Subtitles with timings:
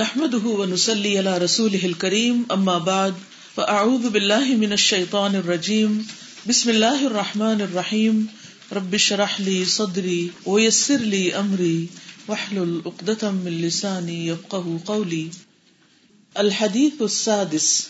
[0.00, 3.14] نحمده ونسلي على رسوله الكريم، أما بعد،
[3.56, 6.06] فأعوذ بالله من الشيطان الرجيم.
[6.46, 8.28] بسم الله الرحمن الرحيم.
[8.72, 11.88] رب اشرح لي صدري ويسر لي أمري،
[12.28, 15.28] واحلل عقدة من لساني يفقه قولي.
[16.38, 17.88] الحديث السادس.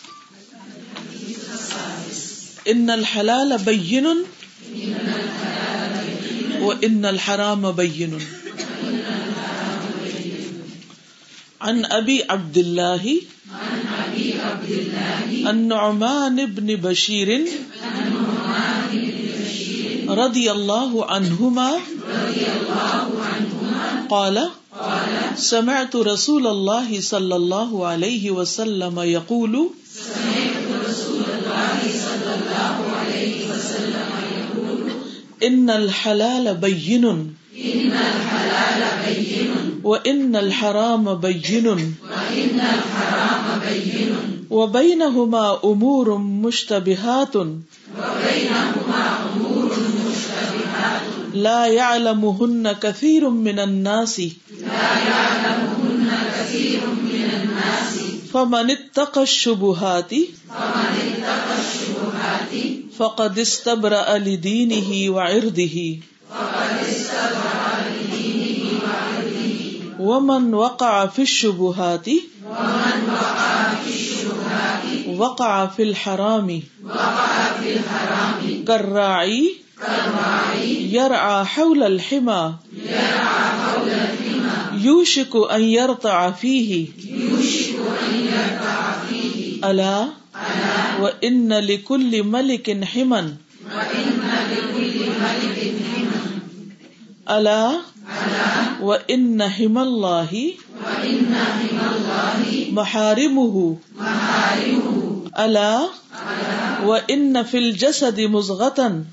[2.68, 4.06] إن الحلال بين،
[6.60, 8.41] وإن الحرام بين.
[11.62, 13.04] عن ابی عبد اللہ
[15.48, 17.28] النعمان بن بشیر
[20.18, 21.70] رضی اللہ عنہما،
[24.08, 24.38] قال،
[25.36, 29.56] سمعت رسول اللہ صلی اللہ علیہ وسلم يقول
[35.40, 37.04] ان الحلال بین
[39.84, 41.76] وإن الحرام بين
[44.50, 47.36] وبينهما أمور مشتبهات
[51.34, 54.20] لا يعلمهن كثير من الناس
[58.32, 60.12] فمن اتقى الشبهات
[62.98, 65.98] فقد استبرأ لدينه وعرضه
[70.02, 72.08] ومن وقع في الشبهات
[75.16, 76.62] وقع في الحرام
[78.66, 79.54] كالراعي
[80.92, 82.54] يرعى حول الحمى
[84.82, 86.86] يوشك أن يرتع فيه
[89.64, 90.08] ألا
[91.00, 93.36] وإن لكل ملك حما
[97.30, 97.91] ألا
[98.80, 100.52] وإن حم الله
[102.72, 103.76] محارمه
[105.38, 105.88] ألا
[106.84, 109.04] وإن في الجسد مزغة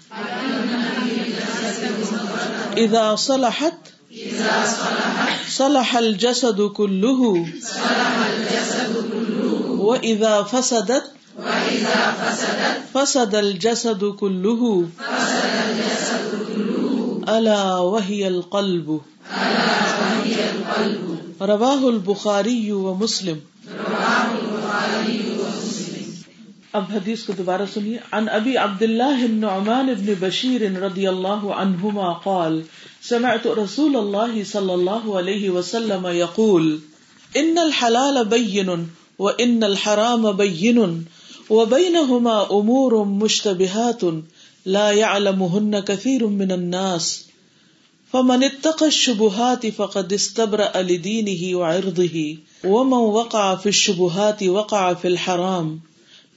[2.78, 3.78] إذا صلحت
[5.50, 7.22] صلح الجسد كله
[9.80, 11.06] وإذا فسدت
[12.94, 14.88] فسد الجسد كله
[17.30, 18.92] الا وهي القلب.
[21.50, 23.38] رواہ البخاری و مسلم
[26.74, 27.98] اب حدیث کو دوبارہ سنیے.
[28.12, 32.60] عن ابی عبد اللہ النعمان ابن بشیر رضی اللہ عنہما قال،
[33.10, 36.68] سمعت رسول اللہ صلی اللہ علیہ وسلم يقول
[37.36, 38.70] ان الحلال بین
[39.20, 40.78] وان الحرام بین
[41.50, 47.26] وبينهما امور مشتبہات مشتبهات لا يعلمهن كثير من الناس.
[48.14, 55.80] فمن اتقى الشبهات فقد استبرأ لدينه وعرضه، ومن وقع في الشبهات وقع في الحرام.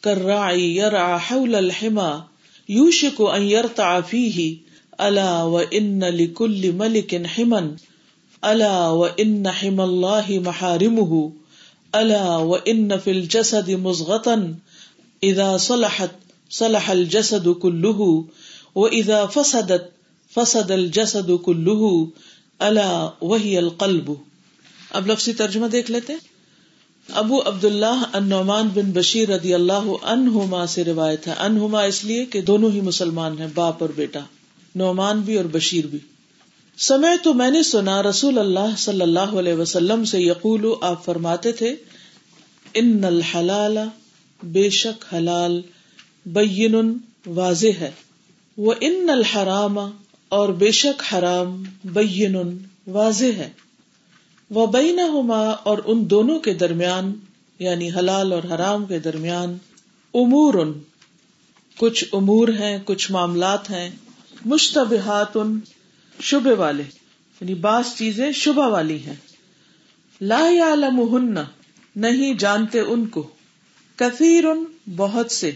[0.03, 2.25] كالراعي يرعى حول الحمى،
[2.69, 4.57] يوشك أن يرتع فيه.
[5.01, 7.77] ألا وإن لكل ملك حما
[8.45, 11.33] ألا وإن حمى الله محارمه.
[11.95, 14.55] ألا وإن في الجسد مزغة.
[15.23, 16.11] إذا صلحت
[16.53, 18.13] صلح الجسد كله
[18.77, 20.03] واذا فسدت،
[20.35, 22.05] فسد الجسد كله
[22.59, 24.13] الا وهي القلب.
[24.91, 26.13] اب لفظی ترجمہ دیکھ لیتے
[27.09, 32.25] ابو عبد اللہ النعمان بن بشیر رضی اللہ عنہما سے روایت ہے۔ انہما اس لیے
[32.25, 34.21] کہ دونوں ہی مسلمان ہیں، باپ اور بیٹا۔
[34.75, 35.99] نعمان بھی اور بشیر بھی۔
[36.79, 41.53] سمے تو میں نے سنا رسول اللہ صلی اللہ علیہ وسلم سے یقول آپ فرماتے
[41.53, 41.75] تھے،
[42.75, 43.79] ان الحلال
[44.43, 45.61] بے شک حلال
[46.27, 47.91] بین واضح ہے۔
[48.57, 49.79] وہ ان الحرام،
[50.29, 52.37] اور بے شک حرام، بین
[52.87, 53.51] واضح ہے۔
[54.51, 55.01] وہ بین
[55.65, 57.13] اور ان دونوں کے درمیان
[57.59, 59.59] یعنی حلال اور حرام کے درمیان،
[60.15, 60.73] امور۔ ان
[61.77, 63.91] کچھ امور ہیں، کچھ معاملات ہیں،
[64.45, 65.61] مشتبہات ان
[66.21, 66.83] شبے والے
[67.41, 69.17] یعنی بعض چیزیں شبہ والی ہیں۔
[70.21, 71.35] لا یعلمہن،
[71.97, 73.29] نہیں جانتے ان کو۔
[73.97, 74.65] کثیر ان
[74.97, 75.53] بہت سے۔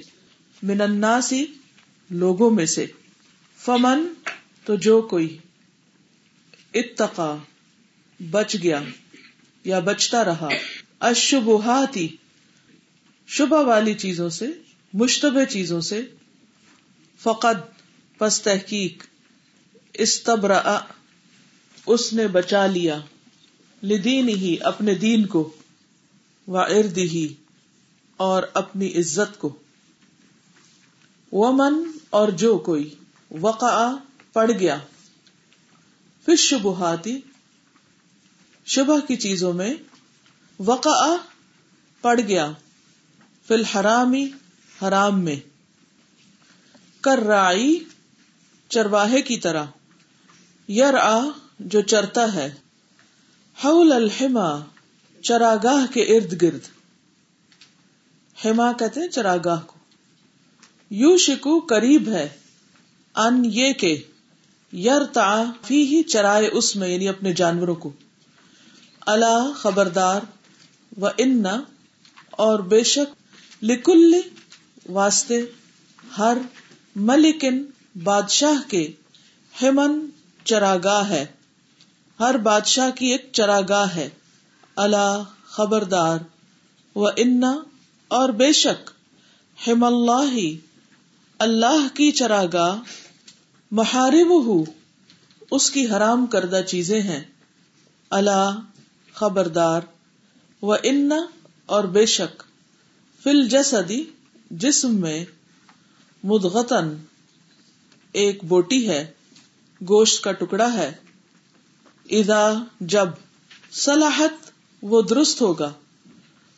[0.63, 1.47] من الناسی
[2.11, 2.87] لوگوں میں سے۔
[3.59, 4.07] فمن،
[4.65, 5.39] تو جو کوئی
[6.75, 7.37] اتقا،
[8.31, 8.83] بچ گیا
[9.65, 10.49] یا بچتا رہا۔
[11.01, 12.09] اشبہاتی
[13.27, 14.47] شبہ والی چیزوں سے،
[14.93, 16.01] مشتبہ چیزوں سے۔
[17.23, 17.79] فقد،
[18.19, 19.05] پس تحقیق۔
[19.95, 20.79] استبرا
[21.87, 23.01] اس نے بچا لیا۔
[23.83, 25.57] لدین ہی اپنے دین کو۔
[26.49, 27.35] و ارد ہی
[28.17, 29.59] اور اپنی عزت کو۔
[31.39, 32.95] ومن اور جو کوئی
[33.41, 33.91] وقع
[34.33, 34.79] پڑ گیا
[36.25, 37.21] پھر شبہاتی
[38.67, 39.75] شبہ کی چیزوں میں
[40.59, 41.17] وقع
[42.01, 42.53] پڑ گیا
[43.49, 44.29] فی الحرامی،
[44.83, 45.37] حرام میں۔
[47.01, 47.85] کر رائی
[48.69, 49.65] چرواہے کی طرح۔
[50.69, 51.19] یر آ
[51.59, 52.55] جو چرتا ہے۔
[53.65, 54.61] حول الحما،
[55.23, 56.61] چراگاہ کے ارد گرد۔
[58.45, 59.76] ہما کہتے ہیں چراگاہ کو۔
[60.91, 62.29] یو شکو قریب ہے،
[63.15, 64.03] ان یہ کہ
[64.73, 67.93] یر تا فی ہی چرائے اس میں یعنی اپنے جانوروں کو۔
[69.01, 70.21] اللہ خبردار
[71.01, 71.45] و ان
[72.31, 73.15] اور بے شک
[73.63, 74.21] لکل
[74.89, 75.41] واسطے
[76.19, 76.39] ہر
[76.97, 77.65] ملکن
[78.03, 78.93] بادشاہ کے
[79.63, 80.11] ہمن
[80.45, 81.27] چراگاہ ہے۔
[82.21, 84.09] ہر بادشاہ کی ایک چراگاہ ہے۔
[84.77, 86.19] اللہ خبردار
[86.97, 87.43] و ان
[88.09, 88.91] اور بے شک
[89.69, 90.35] ہم اللہ
[91.39, 92.77] اللہ کی چراگاہ
[93.71, 94.65] محارب ہو
[95.51, 97.25] اس کی حرام کردہ چیزیں ہیں۔
[98.11, 98.61] اللہ
[99.13, 99.81] خبردار،
[100.63, 101.13] و ان،
[101.67, 102.43] اور بے شک،
[103.23, 104.05] فل جسدی،
[104.51, 105.25] جسم میں
[106.25, 106.97] مدغتن
[108.13, 109.11] ایک بوٹی ہے،
[109.83, 110.95] گوشت کا ٹکڑا ہے۔
[112.11, 113.09] ادا جب،
[113.73, 114.51] صلاحت،
[114.83, 115.73] وہ درست ہوگا۔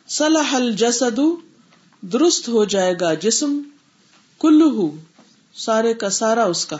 [0.07, 1.19] صلاح الجسد،
[2.01, 3.61] درست ہو جائے گا جسم۔
[4.39, 4.95] کلو
[5.53, 6.77] سارے کا سارا اس کا،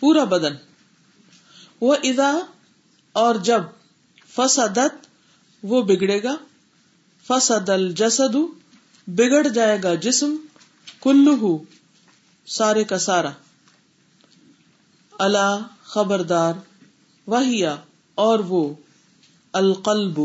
[0.00, 0.54] پورا بدن۔
[1.80, 2.38] وہ ادا
[3.12, 3.62] اور جب
[4.28, 5.06] فسدت،
[5.62, 6.36] وہ بگڑے گا۔
[7.26, 8.36] فسد الجسد،
[9.06, 10.36] بگڑ جائے گا جسم۔
[11.02, 11.58] کلو
[12.46, 13.30] سارے کا سارا۔
[15.18, 16.52] اللہ خبردار،
[17.26, 17.76] وہیا،
[18.14, 18.74] اور وہ
[19.52, 20.20] القلب،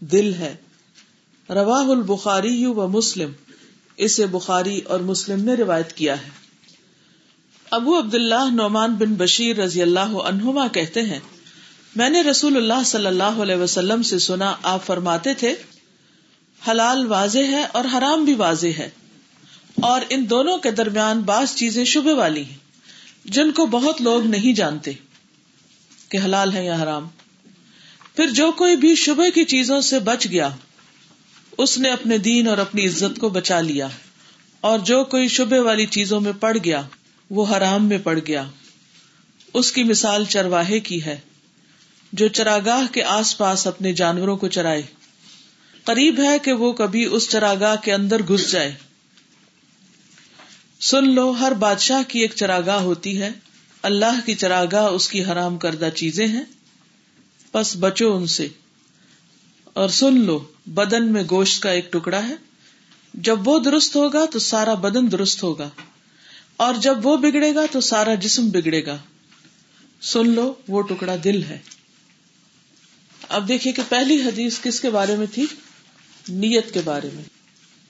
[0.00, 0.56] دل ہے۔
[1.50, 3.32] رواہ البخاری و مسلم۔
[3.96, 6.28] اسے بخاری اور مسلم نے روایت کیا ہے۔
[7.70, 11.18] ابو عبد اللہ نعمان بن بشیر رضی اللہ عنہما کہتے ہیں،
[11.96, 15.54] میں نے رسول اللہ صلی اللہ علیہ وسلم سے سنا، آپ فرماتے تھے،
[16.68, 18.90] حلال واضح ہے اور حرام بھی واضح ہے۔
[19.80, 22.56] اور ان دونوں کے درمیان بعض چیزیں شبے والی ہیں،
[23.24, 24.92] جن کو بہت لوگ نہیں جانتے
[26.08, 27.08] کہ حلال ہے یا حرام۔
[28.16, 30.48] پھر جو کوئی بھی شبہ کی چیزوں سے بچ گیا
[31.58, 33.88] اس نے اپنے دین اور اپنی عزت کو بچا لیا
[34.60, 36.82] اور جو کوئی شبے والی چیزوں میں پڑ گیا،
[37.30, 38.44] وہ حرام میں پڑ گیا۔
[39.54, 41.18] اس کی مثال چرواہے کی ہے،
[42.12, 44.82] جو چراگاہ کے آس پاس اپنے جانوروں کو چرائے۔
[45.84, 48.74] قریب ہے کہ وہ کبھی اس چراگاہ کے اندر گھس جائے۔
[50.80, 53.30] سن لو، ہر بادشاہ کی ایک چراگاہ ہوتی ہے۔
[53.82, 56.44] اللہ کی چراگاہ اس کی حرام کردہ چیزیں ہیں۔
[57.54, 58.48] بس بچو ان سے۔
[59.72, 62.34] اور سن لو بدن میں گوشت کا ایک ٹکڑا ہے۔
[63.14, 65.68] جب وہ درست ہوگا تو سارا بدن درست ہوگا۔
[66.56, 68.98] اور جب وہ بگڑے گا تو سارا جسم بگڑے گا۔
[70.00, 71.58] سن لو، وہ ٹکڑا دل ہے۔
[73.28, 75.46] اب دیکھیے کہ پہلی حدیث کس کے بارے میں تھی؟
[76.28, 77.22] نیت کے بارے میں۔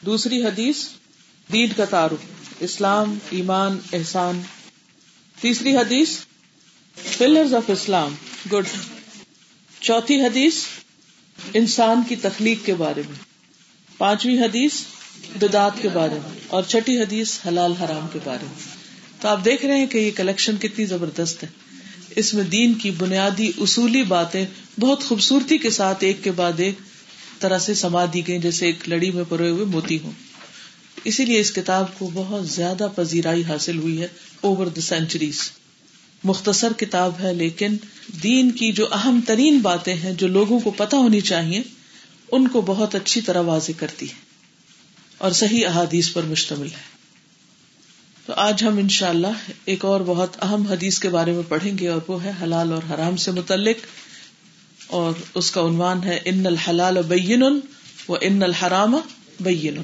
[0.04, 0.88] دوسری حدیث،
[1.52, 4.42] دین کا تعارف۔ اسلام، ایمان، احسان۔
[5.40, 6.08] تیسری حدیث
[7.18, 8.14] پلرز آف اسلام۔
[8.52, 8.64] گڈ۔
[9.80, 10.54] چوتھی حدیث
[11.54, 13.18] انسان کی تخلیق کے بارے میں،
[13.98, 14.72] پانچویں حدیث
[15.40, 18.76] بدعت کے بارے میں اور چھٹی حدیث حلال حرام کے بارے میں۔
[19.20, 21.48] تو آپ دیکھ رہے ہیں کہ یہ کلیکشن کتنی زبردست ہے۔
[22.16, 24.46] اس میں دین کی بنیادی اصولی باتیں
[24.80, 26.74] بہت خوبصورتی کے ساتھ ایک کے بعد ایک
[27.40, 30.12] طرح سے سما دی گئی جیسے ایک لڑی میں پروئے ہوئے موتی ہوں۔
[31.04, 34.08] اسی لیے اس کتاب کو بہت زیادہ پذیرائی حاصل ہوئی ہے
[34.40, 35.50] اوور دا سینچریز
[36.24, 37.76] مختصر کتاب ہے، لیکن
[38.22, 41.62] دین کی جو اہم ترین باتیں ہیں جو لوگوں کو پتا ہونی چاہیے،
[42.32, 44.24] ان کو بہت اچھی طرح واضح کرتی ہے
[45.18, 46.84] اور صحیح احادیث پر مشتمل ہے
[48.26, 51.78] تو آج ہم ان شاء اللہ ایک اور بہت اہم حدیث کے بارے میں پڑھیں
[51.78, 53.86] گے اور وہ ہے حلال اور حرام سے متعلق،
[54.86, 58.96] اور اس کا عنوان ہے ان الحلال بین و ان الحرام
[59.40, 59.78] بین۔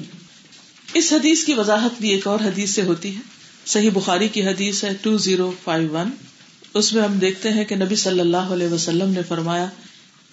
[0.93, 3.21] اس حدیث کی وضاحت بھی ایک اور حدیث سے ہوتی ہے۔
[3.65, 6.09] صحیح بخاری کی حدیث ہے ٹو زیرو فائیو ون
[6.73, 9.65] اس میں ہم دیکھتے ہیں کہ نبی صلی اللہ علیہ وسلم نے فرمایا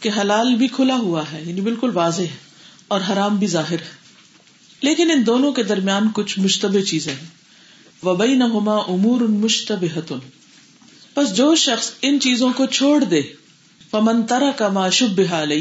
[0.01, 2.37] کہ حلال بھی کھلا ہوا ہے یعنی بالکل واضح ہے،
[2.89, 3.99] اور حرام بھی ظاہر ہے۔
[4.83, 7.27] لیکن ان دونوں کے درمیان کچھ مشتبہ چیزیں ہیں۔
[8.03, 9.85] وبئی نہ ہوما امور ان مشتب
[11.17, 13.23] بس جو شخص ان چیزوں کو چھوڑ دے
[13.91, 14.23] پمن
[14.57, 15.53] کا معشب بحال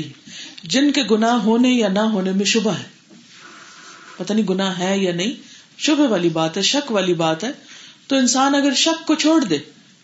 [0.63, 2.87] جن کے گناہ ہونے یا نہ ہونے میں شبہ ہے۔
[4.17, 5.48] پتہ نہیں گناہ ہے یا نہیں
[5.79, 7.51] شبہ والی بات ہے، شک والی بات ہے،
[8.07, 9.57] تو انسان اگر شک کو چھوڑ دے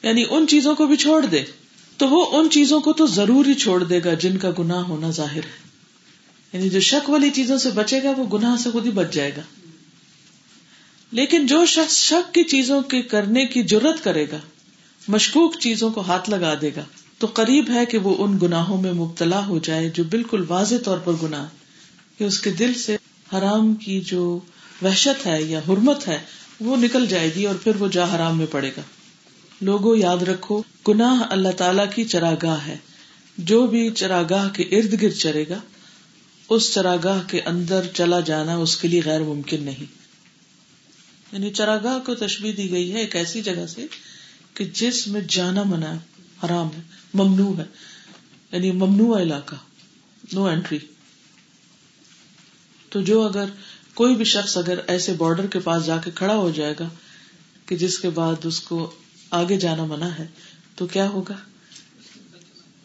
[0.03, 1.43] یعنی ان چیزوں کو بھی چھوڑ دے،
[1.97, 5.09] تو وہ ان چیزوں کو تو ضرور ہی چھوڑ دے گا جن کا گناہ ہونا
[5.09, 5.65] ظاہر ہے۔
[6.53, 9.31] یعنی جو شک والی چیزوں سے بچے گا، وہ گناہ سے خود ہی بچ جائے
[9.37, 9.41] گا۔
[11.11, 14.37] لیکن جو شخص شک کی چیزوں کے کرنے کی ضرورت کرے گا،
[15.07, 16.83] مشکوک چیزوں کو ہاتھ لگا دے گا،
[17.17, 20.97] تو قریب ہے کہ وہ ان گناہوں میں مبتلا ہو جائے جو بالکل واضح طور
[20.97, 21.45] پر گناہ
[22.17, 22.97] کہ اس کے دل سے
[23.33, 24.39] حرام کی جو
[24.85, 26.19] وحشت ہے یا حرمت ہے،
[26.59, 28.81] وہ نکل جائے گی اور پھر وہ جا حرام میں پڑے گا۔
[29.61, 32.77] لوگوں، یاد رکھو، گناہ اللہ تعالی کی چراگاہ ہے۔
[33.37, 35.59] جو بھی چراگاہ کے ارد گرد چرے گا،
[36.49, 39.85] اس چراگاہ کے اندر چلا جانا اس کے لیے غیر ممکن نہیں۔
[41.31, 43.85] یعنی چراگاہ کو تشبیح دی گئی ہے ایک ایسی جگہ سے
[44.53, 45.93] کہ جس میں جانا منع
[46.45, 46.81] حرام ہے،
[47.13, 47.65] ممنوع ہے۔
[48.51, 49.55] یعنی ممنوع علاقہ
[50.33, 50.77] نو اینٹری
[52.89, 53.45] تو جو اگر
[53.95, 56.89] کوئی بھی شخص اگر ایسے بارڈر کے پاس جا کے کھڑا ہو جائے گا
[57.65, 58.95] کہ جس کے بعد اس کو
[59.29, 60.27] آگے جانا منع ہے،
[60.75, 61.35] تو کیا ہوگا؟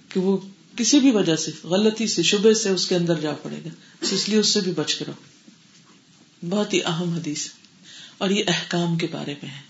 [0.09, 0.39] کہ وہ
[0.77, 3.69] کسی بھی وجہ سے، غلطی سے شبے سے اس کے اندر جا پڑے گا۔
[4.01, 5.13] اس لیے اس سے بھی بچ کے رہو۔
[6.49, 7.49] بہت ہی اہم حدیث
[8.19, 9.61] اور یہ احکام کے بارے میں ہے۔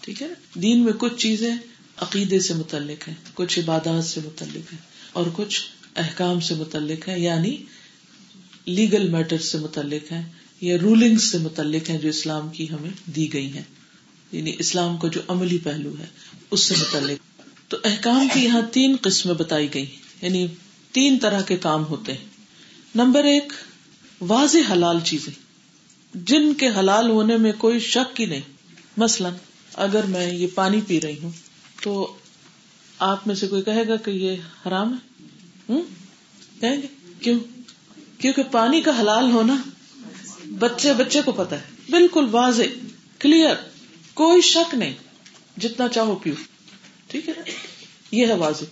[0.00, 1.56] ٹھیک ہے؟ دین میں کچھ چیزیں
[1.96, 4.78] عقیدے سے متعلق ہیں، کچھ عبادات سے متعلق ہیں،
[5.12, 5.62] اور کچھ
[5.96, 7.56] احکام سے متعلق ہے یعنی
[8.66, 13.32] لیگل میٹر سے متعلق ہے یا رولنگ سے متعلق ہے جو اسلام کی ہمیں دی
[13.32, 13.62] گئی ہیں۔
[14.32, 16.06] یعنی اسلام کا جو عملی پہلو ہے،
[16.50, 19.86] اس سے متعلق۔ تو احکام کی یہاں تین قسمیں بتائی گئی
[20.22, 20.46] یعنی
[20.92, 22.24] تین طرح کے کام ہوتے ہیں۔
[22.94, 23.52] نمبر ایک،
[24.20, 25.32] واضح حلال چیزیں۔
[26.14, 28.40] جن کے حلال ہونے میں کوئی شک ہی نہیں۔
[28.96, 29.32] مثلاً،
[29.74, 31.30] اگر میں یہ پانی پی رہی ہوں،
[31.82, 32.16] تو
[32.98, 35.22] آپ میں سے کوئی کہے گا کہ یہ حرام ہے؟
[36.60, 36.86] کہیں گے؟
[37.20, 37.40] کیوں؟
[38.18, 39.56] کیونکہ پانی کا حلال ہونا
[40.62, 42.62] بچے بچے کو پتا ہے۔ بالکل واضح
[43.18, 43.54] کلیئر
[44.14, 44.92] کوئی شک نہیں،
[45.56, 46.34] جتنا چاہو پیو۔
[47.06, 47.34] ٹھیک ہے؟
[48.10, 48.64] یہ ہے واضح۔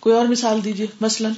[0.00, 1.32] کوئی اور مثال دیجیے مثلاً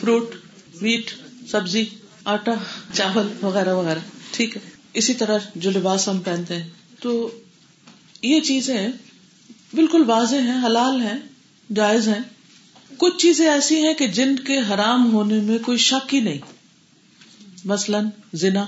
[0.00, 0.34] فروٹ
[0.82, 1.10] ویٹ
[1.50, 1.84] سبزی،
[2.24, 2.52] آٹا،
[2.92, 3.98] چاول وغیرہ وغیرہ۔
[4.30, 6.68] ٹھیک ہے؟ اسی طرح جو لباس ہم پہنتے ہیں۔
[7.00, 7.40] تو
[8.22, 8.88] یہ چیزیں
[9.74, 11.18] بالکل واضح ہیں، حلال ہیں،
[11.74, 12.20] جائز ہیں۔
[12.98, 16.38] کچھ چیزیں ایسی ہیں کہ جن کے حرام ہونے میں کوئی شک ہی نہیں۔
[17.64, 18.66] مثلاً زنا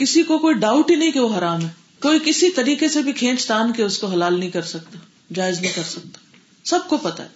[0.00, 1.68] کسی کو کوئی ڈاؤٹ ہی نہیں کہ وہ حرام ہے۔
[2.00, 4.98] کوئی کسی طریقے سے بھی کھینچ تان کے اس کو حلال نہیں کر سکتا،
[5.34, 6.18] جائز نہیں کر سکتا۔
[6.64, 7.28] سب کو پتا ہے۔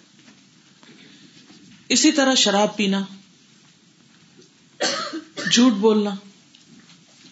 [1.89, 3.05] اسی طرح شراب پینا،
[5.51, 6.11] جھوٹ بولنا،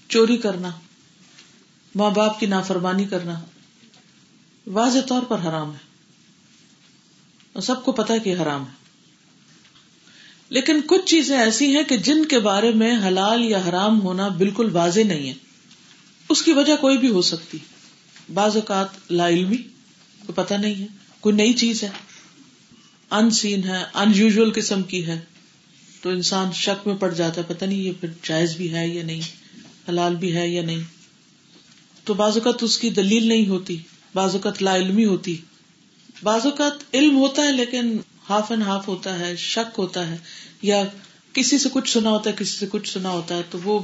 [0.10, 0.70] چوری کرنا،
[1.96, 3.40] ماں باپ کی نافرمانی کرنا
[4.68, 5.94] واضح طور پر حرام ہے۔
[7.54, 8.83] اور سب کو پتا ہے کہ حرام ہے۔
[10.54, 14.70] لیکن کچھ چیزیں ایسی ہیں کہ جن کے بارے میں حلال یا حرام ہونا بالکل
[14.72, 15.34] واضح نہیں ہے۔
[16.30, 17.58] اس کی وجہ کوئی بھی ہو سکتی۔
[18.34, 19.58] بعض اوقات لا علمی
[20.26, 20.86] کو پتا نہیں ہے،
[21.20, 21.90] کوئی نئی چیز ہے۔
[23.12, 25.20] ان سین ہے ان یوژل قسم کی ہے۔
[26.02, 29.04] تو انسان شک میں پڑ جاتا ہے پتا نہیں یہ پھر جائز بھی ہے یا
[29.04, 29.22] نہیں،
[29.90, 30.84] حلال بھی ہے یا نہیں۔
[32.04, 33.78] تو بعض اوقات اس کی دلیل نہیں ہوتی،
[34.16, 35.38] بعض اوقات لا علمی ہوتی۔
[36.24, 37.98] بعض اوقات علم ہوتا ہے لیکن
[38.30, 40.18] ہاف اینڈ ہاف ہوتا ہے، شک ہوتا ہے،
[40.62, 40.84] یا
[41.34, 43.80] کسی سے کچھ سنا ہوتا ہے، کسی سے کچھ سنا ہوتا ہے، تو وہ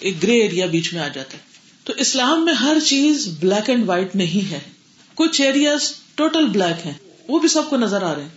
[0.00, 1.42] ایک گرے ایریا بیچ میں آ جاتا ہے۔
[1.84, 4.58] تو اسلام میں ہر چیز بلیک اینڈ وائٹ نہیں ہے۔
[5.14, 6.92] کچھ ایریاز ٹوٹل بلیک ہیں،
[7.28, 8.30] وہ بھی سب کو نظر آ رہے ہیں۔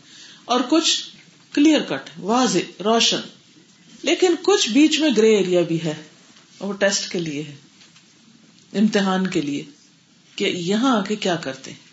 [0.46, 1.02] اور کچھ
[1.54, 3.20] کلیئر کٹ واضح، روشن۔
[4.04, 5.94] لیکن کچھ بیچ میں گرے ایریا بھی ہے،
[6.60, 7.56] وہ ٹیسٹ کے لیے ہے،
[8.80, 9.64] امتحان کے لیے،
[10.36, 11.88] کہ یہاں آ کے کیا کرتے ہیں۔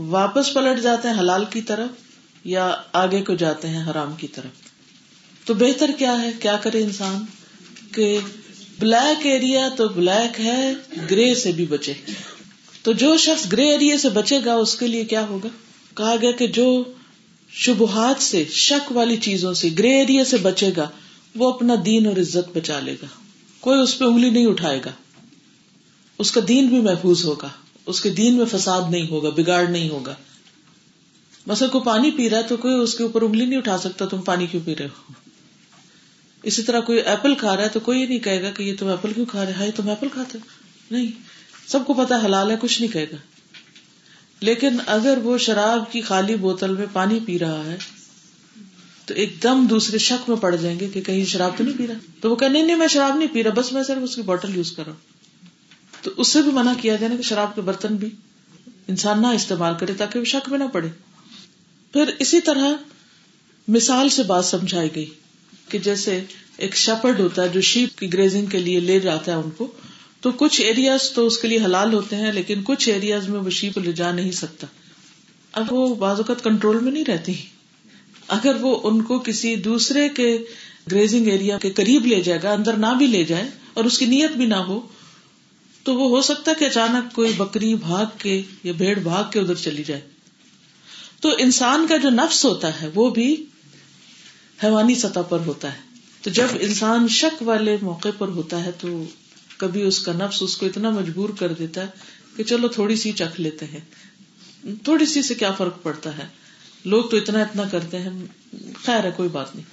[0.00, 2.05] واپس پلٹ جاتے ہیں حلال کی طرف
[2.46, 4.68] یا آگے کو جاتے ہیں حرام کی طرف۔
[5.46, 7.24] تو بہتر کیا ہے؟ کیا کرے انسان؟
[7.92, 8.18] کہ
[8.78, 10.72] بلیک ایریا تو بلیک ہے
[11.10, 11.92] گرے سے بھی بچے۔
[12.82, 15.48] تو جو شخص گرے ایریا سے بچے گا، اس کے لیے کیا ہوگا؟
[15.94, 16.84] کہا گیا کہ جو
[17.50, 20.88] شبہات سے، شک والی چیزوں سے گرے ایریا سے بچے گا،
[21.36, 23.06] وہ اپنا دین اور عزت بچا لے گا۔
[23.60, 24.90] کوئی اس پہ انگلی نہیں اٹھائے گا۔
[26.18, 27.48] اس کا دین بھی محفوظ ہوگا۔
[27.86, 30.14] اس کے دین میں فساد نہیں ہوگا، بگاڑ نہیں ہوگا۔
[31.46, 34.06] مثلا کوئی پانی پی رہا ہے تو کوئی اس کے اوپر انگلی نہیں اٹھا سکتا،
[34.06, 35.12] تم پانی کیوں پی رہے ہو؟
[36.42, 38.86] اسی طرح کوئی ایپل کھا رہا ہے تو کوئی نہیں کہے گا کہ یہ تم
[38.86, 40.38] ایپل کیوں کھا رہے ہیں؟ تم ایپل کھاتے
[40.90, 41.06] نہیں،
[41.66, 43.16] سب کو پتا حلال ہے، کچھ نہیں کہے گا۔
[44.40, 47.76] لیکن اگر وہ شراب کی خالی بوتل میں پانی پی رہا ہے،
[49.04, 51.86] تو ایک دم دوسرے شک میں پڑ جائیں گے کہ کہیں شراب تو نہیں پی
[51.86, 54.16] رہا۔ تو وہ کہ نہیں نہیں، میں شراب نہیں پی رہا، بس میں صرف اس
[54.16, 55.00] کی بوٹل یوز کر رہا ہوں۔
[56.02, 58.10] تو اس سے بھی منع کیا جائے نا کہ شراب کے برتن بھی
[58.88, 60.88] انسان نہ استعمال کرے تاکہ وہ شک میں نہ پڑے۔
[61.96, 62.72] پھر اسی طرح
[63.68, 65.06] مثال سے بات سمجھائی گئی
[65.68, 66.24] کہ جیسے
[66.56, 69.72] ایک شپرڈ ہوتا ہے جو شیپ کی گریزنگ کے لیے لے جاتا ہے ان کو،
[70.20, 73.50] تو کچھ ایریاز تو اس کے لیے حلال ہوتے ہیں، لیکن کچھ ایریاز میں وہ
[73.50, 74.66] شیپ لے جا نہیں سکتا۔
[75.52, 77.32] اب وہ بعض اوقات کنٹرول میں نہیں رہتی۔
[78.28, 80.38] اگر وہ ان کو کسی دوسرے کے
[80.90, 84.06] گریزنگ ایریا کے قریب لے جائے گا، اندر نہ بھی لے جائے اور اس کی
[84.06, 84.80] نیت بھی نہ ہو،
[85.82, 89.40] تو وہ ہو سکتا ہے کہ اچانک کوئی بکری بھاگ کے یا بھیڑ بھاگ کے
[89.40, 90.15] ادھر چلی جائے۔
[91.20, 93.46] تو انسان کا جو نفس ہوتا ہے وہ بھی
[94.64, 95.78] حیوانی سطح پر ہوتا ہے۔
[96.22, 99.04] تو جب انسان شک والے موقع پر ہوتا ہے تو
[99.56, 101.86] کبھی اس کا نفس اس کو اتنا مجبور کر دیتا ہے
[102.36, 103.80] کہ چلو تھوڑی سی چکھ لیتے ہیں۔
[104.84, 106.26] تھوڑی سی سے کیا فرق پڑتا ہے؟
[106.84, 108.26] لوگ تو اتنا اتنا کرتے ہیں،
[108.84, 109.64] خیر ہے، کوئی بات نہیں۔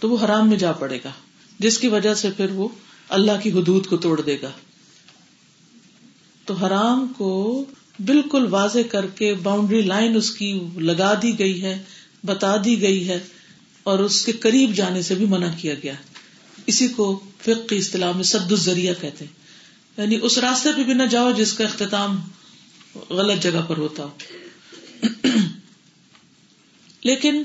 [0.00, 1.10] تو وہ حرام میں جا پڑے گا،
[1.58, 2.68] جس کی وجہ سے پھر وہ
[3.08, 4.50] اللہ کی حدود کو توڑ دے گا۔
[6.44, 7.64] تو حرام کو
[8.04, 11.82] بالکل واضح کر کے باؤنڈری لائن اس کی لگا دی گئی ہے،
[12.24, 13.18] بتا دی گئی ہے،
[13.82, 15.92] اور اس کے قریب جانے سے بھی منع کیا گیا۔
[16.66, 19.32] اسی کو فق کی اصطلاح میں سد الزریہ کہتے ہیں۔
[19.96, 22.20] یعنی اس راستے پہ بھی نہ جاؤ جس کا اختتام
[23.10, 24.18] غلط جگہ پر ہوتا ہو۔
[27.02, 27.42] لیکن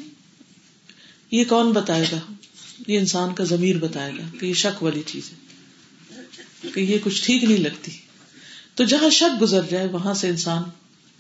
[1.32, 2.34] یہ کون بتائے گا؟
[2.88, 5.38] یہ انسان کا ضمیر بتائے گا کہ یہ شک والی چیز ہے،
[6.74, 7.92] کہ یہ کچھ ٹھیک نہیں لگتی۔
[8.76, 10.64] تو جہاں شک گزر جائے، وہاں سے انسان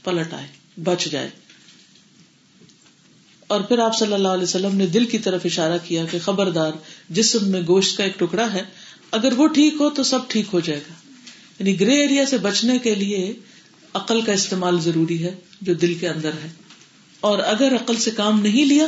[0.04, 0.48] پلٹ آئے،
[0.84, 1.30] بچ جائے۔
[3.48, 6.72] اور پھر آپ صلی اللہ علیہ وسلم نے دل کی طرف اشارہ کیا کہ خبردار،
[7.10, 8.62] جسم میں گوشت کا ایک ٹکڑا ہے،
[9.12, 10.94] اگر وہ ٹھیک ہو تو سب ٹھیک ہو جائے گا۔
[11.60, 13.34] یعنی گرے ایریا سے بچنے کے لیے
[13.94, 16.50] عقل کا استعمال ضروری ہے، جو دل کے اندر ہے۔
[17.20, 18.88] اور اگر عقل سے کام نہیں لیا،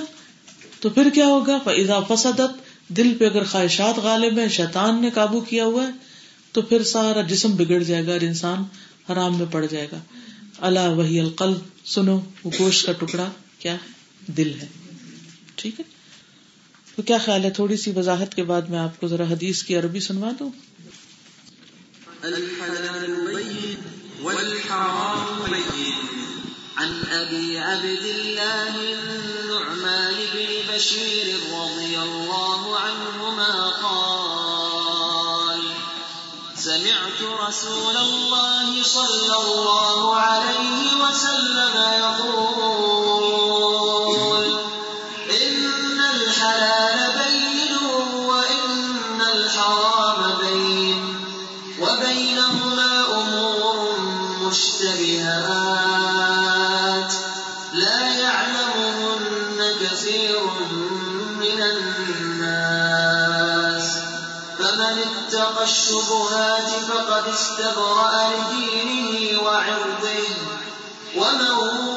[0.80, 2.52] تو پھر کیا ہوگا؟ فضا فسدت،
[2.88, 6.07] دل پہ اگر خواہشات غالب ہے شیطان نے قابو کیا ہوا ہے
[6.52, 8.64] تو پھر سارا جسم بگڑ جائے گا اور انسان
[9.12, 10.00] حرام میں پڑ جائے گا۔
[10.58, 11.54] اللہ وہی القل
[11.86, 13.76] سنو، وہ گوشت کا ٹکڑا کیا
[14.28, 14.68] دل ہے۔
[15.56, 15.86] ٹھیک ہے؟
[16.96, 19.76] تو کیا خیال ہے؟ تھوڑی سی وضاحت کے بعد میں آپ کو ذرا حدیث کی
[19.76, 20.50] عربی سنوا دوں۔
[26.76, 32.67] عن أبي عبد الله النعمان بن بشير رضي الله
[37.18, 42.97] سمعت رسول الله صلى الله عليه وسلم يقول
[65.88, 70.28] الشبهات فقد استبرأ لدينه وعرضه.
[71.18, 71.52] ومن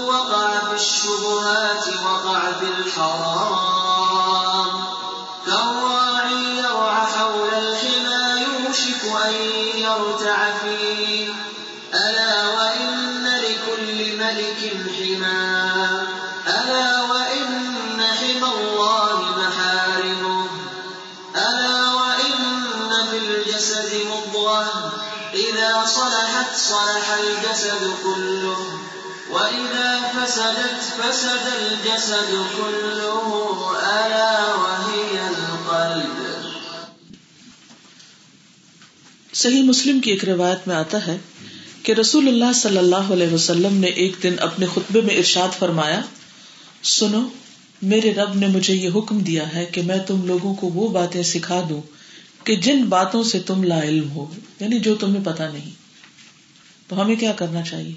[0.06, 3.59] وقع في الشبهات وقع في الحرام.
[27.62, 28.76] الجسد كله،
[29.28, 33.46] وإذا فسدت فسد الجسد كله،
[33.82, 36.24] ألا وهي القلب.
[39.34, 41.16] صحیح مسلم کی ایک روایت میں آتا ہے
[41.82, 46.00] کہ رسول اللہ صلی اللہ علیہ وسلم نے ایک دن اپنے خطبے میں ارشاد فرمایا،
[46.82, 47.28] سنو،
[47.82, 51.22] میرے رب نے مجھے یہ حکم دیا ہے کہ میں تم لوگوں کو وہ باتیں
[51.22, 51.82] سکھا دوں
[52.46, 54.26] کہ جن باتوں سے تم لا علم ہو
[54.60, 55.79] یعنی جو تمہیں پتا نہیں۔
[56.90, 57.92] تو ہمیں کیا کرنا چاہیے؟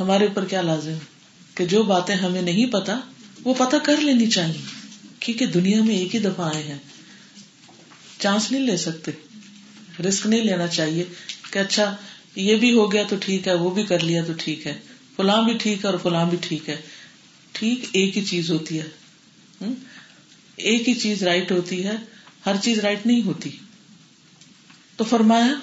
[0.00, 0.92] ہمارے اوپر کیا لازم
[1.54, 3.00] کہ جو باتیں ہمیں نہیں پتا،
[3.44, 4.62] وہ پتا کر لینی چاہیے۔
[5.20, 6.78] کیونکہ دنیا میں ایک ہی دفعہ آئے ہیں۔
[8.18, 9.10] چانس نہیں لے سکتے۔
[10.08, 11.04] رسک نہیں لینا چاہیے
[11.50, 11.96] کہ اچھا
[12.36, 14.80] یہ بھی ہو گیا تو ٹھیک ہے، وہ بھی کر لیا تو ٹھیک ہے۔
[15.16, 16.76] فلاں بھی ٹھیک ہے اور فلاں بھی ٹھیک ہے۔
[17.52, 18.88] ٹھیک ایک ہی چیز ہوتی ہے۔
[20.56, 21.96] ایک ہی چیز رائٹ ہوتی ہے۔
[22.46, 23.50] ہر چیز رائٹ نہیں ہوتی۔
[24.96, 25.54] تو فرمایا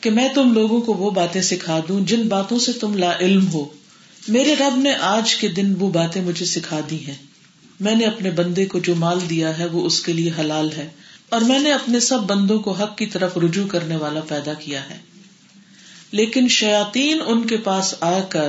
[0.00, 3.48] کہ میں تم لوگوں کو وہ باتیں سکھا دوں جن باتوں سے تم لا علم
[3.48, 3.64] ہو۔
[4.28, 7.16] میرے رب نے آج کے دن وہ باتیں مجھے سکھا دی ہیں۔
[7.80, 10.88] میں نے اپنے بندے کو جو مال دیا ہے وہ اس کے لیے حلال ہے
[11.28, 14.90] اور میں نے اپنے سب بندوں کو حق کی طرف رجوع کرنے والا پیدا کیا
[14.90, 14.98] ہے۔
[16.10, 18.48] لیکن شیاتین ان کے پاس آ کر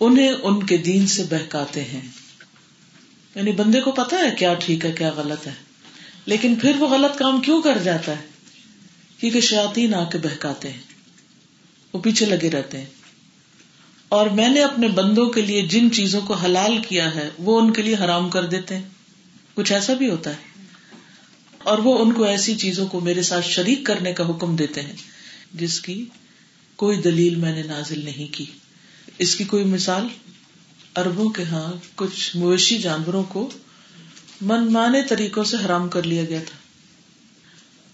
[0.00, 2.00] انہیں ان کے دین سے بہکاتے ہیں۔
[3.34, 5.52] یعنی بندے کو پتا ہے کیا ٹھیک ہے، کیا غلط ہے۔
[6.26, 8.29] لیکن پھر وہ غلط کام کیوں کر جاتا ہے؟
[9.20, 10.80] کیونکہ شیاتین آ کے بہکاتے ہیں،
[11.92, 12.86] وہ پیچھے لگے رہتے ہیں۔
[14.08, 17.72] اور میں نے اپنے بندوں کے لیے جن چیزوں کو حلال کیا ہے، وہ ان
[17.72, 18.88] کے لیے حرام کر دیتے ہیں۔
[19.54, 20.64] کچھ ایسا بھی ہوتا ہے۔
[21.58, 24.96] اور وہ ان کو ایسی چیزوں کو میرے ساتھ شریک کرنے کا حکم دیتے ہیں،
[25.54, 26.04] جس کی
[26.76, 28.44] کوئی دلیل میں نے نازل نہیں کی۔
[29.18, 30.06] اس کی کوئی مثال؟
[30.96, 33.50] اربوں کے ہاں کچھ مویشی جانوروں کو
[34.40, 36.59] من مانے طریقوں سے حرام کر لیا گیا تھا۔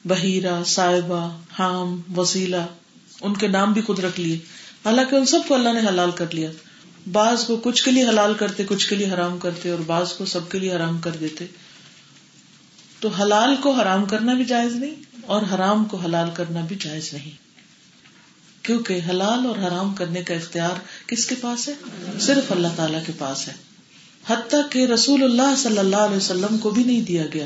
[0.06, 2.66] بحیرہ صاحبہ، حام وسیلہ
[3.20, 4.36] ان کے نام بھی خود رکھ لیے۔
[4.84, 6.50] حالانکہ ان سب کو اللہ نے حلال کر لیا۔
[7.12, 10.24] بعض کو کچھ کے لیے حلال کرتے، کچھ کے لیے حرام کرتے، اور بعض کو
[10.24, 11.46] سب کے لیے حرام کر دیتے۔
[13.00, 14.94] تو حلال کو حرام کرنا بھی جائز نہیں،
[15.26, 17.30] اور حرام کو حلال کرنا بھی جائز نہیں۔
[18.64, 21.74] کیونکہ حلال اور حرام کرنے کا اختیار کس کے پاس ہے؟
[22.20, 23.52] صرف اللہ تعالی کے پاس ہے۔
[24.26, 27.44] حتیٰ کہ رسول اللہ صلی اللہ علیہ وسلم کو بھی نہیں دیا گیا۔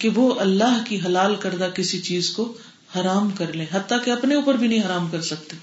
[0.00, 2.58] کہ وہ اللہ کی حلال کردہ کسی چیز کو
[2.96, 5.56] حرام کر لیں، حتیٰ کہ اپنے اوپر بھی نہیں حرام کر سکتے۔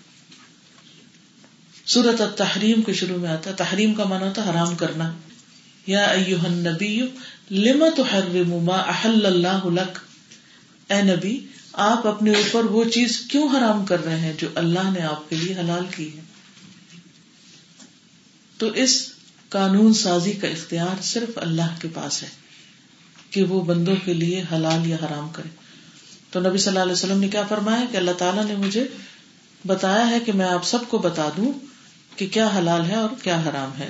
[1.86, 5.14] سورت تحریم کے شروع میں آتا تحریم کا مانا ہوتا حرام کرنا۔
[5.88, 6.14] یا
[6.50, 7.02] نبی
[7.52, 10.00] لما تحرم ما احل اللہ لک؟
[10.92, 15.02] اے نبی، آپ اپنے اوپر وہ چیز کیوں حرام کر رہے ہیں جو اللہ نے
[15.02, 16.22] آپ کے لیے حلال کی ہے؟
[18.58, 19.10] تو اس
[19.50, 22.47] قانون سازی کا اختیار صرف اللہ کے پاس ہے۔
[23.30, 25.50] کہ وہ بندوں کے لیے حلال یا حرام کرے۔
[26.32, 28.88] تو نبی صلی اللہ علیہ وسلم نے کیا فرمایا کہ اللہ تعالیٰ نے مجھے
[29.68, 31.52] بتایا ہے کہ میں آپ سب کو بتا دوں
[32.16, 33.90] کہ کیا حلال ہے اور کیا حرام ہے۔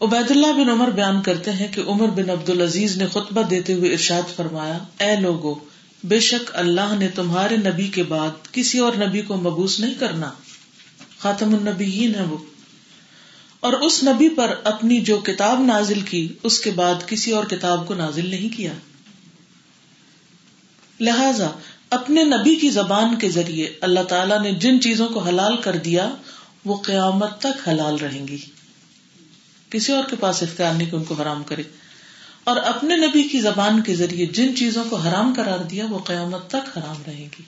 [0.00, 3.72] عبید اللہ بن عمر بیان کرتے ہیں کہ عمر بن عبد العزیز نے خطبہ دیتے
[3.72, 5.54] ہوئے ارشاد فرمایا، اے لوگو،
[6.04, 10.30] بے شک اللہ نے تمہارے نبی کے بعد کسی اور نبی کو مبوس نہیں کرنا۔
[11.18, 12.36] خاتم النبی ہے وہ۔
[13.66, 17.88] اور اس نبی پر اپنی جو کتاب نازل کی، اس کے بعد کسی اور کتاب
[17.88, 18.72] کو نازل نہیں کیا۔
[21.00, 21.50] لہذا،
[21.90, 26.14] اپنے نبی کی زبان کے ذریعے اللہ تعالیٰ نے جن چیزوں کو حلال کر دیا،
[26.64, 28.38] وہ قیامت تک حلال رہیں گی۔
[29.70, 31.62] کسی اور کے پاس اختیار نہیں کہ ان کو حرام کرے۔
[32.44, 36.48] اور اپنے نبی کی زبان کے ذریعے جن چیزوں کو حرام قرار دیا، وہ قیامت
[36.48, 37.42] تک حرام رہے گی۔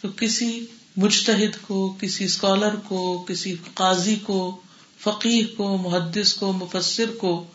[0.00, 4.60] تو کسی مجتہد کو، کسی اسکالر کو، کسی قاضی کو
[5.06, 7.46] فقیر کو، محدث کو، مفسر کو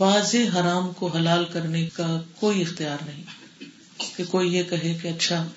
[0.00, 3.22] واضح حرام کو حلال کرنے کا کوئی اختیار نہیں
[4.16, 5.48] کہ کوئی یہ کہے کہ اچھا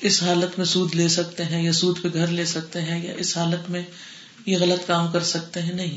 [0.00, 3.12] اس حالت میں سود لے سکتے ہیں یا سود پہ گھر لے سکتے ہیں یا
[3.16, 3.82] اس حالت میں
[4.46, 5.96] یہ غلط کام کر سکتے ہیں، نہیں۔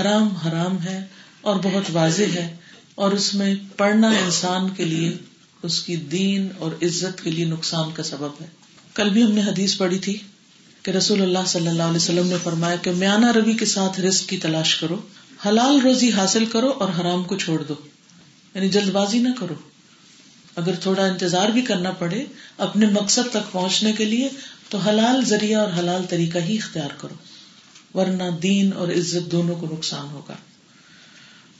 [0.00, 1.04] حرام حرام ہے
[1.40, 2.56] اور بہت واضح ہے
[2.94, 5.16] اور اس میں پڑھنا انسان کے لیے،
[5.62, 8.46] اس کی دین اور عزت کے لیے نقصان کا سبب ہے۔
[8.94, 10.18] کل بھی ہم نے حدیث پڑھی تھی۔
[10.88, 14.28] کہ رسول اللہ صلی اللہ علیہ وسلم نے فرمایا کہ میانہ روی کے ساتھ رزق
[14.28, 14.96] کی تلاش کرو،
[15.46, 17.74] حلال روزی حاصل کرو اور حرام کو چھوڑ دو۔
[18.54, 19.54] یعنی جلد بازی نہ کرو۔
[20.56, 22.24] اگر تھوڑا انتظار بھی کرنا پڑے
[22.58, 24.28] اپنے مقصد تک پہنچنے کے لیے،
[24.68, 27.14] تو حلال ذریعہ اور حلال طریقہ ہی اختیار کرو۔
[27.98, 30.34] ورنہ دین اور عزت دونوں کو نقصان ہوگا۔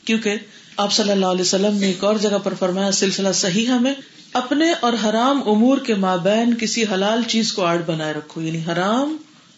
[0.04, 0.34] کیونکہ
[0.76, 3.94] آپ صلی اللہ علیہ وسلم نے ایک اور جگہ پر فرمایا، سلسلہ صحیح ہمیں
[4.32, 9.16] اپنے اور حرام امور کے مابین کسی حلال چیز کو آڑ بنائے رکھو۔ یعنی حرام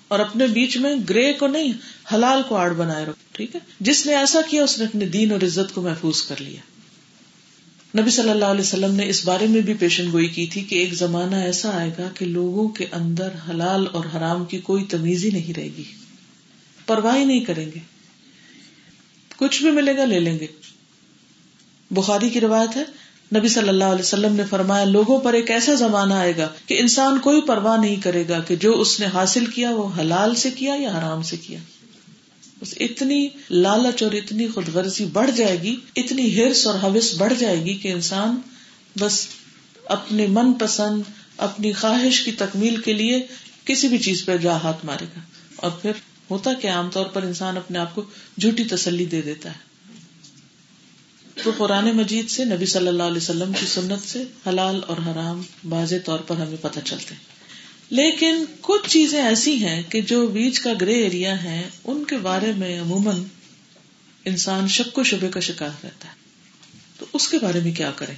[0.08, 1.72] اور اپنے بیچ میں گرے کو نہیں،
[2.14, 5.32] حلال کو آڑ بنائے رکھو، ٹھیک ہے؟ جس نے ایسا کیا، اس نے اپنے دین
[5.32, 6.60] اور عزت کو محفوظ کر لیا۔
[8.00, 10.74] نبی صلی اللہ علیہ وسلم نے اس بارے میں بھی پیشن گوئی کی تھی کہ
[10.74, 15.24] ایک زمانہ ایسا آئے گا کہ لوگوں کے اندر حلال اور حرام کی کوئی تمیز
[15.24, 15.84] ہی نہیں رہے گی۔
[16.86, 17.78] پرواہ نہیں کریں گے۔
[19.36, 20.46] کچھ بھی ملے گا، لے لیں گے۔
[21.90, 22.84] بخاری کی روایت ہے
[23.36, 26.80] نبی صلی اللہ علیہ وسلم نے فرمایا، لوگوں پر ایک ایسا زمانہ آئے گا کہ
[26.80, 30.50] انسان کوئی پرواہ نہیں کرے گا کہ جو اس نے حاصل کیا وہ حلال سے
[30.50, 31.58] کیا یا حرام سے کیا۔
[32.60, 37.32] بس اتنی لالچ اور اتنی خود غرضی بڑھ جائے گی، اتنی ہرس اور حوث بڑھ
[37.38, 38.36] جائے گی کہ انسان
[38.98, 39.26] بس
[39.84, 41.02] اپنے من پسند،
[41.36, 43.26] اپنی خواہش کی تکمیل کے لیے
[43.64, 45.20] کسی بھی چیز پہ جا ہاتھ مارے گا۔
[45.56, 45.92] اور پھر
[46.30, 48.02] ہوتا کہ عام طور پر انسان اپنے آپ کو
[48.38, 49.69] جھوٹی تسلی دے دیتا ہے۔
[51.44, 55.42] تو قرآن مجید سے نبی صلی اللہ علیہ وسلم کی سنت سے حلال اور حرام
[55.64, 57.30] واضح طور پر ہمیں پتہ چلتے ہیں۔
[57.90, 62.52] لیکن کچھ چیزیں ایسی ہیں کہ جو بیچ کا گرے ایریا ہے ان کے بارے
[62.56, 63.22] میں عموماً
[64.24, 66.14] انسان شک و شبے کا شکار رہتا ہے۔
[66.98, 68.12] تو اس کے بارے میں کیا کرے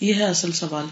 [0.00, 0.86] یہ ہے اصل سوال۔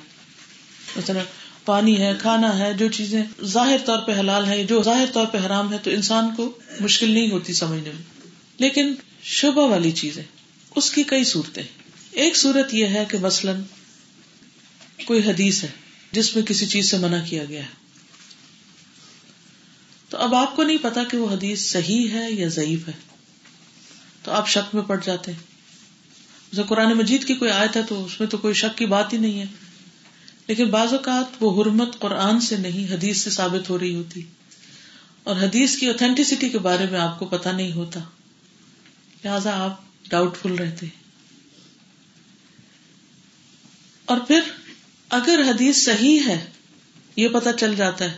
[0.97, 1.23] مثلا
[1.65, 5.39] پانی ہے، کھانا ہے، جو چیزیں ظاہر طور پہ حلال ہے جو ظاہر طور پہ
[5.47, 8.27] حرام ہے تو انسان کو مشکل نہیں ہوتی سمجھنے میں۔
[8.59, 10.23] لیکن شبہ والی چیزیں۔
[10.77, 11.63] اس کی کئی صورتیں
[12.11, 13.63] ایک صورت یہ ہے کہ مثلاً
[15.05, 15.69] کوئی حدیث ہے
[16.13, 17.79] جس میں کسی چیز سے منع کیا گیا ہے۔
[20.09, 22.93] تو اب آپ کو نہیں پتا کہ وہ حدیث صحیح ہے یا ضعیف ہے۔
[24.23, 25.39] تو آپ شک میں پڑ جاتے ہیں۔
[26.53, 29.13] جیسے قرآن مجید کی کوئی آیت ہے تو اس میں تو کوئی شک کی بات
[29.13, 29.45] ہی نہیں ہے۔
[30.47, 34.23] لیکن بعض اوقات وہ حرمت قرآن سے نہیں، حدیث سے ثابت ہو رہی ہوتی۔
[35.23, 38.01] اور حدیث کی اوتھینٹسٹی کے بارے میں آپ کو پتا نہیں ہوتا۔
[39.25, 40.87] لہذا آپ ڈاؤٹ فل رہتے۔
[44.05, 44.41] اور پھر
[45.09, 46.45] اگر حدیث صحیح ہے،
[47.17, 48.17] یہ پتا چل جاتا ہے،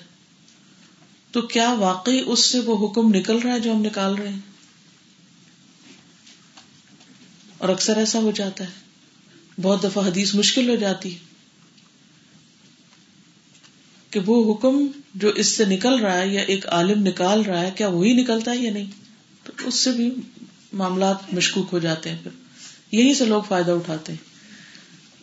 [1.30, 4.40] تو کیا واقعی اس سے وہ حکم نکل رہا ہے جو ہم نکال رہے ہیں؟
[7.58, 8.70] اور اکثر ایسا ہو جاتا ہے۔
[9.62, 11.18] بہت دفعہ حدیث مشکل ہو جاتی ہے
[14.10, 17.70] کہ وہ حکم جو اس سے نکل رہا ہے یا ایک عالم نکال رہا ہے،
[17.76, 18.90] کیا وہی نکلتا ہے یا نہیں؟
[19.44, 20.14] تو اس سے بھی
[20.72, 22.30] معاملات مشکوک ہو جاتے ہیں پھر۔
[22.92, 24.30] یہی سے لوگ فائدہ اٹھاتے ہیں۔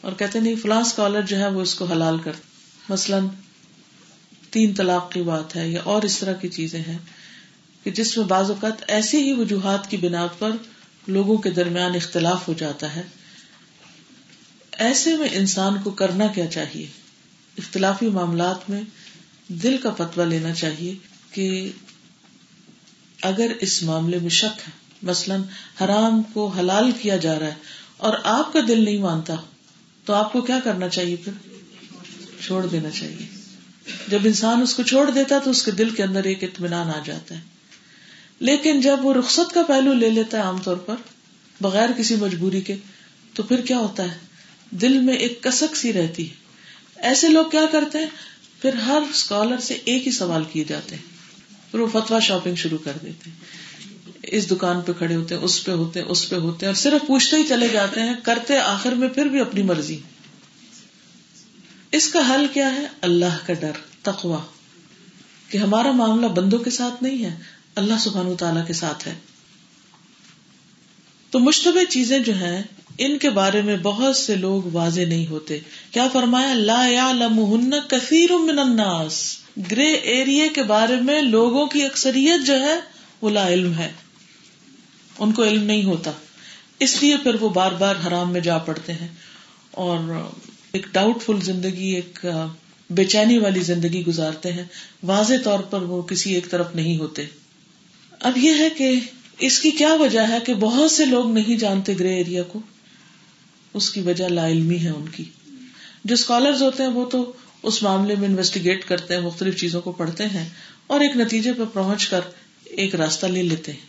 [0.01, 2.31] اور کہتے نہیں، فلاں اسکالر جو ہے وہ اس کو حلال کر
[2.89, 3.27] مثلاً
[4.51, 6.97] تین طلاق کی بات ہے یا اور اس طرح کی چیزیں ہیں
[7.83, 10.51] کہ جس میں بعض اوقات ایسی ہی وجوہات کی بنا پر
[11.07, 13.01] لوگوں کے درمیان اختلاف ہو جاتا ہے۔
[14.71, 16.85] ایسے میں انسان کو کرنا کیا چاہیے؟
[17.57, 18.81] اختلافی معاملات میں
[19.47, 20.93] دل کا فتوا لینا چاہیے
[21.31, 21.71] کہ
[23.21, 25.41] اگر اس معاملے میں شک ہے مثلاً
[25.81, 27.55] حرام کو حلال کیا جا رہا ہے
[27.97, 29.35] اور آپ کا دل نہیں مانتا،
[30.05, 31.31] تو آپ کو کیا کرنا چاہیے پھر؟
[32.45, 33.25] چھوڑ دینا چاہیے۔
[34.07, 36.89] جب انسان اس کو چھوڑ دیتا ہے تو اس کے دل کے اندر ایک اطمینان
[36.89, 37.41] آ جاتا ہے۔
[38.39, 40.95] لیکن جب وہ رخصت کا پہلو لے لیتا ہے عام طور پر،
[41.61, 42.75] بغیر کسی مجبوری کے،
[43.33, 44.17] تو پھر کیا ہوتا ہے؟
[44.71, 46.33] دل میں ایک کسک سی رہتی ہے۔
[46.95, 48.05] ایسے لوگ کیا کرتے ہیں؟
[48.61, 51.03] پھر ہر اسکالر سے ایک ہی سوال کیے جاتے ہیں۔
[51.71, 53.66] پھر وہ فتوا شاپنگ شروع کر دیتے ہیں۔
[54.31, 56.81] اس دکان پہ کھڑے ہوتے ہیں، اس پہ ہوتے ہیں، اس پہ ہوتے ہیں، اور
[56.81, 59.97] صرف پوچھتے ہی چلے جاتے ہیں، کرتے آخر میں پھر بھی اپنی مرضی۔
[61.91, 64.39] اس کا حل کیا ہے؟ اللہ کا ڈر تقوا
[65.49, 67.37] کہ ہمارا معاملہ بندوں کے ساتھ نہیں ہے،
[67.75, 69.15] اللہ سبحان تعالی کے ساتھ ہے۔
[71.29, 72.63] تو مشتبہ چیزیں جو ہیں،
[72.97, 75.59] ان کے بارے میں بہت سے لوگ واضح نہیں ہوتے۔
[75.91, 76.87] کیا فرمایا؟ لا
[77.89, 79.37] کثیر من الناس۔
[79.71, 82.79] گرے ایریا کے بارے میں لوگوں کی اکثریت جو ہے،
[83.21, 83.93] وہ لا علم ہے۔
[85.19, 86.11] ان کو علم نہیں ہوتا۔
[86.79, 89.07] اس لیے پھر وہ بار بار حرام میں جا پڑتے ہیں۔
[89.71, 90.29] اور
[90.71, 92.25] ایک ڈاؤٹ فل زندگی، ایک
[92.89, 94.63] بے چینی والی زندگی گزارتے ہیں۔
[95.03, 97.25] واضح طور پر وہ کسی ایک طرف نہیں ہوتے۔
[98.19, 98.99] اب یہ ہے کہ
[99.39, 102.59] اس کی کیا وجہ ہے کہ بہت سے لوگ نہیں جانتے گرے ایریا کو۔
[103.73, 105.23] اس کی وجہ لا علمی ہے ان کی۔
[106.05, 109.91] جو اسکالر ہوتے ہیں وہ تو اس معاملے میں انویسٹیگیٹ کرتے ہیں، مختلف چیزوں کو
[109.91, 110.49] پڑھتے ہیں
[110.87, 112.19] اور ایک نتیجے پہ پہنچ کر
[112.63, 113.86] ایک راستہ لے لیتے ہیں۔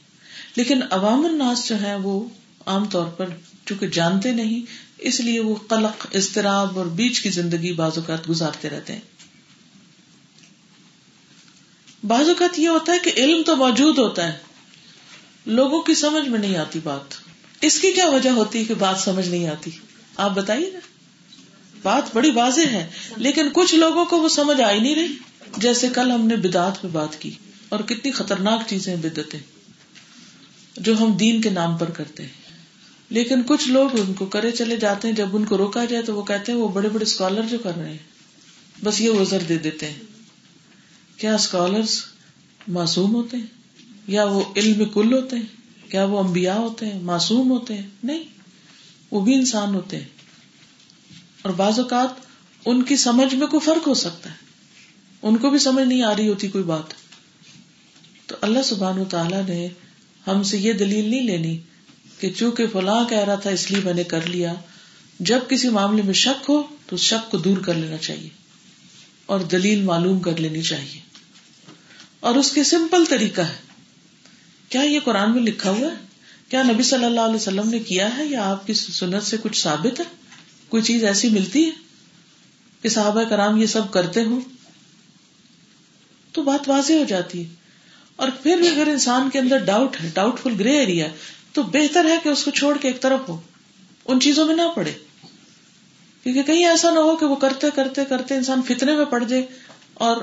[0.59, 2.29] لیکن عوام الناس جو ہے وہ
[2.67, 3.27] عام طور پر
[3.67, 4.63] چونکہ جانتے نہیں،
[4.99, 9.01] اس لیے وہ قلق، اضطراب اور بیچ کی زندگی بعض اوقات گزارتے رہتے ہیں۔
[12.07, 14.39] بعض اوقات یہ ہوتا ہے کہ علم تو موجود ہوتا ہے،
[15.47, 17.15] لوگوں کی سمجھ میں نہیں آتی بات۔
[17.61, 19.71] اس کی کیا وجہ ہوتی ہے کہ بات سمجھ نہیں آتی؟
[20.17, 20.81] آپ بتائیے نا۔
[21.83, 25.15] بات بڑی واضح ہے، لیکن کچھ لوگوں کو وہ سمجھ آئی نہیں رہی۔
[25.57, 27.31] جیسے کل ہم نے بدعت پہ بات کی
[27.69, 29.58] اور کتنی خطرناک چیزیں بدتیں
[30.81, 32.49] جو ہم دین کے نام پر کرتے ہیں۔
[33.11, 36.15] لیکن کچھ لوگ ان کو کرے چلے جاتے ہیں، جب ان کو روکا جائے تو
[36.15, 37.99] وہ کہتے ہیں وہ بڑے بڑے اسکالر جو کر رہے ہیں۔
[38.85, 39.99] بس یہ وزر دے دیتے ہیں۔
[41.17, 41.81] کیا اسکالر
[42.69, 43.47] معصوم ہوتے ہیں؟
[44.07, 45.47] یا وہ علم کل ہوتے ہیں؟
[45.91, 48.25] کیا وہ امبیا ہوتے ہیں؟ معصوم ہوتے ہیں؟ نہیں،
[49.11, 50.09] وہ بھی انسان ہوتے ہیں۔
[51.43, 52.09] اور بعض اوقات
[52.67, 54.35] ان کی سمجھ میں کوئی فرق ہو سکتا ہے۔
[55.23, 56.85] ان کو بھی سمجھ نہیں آ رہی ہوتی کوئی بات۔
[58.27, 59.69] تو اللہ سبحان و تعالیٰ نے
[60.27, 61.59] ہم سے یہ دلیل نہیں لینی
[62.19, 64.55] کہ چونکہ فلاں کہہ رہا تھا اس لیے میں نے کر لیا،
[65.21, 68.29] جب کسی معاملے میں شک ہو تو شک کو دور کر لینا چاہیے
[69.27, 71.01] اور دلیل معلوم کر لینی چاہیے۔
[72.21, 73.57] اور اس کے سمپل طریقہ ہے۔
[74.69, 76.07] کیا یہ قرآن میں لکھا ہوا ہے؟
[76.49, 79.63] کیا نبی صلی اللہ علیہ وسلم نے کیا ہے یا آپ کی سنت سے کچھ
[79.63, 80.05] ثابت ہے؟
[80.69, 81.71] کوئی چیز ایسی ملتی ہے
[82.83, 84.41] کہ صحابہ کرام یہ سب کرتے ہوں؟
[86.33, 87.58] تو بات واضح ہو جاتی ہے۔
[88.19, 91.09] اور پھر بھی اگر انسان کے اندر ڈاؤٹ ہے ڈاؤٹ فل گرے ایریا
[91.53, 93.41] تو بہتر ہے کہ اس کو چھوڑ کے ایک طرف ہو۔
[94.05, 94.93] ان چیزوں میں نہ پڑے۔
[96.23, 99.47] کیونکہ کہیں ایسا نہ ہو کہ وہ کرتے کرتے کرتے انسان فتنے میں پڑ جائے
[99.95, 100.17] اور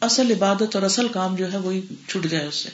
[0.00, 2.68] اصل عبادت اور اصل کام جو ہے وہی چھٹ جائے اس سے۔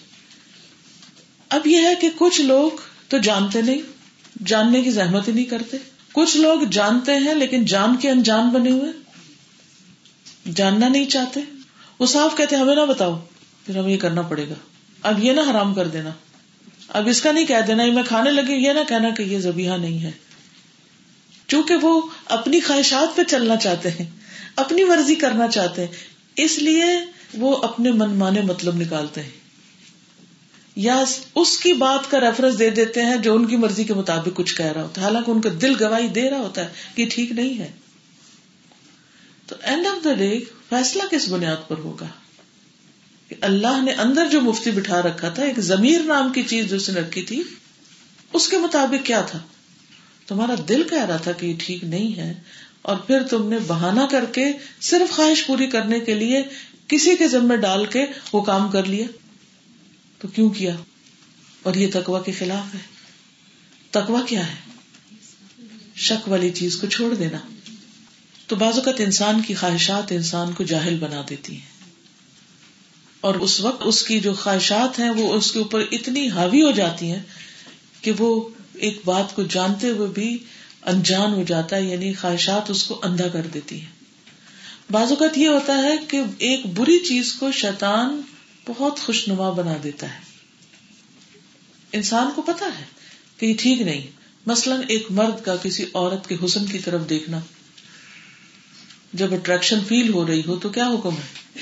[1.49, 2.71] اب یہ ہے کہ کچھ لوگ
[3.09, 3.79] تو جانتے نہیں،
[4.47, 5.77] جاننے کی زحمت ہی نہیں کرتے۔
[6.12, 8.92] کچھ لوگ جانتے ہیں لیکن جان کے انجان بنے ہوئے،
[10.55, 11.40] جاننا نہیں چاہتے۔
[11.99, 13.18] وہ صاف کہتے ہمیں نہ بتاؤ۔
[13.68, 14.54] پھر ہمیں یہ کرنا پڑے گا۔
[15.02, 16.11] اب یہ نہ حرام کر دینا۔
[16.88, 19.70] اب اس کا نہیں کہہ دینا میں کھانے لگی، یہ نہ کہنا کہ یہ زبیہ
[19.70, 20.11] نہیں ہے۔
[21.46, 24.11] چونکہ وہ اپنی خواہشات پہ چلنا چاہتے ہیں،
[24.57, 25.92] اپنی مرضی کرنا چاہتے ہیں،
[26.37, 26.85] اس لیے
[27.35, 29.31] وہ اپنے من مانے مطلب نکالتے ہیں۔
[30.76, 31.04] یا
[31.35, 34.57] اس کی بات کا ریفرنس دے دیتے ہیں جو ان کی مرضی کے مطابق کچھ
[34.57, 37.33] کہہ رہا ہوتا ہے۔ حالانکہ ان کا دل گواہی دے رہا ہوتا ہے کہ ٹھیک
[37.33, 37.72] نہیں ہے۔
[39.46, 42.07] تو اینڈ آف دا ڈے فیصلہ کس بنیاد پر ہوگا؟
[43.29, 46.77] کہ اللہ نے اندر جو مفتی بٹھا رکھا تھا، ایک ضمیر نام کی چیز جو
[46.77, 47.43] اس نے رکھی تھی،
[48.33, 49.38] اس کے مطابق کیا تھا؟
[50.27, 52.35] تمہارا دل کہہ رہا تھا کہ یہ ٹھیک نہیں ہے،
[52.83, 56.43] اور پھر تم نے بہانا کر کے صرف خواہش پوری کرنے کے لیے
[56.88, 59.07] کسی کے ذمے ڈال کے وہ کام کر لیا۔
[60.19, 60.77] تو کیوں کیا؟
[61.62, 62.81] اور یہ تکوا کے خلاف ہے۔
[63.91, 64.55] تکوا کیا ہے؟
[65.97, 67.38] شک والی چیز کو چھوڑ دینا۔
[68.47, 71.78] تو بعض اوقات انسان کی خواہشات انسان کو جاہل بنا دیتی ہیں۔
[73.20, 76.70] اور اس وقت اس کی جو خواہشات ہیں وہ اس کے اوپر اتنی حاوی ہو
[76.70, 77.22] جاتی ہیں
[78.00, 80.38] کہ وہ ایک بات کو جانتے ہوئے بھی
[80.83, 83.98] انجان ہو جاتا ہے یعنی خواہشات اس کو اندھا کر دیتی ہیں۔
[84.90, 88.20] بعض اوقات یہ ہوتا ہے کہ ایک بری چیز کو شیطان
[88.68, 90.18] بہت خوشنما بنا دیتا ہے۔
[91.92, 92.85] انسان کو پتا ہے
[93.37, 94.07] کہ یہ ٹھیک نہیں۔
[94.46, 97.40] مثلاً ایک مرد کا کسی عورت کے حسن کی طرف دیکھنا۔
[99.12, 101.61] جب اٹریکشن فیل ہو رہی ہو تو کیا حکم ہے؟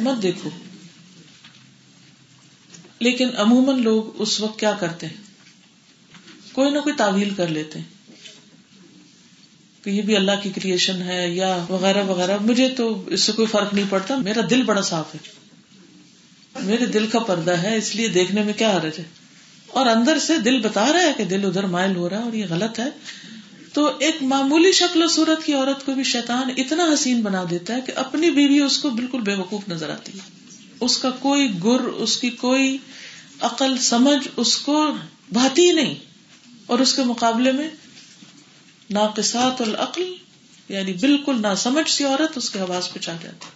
[0.00, 0.50] مت دیکھو۔
[2.98, 5.24] لیکن عموماً لوگ اس وقت کیا کرتے ہیں؟
[6.52, 7.94] کوئی نہ کوئی تعویل کر لیتے ہیں
[9.84, 13.48] کہ یہ بھی اللہ کی کریشن ہے یا وغیرہ وغیرہ۔ مجھے تو اس سے کوئی
[13.48, 15.44] فرق نہیں پڑتا۔ میرا دل بڑا صاف ہے۔
[16.60, 19.04] میرے دل کا پردہ ہے، اس لیے دیکھنے میں کیا حرج ہے؟
[19.66, 22.32] اور اندر سے دل بتا رہا ہے کہ دل ادھر مائل ہو رہا ہے اور
[22.32, 22.90] یہ غلط ہے۔
[23.72, 27.74] تو ایک معمولی شکل و صورت کی عورت کو بھی شیطان اتنا حسین بنا دیتا
[27.74, 30.43] ہے کہ اپنی بیوی اس کو بالکل بے وقوف نظر آتی ہے۔
[30.80, 32.78] اس کا کوئی گر، اس کی کوئی
[33.40, 34.94] عقل، سمجھ، اس کو
[35.32, 35.94] بھاتی نہیں۔
[36.66, 37.70] اور اس کے مقابلے میں
[38.90, 40.14] ناقصات العقل
[40.68, 43.46] یعنی بالکل نہ سمجھ سی عورت اس کے آواز پہ چاہ جاتی۔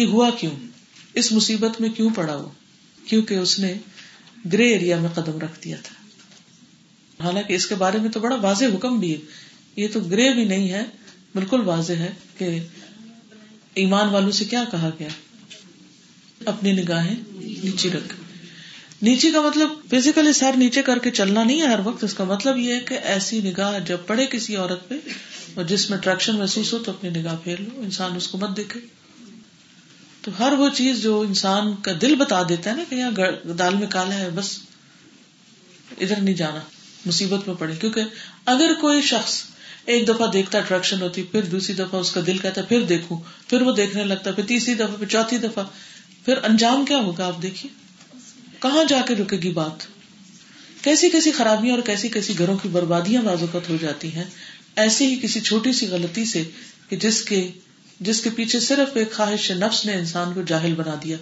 [0.00, 0.52] یہ ہوا کیوں؟
[1.14, 2.48] اس مصیبت میں کیوں پڑا وہ؟
[3.06, 3.74] کیونکہ اس نے
[4.52, 5.94] گرے ایریا میں قدم رکھ دیا تھا۔
[7.24, 9.18] حالانکہ اس کے بارے میں تو بڑا واضح حکم بھی ہے۔
[9.76, 10.84] یہ تو گرے بھی نہیں ہے،
[11.34, 12.58] بالکل واضح ہے کہ
[13.74, 15.08] ایمان والوں سے کیا کہا گیا۔
[16.44, 17.16] اپنی نگاہیں
[17.64, 18.14] نیچے رکھ۔
[19.02, 22.24] نیچے کا مطلب فزیکلی سر نیچے کر کے چلنا نہیں ہے ہر وقت، اس کا
[22.24, 24.94] مطلب یہ ہے کہ ایسی نگاہ جب پڑے کسی عورت پہ
[25.54, 28.56] اور جس میں اٹریکشن محسوس ہو تو اپنی نگاہ پھیر لو۔ انسان اس کو مت
[28.56, 28.80] دیکھے۔
[30.20, 33.10] تو ہر وہ چیز جو انسان کا دل بتا دیتا ہے نا کہ یہاں
[33.58, 34.58] دال میں کالا ہے، بس
[36.00, 36.60] ادھر نہیں جانا،
[37.06, 38.02] مصیبت میں پڑے۔ کیونکہ
[38.46, 39.42] اگر کوئی شخص
[39.84, 43.62] ایک دفعہ دیکھتا اٹریکشن ہوتی، پھر دوسری دفعہ اس کا دل کہتا پھر دیکھوں۔ پھر
[43.62, 45.64] وہ دیکھنے لگتا، پھر تیسری دفعہ، پھر چوتھی دفعہ۔
[46.26, 47.74] پھر انجام کیا ہوگا آپ دیکھیے؟
[48.60, 49.86] کہاں جا کے رکے گی بات؟
[50.84, 54.24] کیسی کیسی خرابیاں اور کیسی کیسی گھروں کی بربادیاں بازوقت ہو جاتی ہیں؟
[54.76, 56.44] ایسی ہی کسی چھوٹی سی غلطی سے
[56.88, 57.50] کہ جس کے
[58.00, 61.16] جس کے پیچھے صرف ایک خواہش نفس نے انسان کو جاہل بنا دیا۔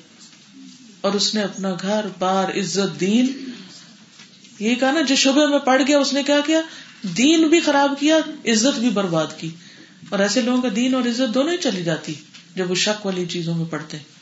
[1.01, 3.51] اور اس نے اپنا گھر، بار، عزت، دین
[4.59, 6.61] یہ کہا نا جس شبے میں پڑ گیا، اس نے کیا کیا؟
[7.03, 8.17] دین بھی خراب کیا،
[8.53, 9.51] عزت بھی برباد کی۔
[10.09, 12.15] اور ایسے لوگوں کا دین اور عزت دونوں ہی چلی جاتی،
[12.57, 14.14] جب وہ شک والی چیزوں میں پڑتے۔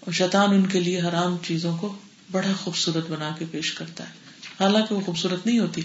[0.00, 1.96] اور شیطان ان کے لیے حرام چیزوں کو
[2.30, 4.12] بڑا خوبصورت بنا کے پیش کرتا ہے۔
[4.60, 5.82] حالانکہ وہ خوبصورت نہیں ہوتی۔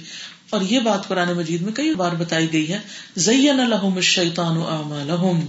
[0.50, 2.80] اور یہ بات قرآن مجید میں کئی بار بتائی گئی ہے۔
[3.16, 5.48] زین الحم شیطان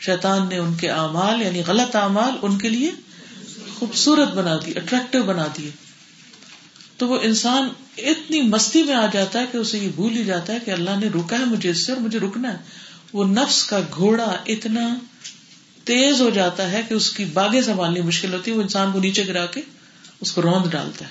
[0.00, 2.90] شیطان نے ان کے اعمال یعنی غلط اعمال ان کے لیے
[3.78, 5.70] خوبصورت بنا دی اٹریکٹو بنا دیے۔
[6.96, 10.52] تو وہ انسان اتنی مستی میں آ جاتا ہے کہ اسے یہ بھول ہی جاتا
[10.52, 12.58] ہے کہ اللہ نے روکا ہے مجھے اس سے اور مجھے رکنا ہے۔
[13.12, 14.98] وہ نفس کا گھوڑا اتنا
[15.84, 19.00] تیز ہو جاتا ہے کہ اس کی باغیں سنبھالنی مشکل ہوتی ہے، وہ انسان کو
[19.00, 19.60] نیچے گرا کے
[20.20, 21.10] اس کو روند ڈالتا ہے۔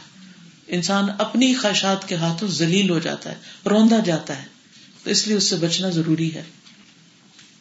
[0.67, 3.35] انسان اپنی خواہشات کے ہاتھوں ذلیل ہو جاتا ہے،
[3.69, 4.47] روندا جاتا ہے۔
[5.03, 6.43] تو اس لیے اس سے بچنا ضروری ہے۔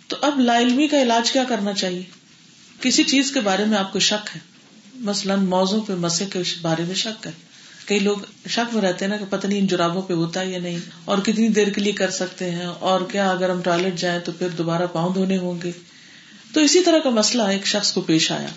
[0.07, 2.03] تو اب لا علمی کا علاج کیا کرنا چاہیے؟
[2.81, 4.41] کسی چیز کے بارے میں آپ کو شک ہے؟
[4.95, 7.33] مثلاً موزوں پہ مسے کے بارے میں شک ہے۔
[7.87, 8.17] کئی لوگ
[8.49, 10.79] شک میں رہتے ہیں نا کہ پتہ نہیں ان جرابوں پہ ہوتا ہے یا نہیں۔
[11.05, 14.33] اور کتنی دیر کے لیے کر سکتے ہیں؟ اور کیا اگر ہم ٹوائلٹ جائیں تو
[14.33, 15.73] پھر دوبارہ پاؤں دھونے ہوں گے؟
[16.53, 18.49] تو اسی طرح کا مسئلہ ایک شخص کو پیش آیا۔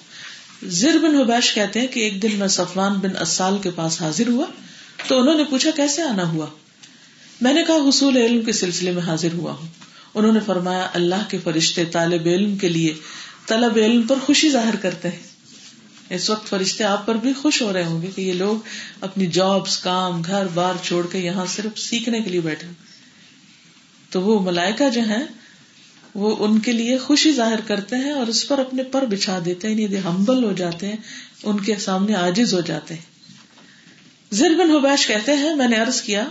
[0.63, 4.27] زر بن حبیش کہتے ہیں کہ ایک دن میں صفوان بن اسال کے پاس حاضر
[4.27, 4.45] ہوا
[5.08, 6.45] تو انہوں نے پوچھا، کیسے آنا ہوا؟
[7.41, 9.67] میں نے کہا، حصول علم کے سلسلے میں حاضر ہوا ہوں۔
[10.13, 12.93] انہوں نے فرمایا، اللہ کے فرشتے طالب علم کے لیے
[13.47, 15.19] طلب علم پر خوشی ظاہر کرتے ہیں۔
[16.10, 18.58] اس وقت فرشتے آپ پر بھی خوش ہو رہے ہوں گے کہ یہ لوگ
[19.01, 22.67] اپنی جابس کام، گھر بار چھوڑ کے یہاں صرف سیکھنے کے لیے بیٹھے۔
[24.10, 25.23] تو وہ ملائکہ جو ہیں
[26.15, 29.67] وہ ان کے لیے خوشی ظاہر کرتے ہیں اور اس پر اپنے پر بچھا دیتے
[29.67, 30.95] ہیں یعنی, یعنی ہمبل ہو جاتے ہیں،
[31.43, 33.02] ان کے سامنے آجز ہو جاتے ہیں۔
[34.32, 36.30] زر بن حبیش کہتے ہیں، میں نے عرض کیا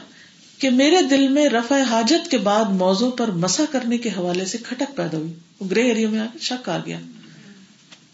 [0.58, 4.58] کہ میرے دل میں رفع حاجت کے بعد موضوع پر مسا کرنے کے حوالے سے
[4.58, 7.00] کھٹک پیدا ہوئی۔ وہ گرے ایریا میں شک آ گیا۔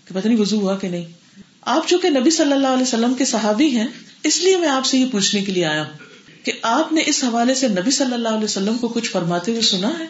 [0.04, 1.04] کہ پتہ نہیں وضو ہوا کہ نہیں۔
[1.60, 3.86] آپ چونکہ نبی صلی اللہ علیہ وسلم کے صحابی ہیں،
[4.22, 5.98] اس لیے میں آپ سے یہ پوچھنے کے لیے آیا ہوں
[6.44, 9.62] کہ آپ نے اس حوالے سے نبی صلی اللہ علیہ وسلم کو کچھ فرماتے ہوئے
[9.62, 10.06] سنا ہے؟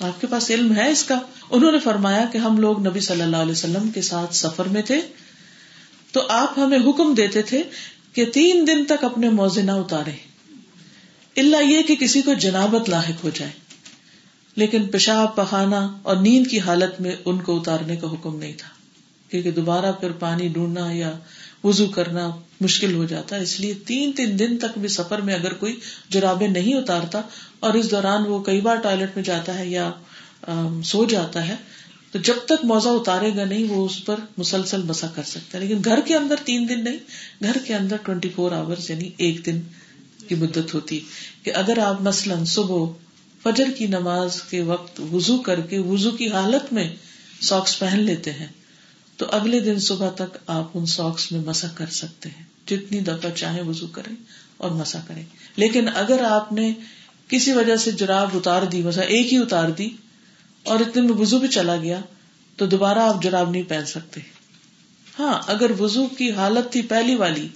[0.00, 1.18] آپ کے پاس علم ہے اس کا؟
[1.50, 4.82] انہوں نے فرمایا کہ ہم لوگ نبی صلی اللہ علیہ وسلم کے ساتھ سفر میں
[4.82, 5.00] تھے،
[6.12, 7.62] تو آپ ہمیں حکم دیتے تھے
[8.12, 10.10] کہ تین دن تک اپنے موزے نہ اتارے۔
[11.36, 13.52] اللہ یہ کہ کسی کو جنابت لاحق ہو جائے۔
[14.56, 18.68] لیکن پیشاب پخانا اور نیند کی حالت میں ان کو اتارنے کا حکم نہیں تھا،
[19.30, 21.18] کیونکہ دوبارہ پھر پانی ڈھونڈنا یا
[21.66, 25.34] وزو کرنا مشکل ہو جاتا ہے۔ اس لیے تین تین دن تک بھی سفر میں
[25.34, 25.76] اگر کوئی
[26.08, 27.20] جرابے نہیں اتارتا
[27.60, 29.90] اور اس دوران وہ کئی بار ٹوائلٹ میں جاتا ہے یا
[30.84, 31.54] سو جاتا ہے،
[32.12, 35.62] تو جب تک موزہ اتارے گا نہیں، وہ اس پر مسلسل مسا کر سکتا ہے۔
[35.62, 36.98] لیکن گھر کے اندر تین دن نہیں،
[37.42, 39.60] گھر کے اندر ٹوینٹی فور آور یعنی ایک دن
[40.28, 41.00] کی مدت ہوتی۔
[41.42, 42.86] کہ اگر آپ مثلاً صبح
[43.42, 46.96] فجر کی نماز کے وقت وزو کر کے وزو کی حالت میں
[47.40, 48.46] ساکس پہن لیتے ہیں
[49.16, 53.30] تو اگلے دن صبح تک آپ ان ساکس میں مسا کر سکتے ہیں۔ جتنی دفعہ
[53.30, 54.16] چاہیں وزو کریں
[54.56, 55.22] اور مسا کریں۔
[55.56, 56.72] لیکن اگر آپ نے
[57.28, 59.90] کسی وجہ سے جراب اتار دی مسا ایک ہی اتار دی
[60.62, 62.00] اور اتنے میں وزو بھی چلا گیا،
[62.56, 64.20] تو دوبارہ آپ جراب نہیں پہن سکتے۔
[65.18, 67.48] ہاں اگر وزو کی حالت تھی پہلی والی،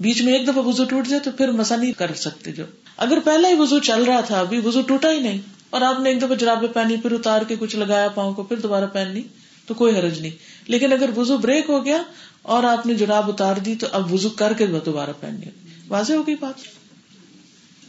[0.00, 2.64] بیچ میں ایک دفعہ وزو ٹوٹ جائے تو پھر مسا نہیں کر سکتے جو۔
[2.96, 5.40] اگر پہلا ہی وزو چل رہا تھا، ابھی وزو ٹوٹا ہی نہیں
[5.70, 8.56] اور آپ نے ایک دفعہ جرابے پہنی، پھر اتار کے کچھ لگایا پاؤں کو، پھر
[8.56, 9.22] دوبارہ پہننی۔
[9.66, 10.30] تو کوئی حرج نہیں۔
[10.66, 12.02] لیکن اگر وزو بریک ہو گیا
[12.42, 15.46] اور آپ نے جراب اتار دی تو اب وزو کر کے دوبارہ پہننی
[15.88, 16.82] واضح ہوگی بات؟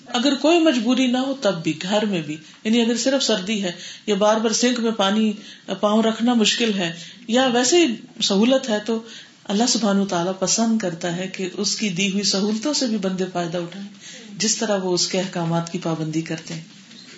[0.07, 3.71] اگر کوئی مجبوری نہ ہو تب بھی، گھر میں بھی۔ یعنی اگر صرف سردی ہے
[4.05, 5.33] یا بار بار سنک میں پانی،
[5.79, 6.93] پاؤں رکھنا مشکل ہے
[7.27, 7.87] یا ویسے
[8.23, 9.03] سہولت ہے تو
[9.43, 13.23] اللہ سبحان تعالیٰ پسند کرتا ہے کہ اس کی دی ہوئی سہولتوں سے بھی بندے
[13.33, 13.89] فائدہ اٹھائیں۔
[14.37, 16.61] جس طرح وہ اس کے احکامات کی پابندی کرتے ہیں۔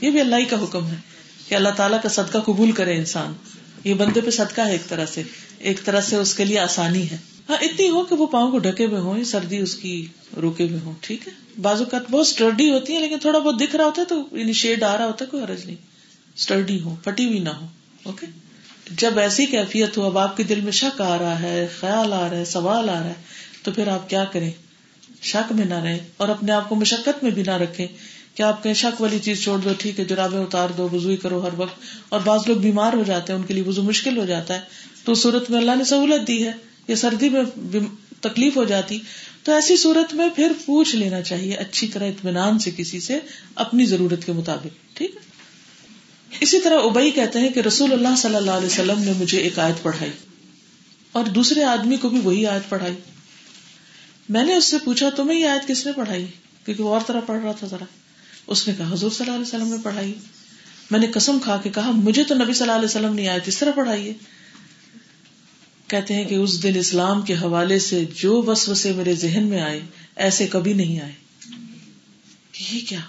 [0.02, 0.96] یہ بھی اللہ ہی کا حکم ہے
[1.48, 3.34] کہ اللہ تعالیٰ کا صدقہ قبول کرے انسان۔
[3.86, 5.24] یہ بندے پہ صدقہ ہے ایک طرح سے،
[5.60, 7.18] ایک طرح سے اس کے لیے آسانی ہے۔
[7.50, 10.06] ہاں اتنی ہو کہ وہ پاؤں کو ڈھکے ہوئے ہوں، سردی اس کی
[10.42, 13.76] روکے ہوئے ہوں، ٹھیک ہے؟ بازو کا بہت اسٹرڈی ہوتی ہے لیکن تھوڑا بہت دکھ
[13.76, 15.76] رہا ہوتا ہے تو یعنی شیڈ آ رہا ہوتا ہے، کوئی حرج نہیں۔
[16.36, 17.68] اسٹرڈی ہو پھٹی ہوئی نہ ہو
[18.04, 18.26] اوکے
[18.92, 22.30] جب ایسی کیفیت ہو، اب آپ کے دل میں شک آ رہا ہے، خیال آ
[22.30, 23.14] رہا ہے، سوال آ رہا ہے،
[23.64, 24.52] تو پھر آپ کیا کریں؟
[25.22, 27.88] شک میں نہ رہیں اور اپنے آپ کو مشقت میں بھی نہ رکھیں۔
[28.36, 31.46] کہ آپ کہیں شک والی چیز چھوڑ دو، ٹھیک ہے جرابیں اتار دو وزو کرو
[31.46, 31.80] ہر وقت۔
[32.10, 34.60] اور بعض لوگ بیمار ہو جاتے ہیں، ان کے لیے وزو مشکل ہو جاتا ہے۔
[35.04, 36.52] تو صورت میں اللہ نے سہولت دی ہے،
[36.88, 37.44] یا سردی میں
[38.22, 39.00] تکلیف ہو جاتی۔
[39.44, 43.20] تو ایسی صورت میں پھر پوچھ لینا چاہیے، اچھی طرح اطمینان سے کسی سے
[43.56, 45.20] اپنی ضرورت کے مطابق، ٹھیک ہے؟
[46.40, 49.60] اسی طرح ابئی کہتے ہیں کہ رسول اللہ صلی اللہ علیہ وسلم نے مجھے ایک
[49.60, 50.12] آیت پڑھائی۔
[51.12, 52.94] اور دوسرے آدمی کو بھی وہی آیت پڑھائی۔
[54.30, 56.26] میں نے اس سے پوچھا، تمہیں یہ آیت کس نے پڑھائی؟
[56.66, 57.86] کیونکہ وہ اور طرح پڑھ رہا تھا ذرا۔
[58.48, 60.14] اس نے کہا، حضور صلی اللہ علیہ وسلم نے پڑھائی۔
[60.92, 63.48] میں نے قسم کھا کے کہا، مجھے تو نبی صلی اللہ علیہ وسلم نے آیت
[63.48, 64.14] اس طرح پڑھائی ہے
[65.88, 69.62] کہتے ہیں کہ اس دن اسلام کے حوالے سے جو بس وسے میرے ذہن میں
[69.62, 69.82] آئے،
[70.16, 71.12] ایسے کبھی نہیں آئے۔
[72.72, 73.00] یہ کیا؟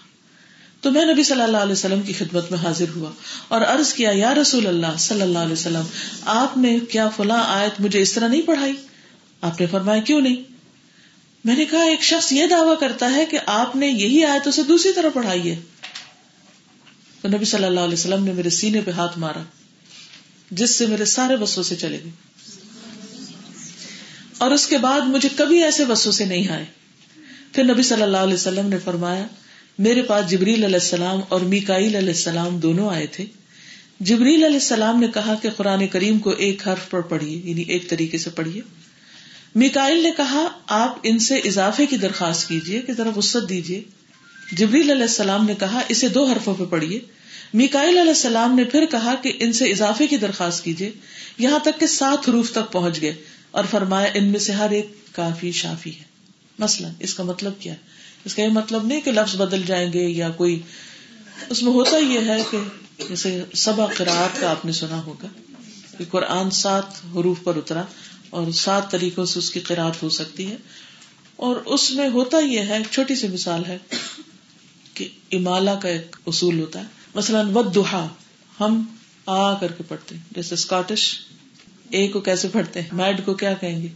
[0.80, 3.10] تو میں نبی صلی اللہ علیہ وسلم کی خدمت میں حاضر ہوا
[3.48, 5.82] اور عرض کیا، یا رسول اللہ صلی اللہ علیہ وسلم،
[6.22, 8.72] آپ نے کیا فلاں آیت مجھے اس طرح نہیں پڑھائی؟
[9.40, 10.55] آپ نے فرمایا، کیوں نہیں؟
[11.46, 14.62] میں نے کہا ایک شخص یہ دعویٰ کرتا ہے کہ آپ نے یہی آیت اسے
[14.62, 15.56] دوسری طرح پڑھائی ہے۔
[17.20, 19.42] تو نبی صلی اللہ علیہ وسلم نے میرے سینے پہ ہاتھ مارا،
[20.50, 22.10] جس سے میرے سارے بسوں سے چلے گئے۔
[24.38, 26.64] اور اس کے بعد مجھے کبھی ایسے بسوں سے نہیں آئے۔
[27.52, 29.26] پھر نبی صلی اللہ علیہ وسلم نے فرمایا،
[29.78, 33.24] میرے پاس جبریل علیہ السلام اور میکائیل علیہ السلام دونوں آئے تھے۔
[34.00, 37.90] جبریل علیہ السلام نے کہا کہ قرآن کریم کو ایک حرف پر پڑھیے یعنی ایک
[37.90, 38.60] طریقے سے پڑھیے۔
[39.54, 43.82] میکائل نے کہا، آپ ان سے اضافے کی درخواست کیجیے کہ ذرا وسط دیجیے
[44.52, 47.00] جبریل علیہ السلام نے کہا، اسے دو حرفوں پہ پڑھیے
[47.54, 50.90] میکائل علیہ السلام نے پھر کہا کہ ان سے اضافے کی درخواست کیجیے
[51.38, 53.14] یہاں تک کہ سات حروف تک پہنچ گئے
[53.50, 56.04] اور فرمایا، ان میں سے ہر ایک کافی شافی ہے۔
[56.58, 57.74] مثلاً، اس کا مطلب کیا
[58.24, 60.62] اس کا یہ مطلب نہیں کہ لفظ بدل جائیں گے یا کوئی۔
[61.48, 62.58] اس میں ہوتا یہ ہے کہ
[63.08, 65.26] جیسے سبا قرآت کا آپ نے سنا ہوگا
[65.98, 66.84] کہ قرآن سات
[67.14, 67.82] حروف پر اترا۔
[68.36, 70.56] اور سات طریقوں سے اس کی قرآت ہو سکتی ہے۔
[71.36, 73.78] اور اس میں ہوتا یہ ہے چھوٹی سی مثال ہے
[74.94, 76.84] کہ امالا کا ایک اصول ہوتا ہے۔
[77.14, 78.08] مثلاً ود دہا
[78.60, 78.84] ہم
[79.26, 81.18] آ کر کے پڑھتے ہیں۔ جیسے اسکاٹش
[81.90, 83.88] اے کو کیسے پڑھتے ہیں؟ میڈ کو کیا کہیں گے؟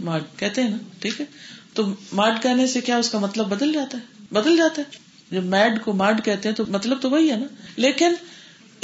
[0.00, 1.26] ماڈ، کہتے ہیں نا؟ ٹھیک ہے۔
[1.72, 1.82] تو
[2.12, 4.98] ماڈ کہنے سے کیا اس کا مطلب بدل جاتا ہے؟ بدل جاتا ہے۔
[5.30, 8.14] جب میڈ کو ماڈ کہتے ہیں تو مطلب تو وہی ہے نا۔ لیکن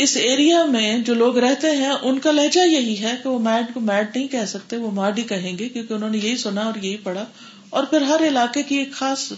[0.02, 3.74] اس ایریا میں جو لوگ رہتے ہیں، ان کا لہجہ یہی ہے کہ وہ میڈ
[3.74, 6.60] کو میڈ نہیں کہہ سکتے، وہ ماڈ ہی کہیں گے، کیونکہ انہوں نے یہی سنا
[6.60, 7.24] اور یہی پڑھا۔
[7.70, 9.32] اور پھر ہر علاقے کی ایک خاص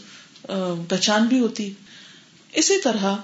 [0.88, 1.70] پہچان بھی ہوتی۔
[2.52, 3.16] اسی طرح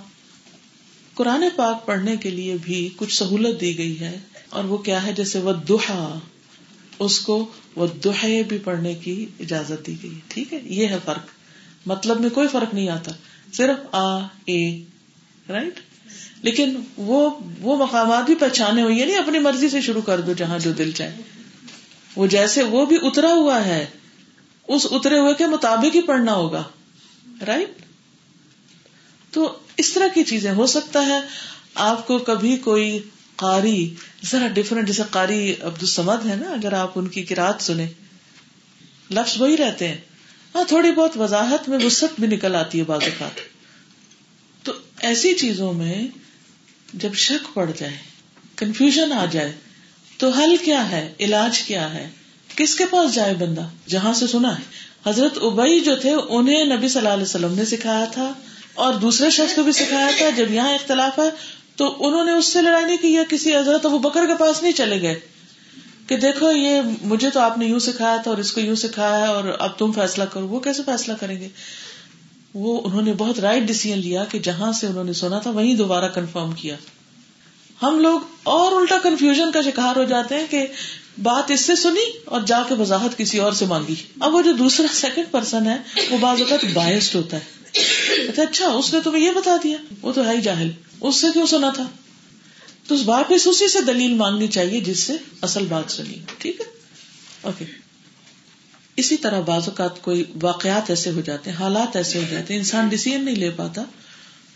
[1.15, 4.19] قرآن پاک پڑھنے کے لیے بھی کچھ سہولت دی گئی ہے۔
[4.51, 6.19] اور وہ کیا ہے؟ جیسے وہ دہا
[6.99, 11.27] اس کو وہ دوہے بھی پڑھنے کی اجازت دی گئی۔ ٹھیک ہے؟ یہ ہے فرق۔
[11.87, 13.11] مطلب میں کوئی فرق نہیں آتا۔
[13.53, 14.83] صرف آ، اے،
[15.49, 15.81] رائٹ؟
[16.43, 17.31] لیکن وہ
[17.61, 20.73] وہ مقامات بھی پہچانے ہوئی نہیں یعنی اپنی مرضی سے شروع کر دو جہاں جو
[20.73, 21.17] دل چاہے۔
[22.17, 23.87] وہ جیسے وہ بھی اترا ہوا ہے،
[24.69, 26.65] اس اترے ہوئے کے مطابق ہی پڑھنا ہوگا۔
[27.47, 27.69] رائٹ
[29.31, 31.19] تو اس طرح کی چیزیں ہو سکتا ہے۔
[31.75, 32.99] آپ کو کبھی کوئی
[33.37, 37.89] قاری، ذرا ڈفرنٹ جیسے قاری عبد السمد ہے نا، اگر آپ ان کی کراط سنیں۔
[39.11, 39.97] لفظ وہی رہتے ہیں۔
[40.55, 43.41] ہاں تھوڑی بہت وضاحت میں وسط بھی نکل آتی ہے بعض اوقات۔
[44.65, 46.09] تو ایسی چیزوں میں
[46.93, 47.97] جب شک پڑ جائے
[48.57, 49.53] کنفیوژن آ جائے،
[50.19, 52.09] تو حل کیا ہے؟ علاج کیا ہے؟
[52.57, 54.63] کس کے پاس جائے بندہ؟ جہاں سے سنا ہے۔
[55.11, 58.33] حضرت ابئی جو تھے، انہیں نبی صلی اللہ علیہ وسلم نے سکھایا تھا
[58.75, 61.31] اور دوسرے شخص کو بھی سکھایا تھا۔ جب یہاں اختلاف ہے،
[61.77, 64.63] تو انہوں نے اس سے لڑائی نہیں کی یا کسی حضرت ابو بکر کے پاس
[64.63, 65.21] نہیں چلے گئے؟
[66.07, 69.21] کہ دیکھو، یہ مجھے تو آپ نے یوں سکھایا تھا اور اس کو یوں سکھایا
[69.21, 71.49] ہے اور اب تم فیصلہ کرو۔ وہ کیسے فیصلہ کریں گے؟
[72.59, 75.75] وہ انہوں نے بہت رائٹ ڈیسیزن لیا کہ جہاں سے انہوں نے سنا تھا وہیں
[75.75, 76.77] دوبارہ کنفرم کیا۔
[77.83, 80.67] ہم لوگ اور الٹا کنفیوژن کا شکار ہو جاتے ہیں کہ
[81.23, 84.53] بات اس سے سنی اور جا کے وضاحت کسی اور سے مانگی۔ اب وہ جو
[84.53, 85.77] دوسرا سیکنڈ پرسن ہے،
[86.11, 87.71] وہ بعض اوقات بایسڈ ہوتا ہے۔
[88.29, 91.27] اچھا،, اچھا اس نے تمہیں یہ بتا دیا، وہ تو ہے ہی جاہل۔ اس سے
[91.33, 91.85] کیوں سنا تھا؟
[92.89, 96.67] تو اس واپس اسی سے دلیل مانگنی چاہیے جس سے اصل بات سنی۔ ٹھیک ہے؟
[97.43, 97.65] اوکے
[98.99, 102.61] اسی طرح بعض اوقات کوئی واقعات ایسے ہو جاتے ہیں، حالات ایسے ہو جاتے ہیں،
[102.61, 103.83] انسان ڈسیزن نہیں لے پاتا۔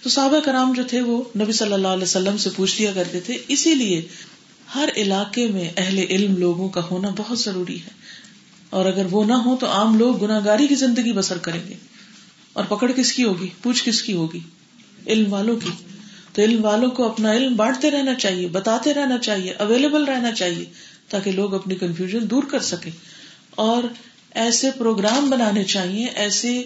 [0.02, 3.20] تو صحابہ کرام جو تھے وہ نبی صلی اللہ علیہ وسلم سے پوچھ لیا کرتے
[3.20, 4.02] تھے، اسی لیے
[4.74, 7.90] ہر علاقے میں اہل علم لوگوں کا ہونا بہت ضروری ہے۔
[8.70, 11.74] اور اگر وہ نہ ہو تو عام لوگ گناگاری کی زندگی بسر کریں گے۔
[12.52, 14.40] اور پکڑ کس کی ہوگی؟ پوچھ کس کی ہوگی؟
[15.06, 15.70] علم والوں کی۔
[16.32, 20.64] تو علم والوں کو اپنا علم بانٹتے رہنا چاہیے، بتاتے رہنا چاہیے اویلیبل رہنا چاہیے
[21.08, 22.92] تاکہ لوگ اپنی کنفیوژن دور کر سکیں۔
[23.50, 23.82] اور
[24.34, 26.62] ایسے پروگرام بنانے چاہیے، ایسے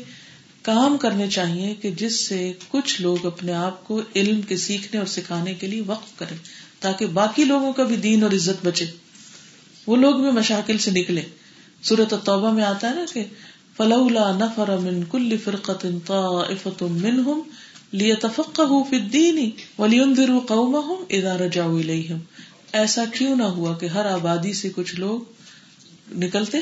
[0.63, 5.07] کام کرنے چاہیے کہ جس سے کچھ لوگ اپنے آپ کو علم کے سیکھنے اور
[5.07, 6.37] سکھانے کے لیے وقف کریں،
[6.81, 8.85] تاکہ باقی لوگوں کا بھی دین اور عزت بچے۔
[9.87, 11.23] وہ لوگ بھی مشاکل سے نکلے۔
[11.83, 13.25] سورت توبہ میں آتا ہے نا کہ
[13.77, 17.41] فلولا نفر من کل فرقت طائفت منہم
[17.93, 22.19] لیتفقہوا فی الدین ولینذروا قومہم اذا رجعوا الیہم
[22.73, 25.21] ایسا کیوں نہ ہوا کہ ہر آبادی سے کچھ لوگ
[26.19, 26.59] نکلتے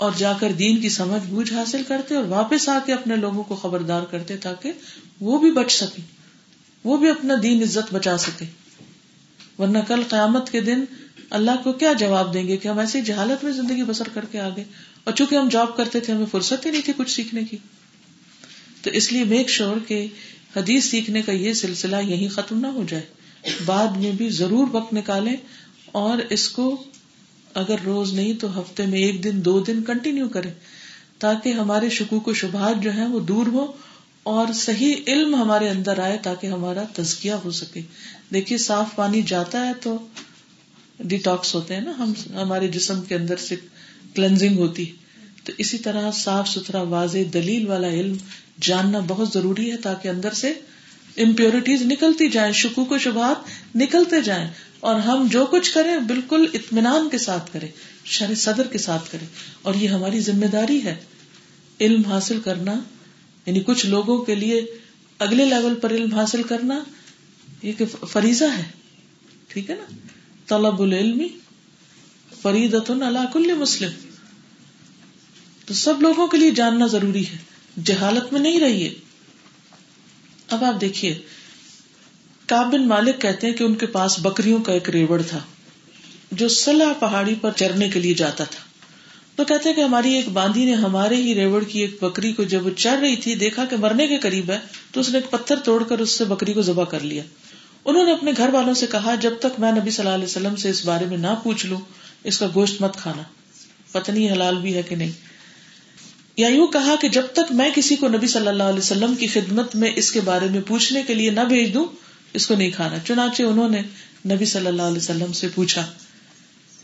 [0.00, 3.42] اور جا کر دین کی سمجھ بوجھ حاصل کرتے اور واپس آ کے اپنے لوگوں
[3.42, 4.72] کو خبردار کرتے تاکہ
[5.20, 6.02] وہ بھی بچ سکے
[6.84, 8.44] وہ بھی اپنا دین عزت بچا سکے
[9.58, 10.84] ورنہ کل قیامت کے دن
[11.30, 14.40] اللہ کو کیا جواب دیں گے کہ ہم ایسی جہالت میں زندگی بسر کر کے
[14.40, 14.64] آگے
[15.04, 17.56] اور چونکہ ہم جاب کرتے تھے، ہمیں فرصت ہی نہیں تھی کچھ سیکھنے کی۔
[18.82, 20.06] تو اس لیے میک شور کہ
[20.56, 23.02] حدیث سیکھنے کا یہ سلسلہ یہی ختم نہ ہو جائے۔
[23.66, 25.36] بعد میں بھی ضرور وقت نکالے
[25.92, 26.84] اور اس کو
[27.54, 30.50] اگر روز نہیں تو ہفتے میں ایک دن دو دن کنٹینیو کرے
[31.18, 33.72] تاکہ ہمارے شکوک و شبہات جو ہیں وہ دور ہو
[34.22, 37.80] اور صحیح علم ہمارے اندر آئے تاکہ ہمارا تزکیہ ہو سکے۔
[38.32, 39.98] دیکھیے، صاف پانی جاتا ہے تو
[40.98, 43.56] ڈیٹاکس ہوتے ہیں نا، ہم ہمارے جسم کے اندر سے
[44.14, 44.92] کلینزنگ ہوتی
[45.44, 48.16] تو اسی طرح صاف ستھرا واضح دلیل والا علم
[48.60, 50.52] جاننا بہت ضروری ہے تاکہ اندر سے
[51.16, 54.48] امپیورٹیز نکلتی جائیں، شکوک و شبہات نکلتے جائیں۔
[54.80, 57.68] اور ہم جو کچھ کریں بالکل اطمینان کے ساتھ کریں،
[58.04, 59.26] شر صدر کے ساتھ کریں۔
[59.62, 60.96] اور یہ ہماری ذمہ داری ہے۔
[61.80, 62.72] علم حاصل کرنا
[63.46, 64.66] یعنی کچھ لوگوں کے لیے
[65.18, 66.84] اگلے لیول پر علم حاصل کرنا،
[67.62, 68.64] یہ کہ فریضہ ہے۔
[69.48, 69.96] ٹھیک ہے نا؟
[70.46, 71.22] طلب العلم
[72.42, 73.90] فرید اللہ کل مسلم۔
[75.66, 77.36] تو سب لوگوں کے لیے جاننا ضروری ہے۔
[77.84, 78.94] جہالت میں نہیں رہیے۔
[80.48, 81.18] اب آپ دیکھیے
[82.50, 85.38] کابن مالک کہتے ہیں کہ ان کے پاس بکریوں کا ایک ریوڑ تھا،
[86.32, 88.64] جو سلاح پہاڑی پر چرنے کے لیے جاتا تھا۔
[89.36, 92.42] تو کہتے ہیں کہ ہماری ایک باندھی نے ہمارے ہی ریوڑ کی ایک بکری کو
[92.42, 94.58] جب وہ چڑھ رہی تھی، دیکھا کہ مرنے کے قریب ہے،
[94.92, 97.22] تو اس نے ایک پتھر توڑ کر اس سے بکری کو ذبح کر لیا۔
[97.84, 100.56] انہوں نے اپنے گھر والوں سے کہا، جب تک میں نبی صلی اللہ علیہ وسلم
[100.56, 101.80] سے اس بارے میں نہ پوچھ لوں،
[102.24, 103.22] اس کا گوشت مت کھانا۔
[103.92, 105.12] پتنی حلال بھی ہے کہ نہیں۔
[106.36, 109.26] یا یوں کہا کہ جب تک میں کسی کو نبی صلی اللہ علیہ وسلم کی
[109.26, 112.70] خدمت میں اس کے بارے میں پوچھنے کے لیے نہ بھیج دوں اس کو نہیں
[112.70, 113.82] کھانا۔ چنانچہ انہوں نے
[114.34, 115.86] نبی صلی اللہ علیہ وسلم سے پوچھا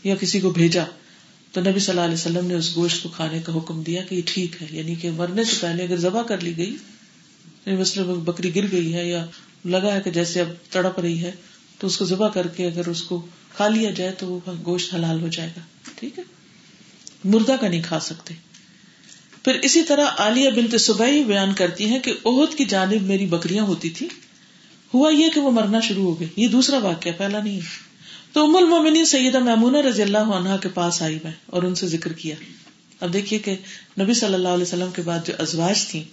[0.03, 0.83] یا کسی کو بھیجا،
[1.51, 4.15] تو نبی صلی اللہ علیہ وسلم نے اس گوشت کو کھانے کا حکم دیا کہ
[4.15, 6.75] یہ ٹھیک ہے یعنی کہ مرنے سے پہلے اگر ذبح کر لی گئی
[7.65, 9.25] یعنی بکری گر گئی ہے یا
[9.65, 11.31] لگا ہے کہ جیسے اب تڑپ رہی ہے،
[11.79, 13.25] تو اس کو ذبح کر کے اگر اس کو
[13.55, 15.61] کھا لیا جائے تو وہ گوشت حلال ہو جائے گا۔
[15.95, 16.23] ٹھیک ہے؟
[17.23, 18.33] مردہ کا نہیں کھا سکتے۔
[19.43, 23.63] پھر اسی طرح عالیہ بنت صبح بیان کرتی ہیں کہ عہد کی جانب میری بکریاں
[23.63, 24.07] ہوتی تھی
[24.93, 27.87] ہوا یہ کہ وہ مرنا شروع ہو گئی یہ دوسرا واقعہ، پہلا نہیں ہے۔
[28.33, 31.87] تو ام المومنین سیدہ میمونہ رضی اللہ عنہا کے پاس آئی میں اور ان سے
[31.87, 32.35] ذکر کیا۔
[32.99, 33.55] اب دیکھیے کہ
[33.99, 36.03] نبی صلی اللہ علیہ وسلم کے بعد جو ازواج تھی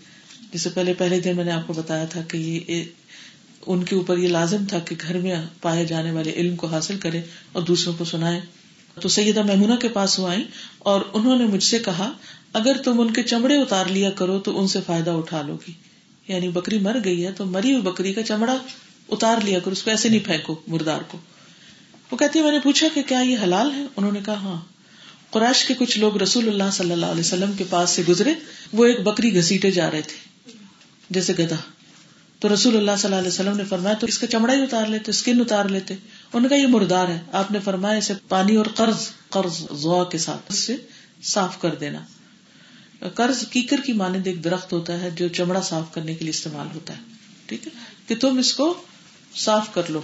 [0.52, 2.36] جسے پہلے پہلے دن میں نے آپ کو بتایا تھا کہ
[2.68, 2.84] یہ
[3.66, 6.98] ان کے اوپر یہ لازم تھا کہ گھر میں پائے جانے والے علم کو حاصل
[6.98, 7.20] کرے
[7.52, 8.40] اور دوسروں کو سنائے
[9.00, 10.44] تو سیدہ میمونہ کے پاس وہ آئی
[10.78, 12.12] اور انہوں نے مجھ سے کہا،
[12.52, 15.72] اگر تم ان کے چمڑے اتار لیا کرو تو ان سے فائدہ اٹھا لو گی۔
[16.28, 18.56] یعنی بکری مر گئی ہے تو مری ہوئی بکری کا چمڑا
[19.08, 21.18] اتار لیا کر اس کو ایسے نہیں پھینکو مردار کو۔
[22.10, 24.60] وہ کہتی ہے، میں نے پوچھا کہ کیا یہ حلال ہے؟ انہوں نے کہا ہاں۔
[25.30, 28.34] قرآش کے کچھ لوگ رسول اللہ صلی اللہ علیہ وسلم کے پاس سے گزرے،
[28.72, 30.50] وہ ایک بکری گھسیٹے جا رہے تھے،
[31.10, 31.56] جیسے گدا
[32.38, 34.86] تو رسول اللہ صلی اللہ علیہ وسلم نے فرمایا، تو اس کا چمڑا ہی اتار
[34.86, 38.56] لیتے اسکن اتار لیتے۔ انہوں نے کہا، یہ مردار ہے، آپ نے فرمایا، اسے پانی
[38.56, 40.76] اور قرض قرض زوا کے ساتھ اس سے
[41.22, 41.98] صاف کر دینا۔
[43.14, 46.66] قرض کیکر کی مانند ایک درخت ہوتا ہے جو چمڑا صاف کرنے کے لیے استعمال
[46.74, 47.02] ہوتا ہے،
[47.46, 47.72] ٹھیک ہے؟
[48.08, 48.82] کہ تم اس کو
[49.36, 50.00] صاف کر لو،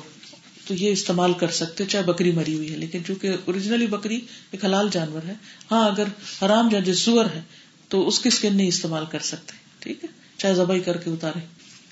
[0.67, 4.21] تو یہ استعمال کر سکتے چاہے بکری مری ہوئی ہے، لیکن چونکہ اوریجنلی بکری
[4.51, 5.35] ایک حلال جانور ہے
[5.71, 6.05] ہاں اگر
[6.43, 7.41] حرام جا سور ہے،
[7.89, 11.41] تو اس کی اسکن نہیں استعمال کر سکتے، ٹھیک ہے؟ چاہے زبائی کر کے اتارے۔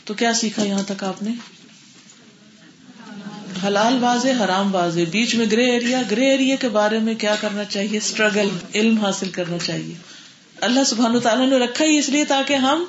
[0.04, 1.30] تو کیا سیکھا یہاں تک آپ نے؟
[3.66, 7.64] حلال واضح، حرام واضح، بیچ میں گرے ایریا گرے ایریا کے بارے میں کیا کرنا
[7.64, 9.94] چاہیے؟ اسٹرگل علم حاصل کرنا چاہیے۔
[10.60, 12.84] اللہ سبحان تعالیٰ نے رکھا ہی اس لیے تاکہ ہم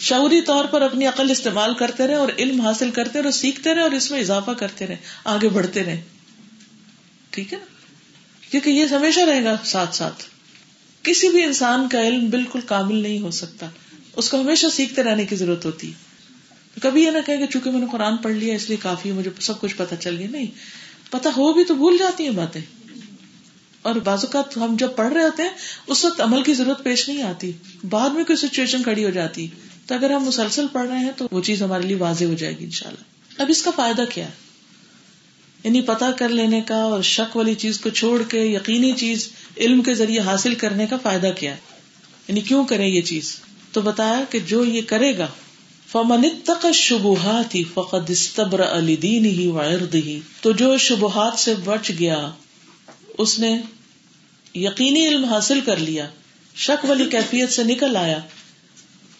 [0.00, 3.74] شعوری طور پر اپنی عقل استعمال کرتے رہے اور علم حاصل کرتے رہے اور سیکھتے
[3.74, 6.00] رہے اور اس میں اضافہ کرتے رہے آگے بڑھتے رہے
[7.30, 7.64] ٹھیک ہے نا؟
[8.50, 10.24] کیونکہ یہ ہمیشہ رہے گا ساتھ ساتھ۔
[11.02, 13.66] کسی بھی انسان کا علم بالکل کامل نہیں ہو سکتا۔
[14.16, 16.08] اس کو ہمیشہ سیکھتے رہنے کی ضرورت ہوتی ہے۔
[16.82, 19.60] کبھی یہ نہ کہ چونکہ میں نے قرآن پڑھ لیا، اس لیے کافی مجھے سب
[19.60, 20.46] کچھ پتا چل گیا۔ نہیں
[21.10, 22.60] پتا ہو بھی تو بھول جاتی ہیں باتیں۔
[23.88, 25.50] اور بعض اوقات ہم جب پڑھ رہے ہوتے ہیں،
[25.86, 27.52] اس وقت عمل کی ضرورت پیش نہیں آتی۔
[27.88, 29.46] بعد میں کوئی سچویشن کھڑی ہو جاتی۔
[29.86, 32.58] تو اگر ہم مسلسل پڑھ رہے ہیں، تو وہ چیز ہمارے لیے واضح ہو جائے
[32.58, 34.30] گی ان شاء اللہ اب اس کا فائدہ کیا ہے؟
[35.64, 39.82] یعنی پتا کر لینے کا اور شک والی چیز کو چھوڑ کے، یقینی چیز علم
[39.82, 41.56] کے ذریعے حاصل کرنے کا فائدہ کیا ہے؟
[42.28, 43.36] یعنی کیوں کرے یہ چیز؟
[43.72, 45.26] تو بتایا کہ جو یہ کرے گا،
[45.92, 51.54] فمن تک شبہات ہی فقد استبر علی دین ہی ورد ہی تو جو شبہات سے
[51.64, 52.30] بچ گیا،
[53.18, 53.62] اس نے
[54.54, 56.08] یقینی علم حاصل کر لیا،
[56.54, 58.18] شک والی کیفیت سے نکل آیا،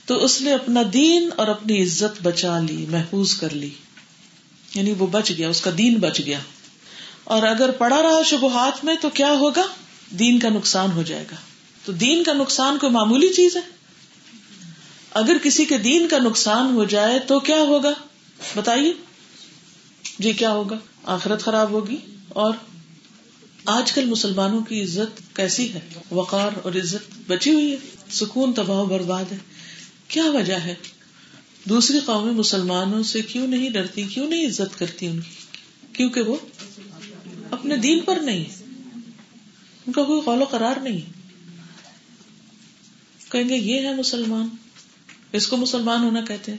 [0.06, 3.70] تو اس نے اپنا دین اور اپنی عزت بچا لی، محفوظ کر لی۔
[4.74, 6.38] یعنی وہ بچ گیا، اس کا دین بچ گیا۔
[7.24, 9.62] اور اگر پڑا رہا شبہات میں تو کیا ہوگا؟
[10.10, 11.36] دین کا نقصان ہو جائے گا۔
[11.84, 13.60] تو دین کا نقصان کوئی معمولی چیز ہے؟
[15.10, 17.92] اگر کسی کے دین کا نقصان ہو جائے تو کیا ہوگا؟
[18.56, 18.92] بتائیے۔
[20.18, 21.96] جی کیا ہوگا؟ آخرت خراب ہوگی
[22.28, 22.52] اور
[23.70, 27.76] آج کل مسلمانوں کی عزت کیسی ہے؟ وقار اور عزت بچی ہوئی ہے۔
[28.10, 29.36] سکون تباہ برباد ہے۔
[30.08, 30.74] کیا وجہ ہے؟
[31.64, 35.30] دوسری قومی مسلمانوں سے کیوں نہیں ڈرتی؟ کیوں نہیں عزت کرتی ان کی؟
[35.92, 36.36] کیونکہ وہ
[37.50, 38.44] اپنے دین پر نہیں۔
[39.86, 41.12] ان کا کوئی قول و قرار نہیں۔
[43.32, 44.48] کہیں گے، یہ ہے مسلمان۔
[45.32, 46.58] اس کو مسلمان ہونا کہتے ہیں۔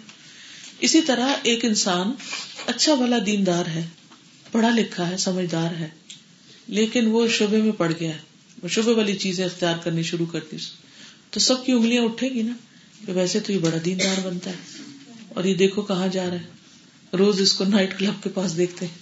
[0.80, 2.12] اسی طرح ایک انسان
[2.66, 3.88] اچھا بھلا دیندار ہے،
[4.52, 5.90] پڑھا لکھا ہے، سمجھدار ہے۔
[6.70, 8.20] لیکن وہ شعبے میں پڑ گیا ہے
[8.64, 10.58] وہ شعبے والی چیزیں اختیار کرنی شروع کر دی۔
[11.32, 12.54] تو سب کی انگلیاں اٹھے گی نا
[13.06, 14.56] کہ ویسے تو یہ بڑا دیندار بنتا ہے۔
[15.30, 18.86] اور یہ دیکھو کہاں جا رہا ہے۔ روز اس کو نائٹ کلب کے پاس دیکھتے
[18.86, 18.94] ہیں۔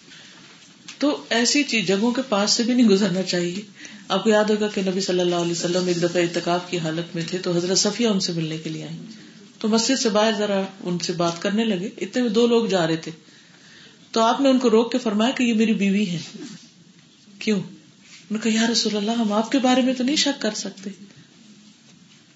[0.97, 3.61] تو ایسی چیز جگہوں کے پاس سے بھی نہیں گزرنا چاہیے۔
[4.07, 7.15] آپ کو یاد ہوگا کہ نبی صلی اللہ علیہ وسلم ایک دفعہ اتکاف کی حالت
[7.15, 8.97] میں تھے تو حضرت صفیہ ان سے ملنے کے لیے آئی
[9.59, 12.87] تو مسجد سے باہر ذرا ان سے بات کرنے لگے۔ اتنے میں دو لوگ جا
[12.87, 13.11] رہے تھے۔
[14.11, 16.19] تو آپ نے ان کو روک کے فرمایا کہ یہ میری بیوی ہے
[17.39, 17.61] کیوں؟
[18.29, 20.89] کہا، یا رسول اللہ، ہم آپ کے بارے میں تو نہیں شک کر سکتے.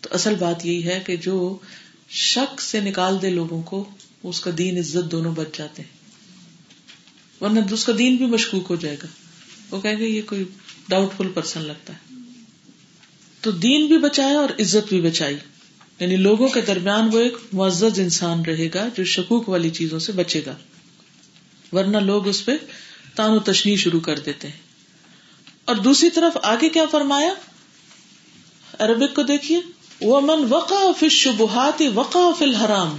[0.01, 1.57] تو اصل بات یہی ہے کہ جو
[2.09, 3.89] شک سے نکال دے لوگوں کو،
[4.23, 6.01] اس کا دین عزت دونوں بچ جاتے ہیں۔
[7.43, 9.07] ورنہ اس کا دین بھی مشکوک ہو جائے گا۔
[9.71, 10.43] وہ کہیں گے یہ کوئی
[10.89, 12.15] ڈاؤٹ فل پرسن لگتا ہے۔
[13.41, 15.37] تو دین بھی بچایا اور عزت بھی بچائی۔
[15.99, 20.11] یعنی لوگوں کے درمیان وہ ایک معزز انسان رہے گا جو شکوک والی چیزوں سے
[20.11, 20.55] بچے گا۔
[21.71, 22.51] ورنہ لوگ اس پہ
[23.15, 24.70] تان و تشنی شروع کر دیتے ہیں۔
[25.71, 27.33] اور دوسری طرف آگے کیا فرمایا؟
[28.79, 29.61] عربک کو دیکھیے۔
[30.01, 32.97] وہ من وقا فل شبہات وقا فل حرام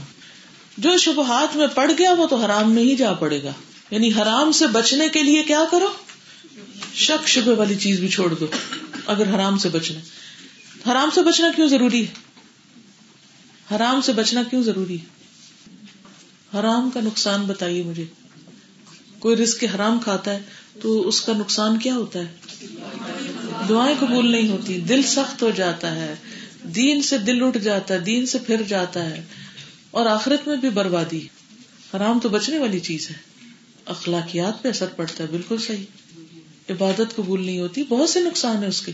[0.78, 3.52] جو شبہات میں پڑ گیا وہ تو حرام میں ہی جا پڑے گا۔
[3.90, 5.88] یعنی حرام سے بچنے کے لیے کیا کرو؟
[6.94, 8.46] شک شبہ والی چیز بھی چھوڑ دو۔
[9.06, 10.00] اگر حرام سے بچنا
[10.92, 12.12] حرام سے بچنا کیوں ضروری ہے؟
[13.76, 15.04] حرام سے بچنا کیوں ضروری ہے؟
[16.60, 18.04] حرام کا نقصان بتائیے مجھے۔
[19.18, 20.42] کوئی رسک حرام کھاتا ہے
[20.80, 22.36] تو اس کا نقصان کیا ہوتا ہے؟
[23.68, 26.14] دعائیں قبول نہیں ہوتی، دل سخت ہو جاتا ہے،
[26.62, 29.24] دین سے دل اٹھ جاتا ہے، دین سے پھر جاتا ہے،
[29.90, 31.26] اور آخرت میں بھی بربادی،
[31.96, 33.16] حرام تو بچنے والی چیز ہے۔
[33.86, 35.84] اخلاقیات پہ اثر پڑتا ہے، بالکل صحیح۔
[36.70, 38.92] عبادت قبول نہیں ہوتی، بہت سے نقصان ہے اس کے۔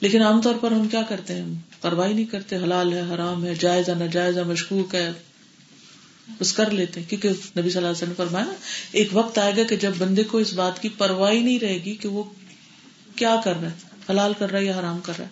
[0.00, 3.54] لیکن عام طور پر ہم کیا کرتے ہیں؟ پرواہ نہیں کرتے، حلال ہے، حرام ہے
[3.54, 5.12] جائزہ نہ جائزہ مشکوک ہے۔
[6.28, 8.52] بس کر لیتے ہیں۔ کیونکہ نبی صلی اللہ علیہ وسلم نے فرمایا نا،
[8.92, 11.96] ایک وقت آئے گا کہ جب بندے کو اس بات کی پرواہ نہیں رہے گی
[11.96, 12.22] کہ وہ
[13.16, 13.76] کیا کر رہا ہے،
[14.10, 15.30] حلال کر رہا ہے یا حرام کر رہا ہے۔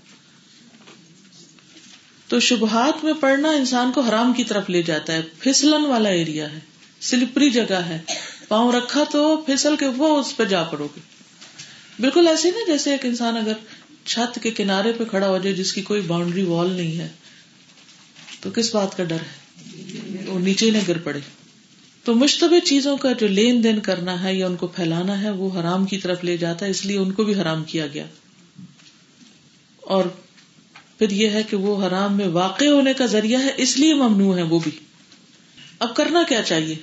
[2.29, 6.53] تو شبہات میں پڑنا انسان کو حرام کی طرف لے جاتا ہے۔ پھسلن والا ایریا
[6.53, 6.59] ہے،
[7.01, 8.01] سلپری جگہ ہے۔
[8.49, 11.01] پاؤں رکھا تو پھسل کے وہ اس پہ جا پڑو گے۔
[12.01, 13.53] بالکل ایسے نا جیسے ایک انسان اگر
[14.05, 17.09] چھت کے کنارے پہ کھڑا ہو جائے جس کی کوئی باؤنڈری وال نہیں ہے۔
[18.41, 19.42] تو کس بات کا ڈر ہے؟
[20.27, 21.21] وہ نیچے نہ گر پڑے۔
[22.05, 25.61] تو مشتبہ چیزوں کا جو لین دین کرنا ہے یا ان کو پھیلانا ہے، وہ
[25.61, 28.07] حرام کی طرف لے جاتا ہے، اس لیے ان کو بھی حرام کیا گیا۔
[29.81, 30.05] اور
[30.99, 34.37] پھر یہ ہے کہ وہ حرام میں واقع ہونے کا ذریعہ ہے، اس لیے ممنوع
[34.37, 34.71] ہے وہ بھی۔
[35.79, 36.75] اب کرنا کیا چاہیے؟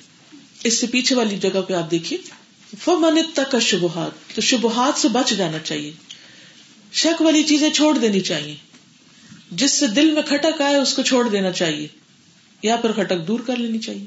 [0.64, 2.20] اس سے پیچھے والی جگہ پہ آپ دیکھیے۔
[2.84, 5.92] فمن تک شبہات تو شبہات سے بچ جانا چاہیے۔
[6.94, 8.56] شک والی چیزیں چھوڑ دینی چاہیے۔
[9.52, 11.88] جس سے دل میں کھٹک آئے، اس کو چھوڑ دینا چاہیے۔
[12.62, 14.06] یا پھر کھٹک دور کر لینی چاہیے۔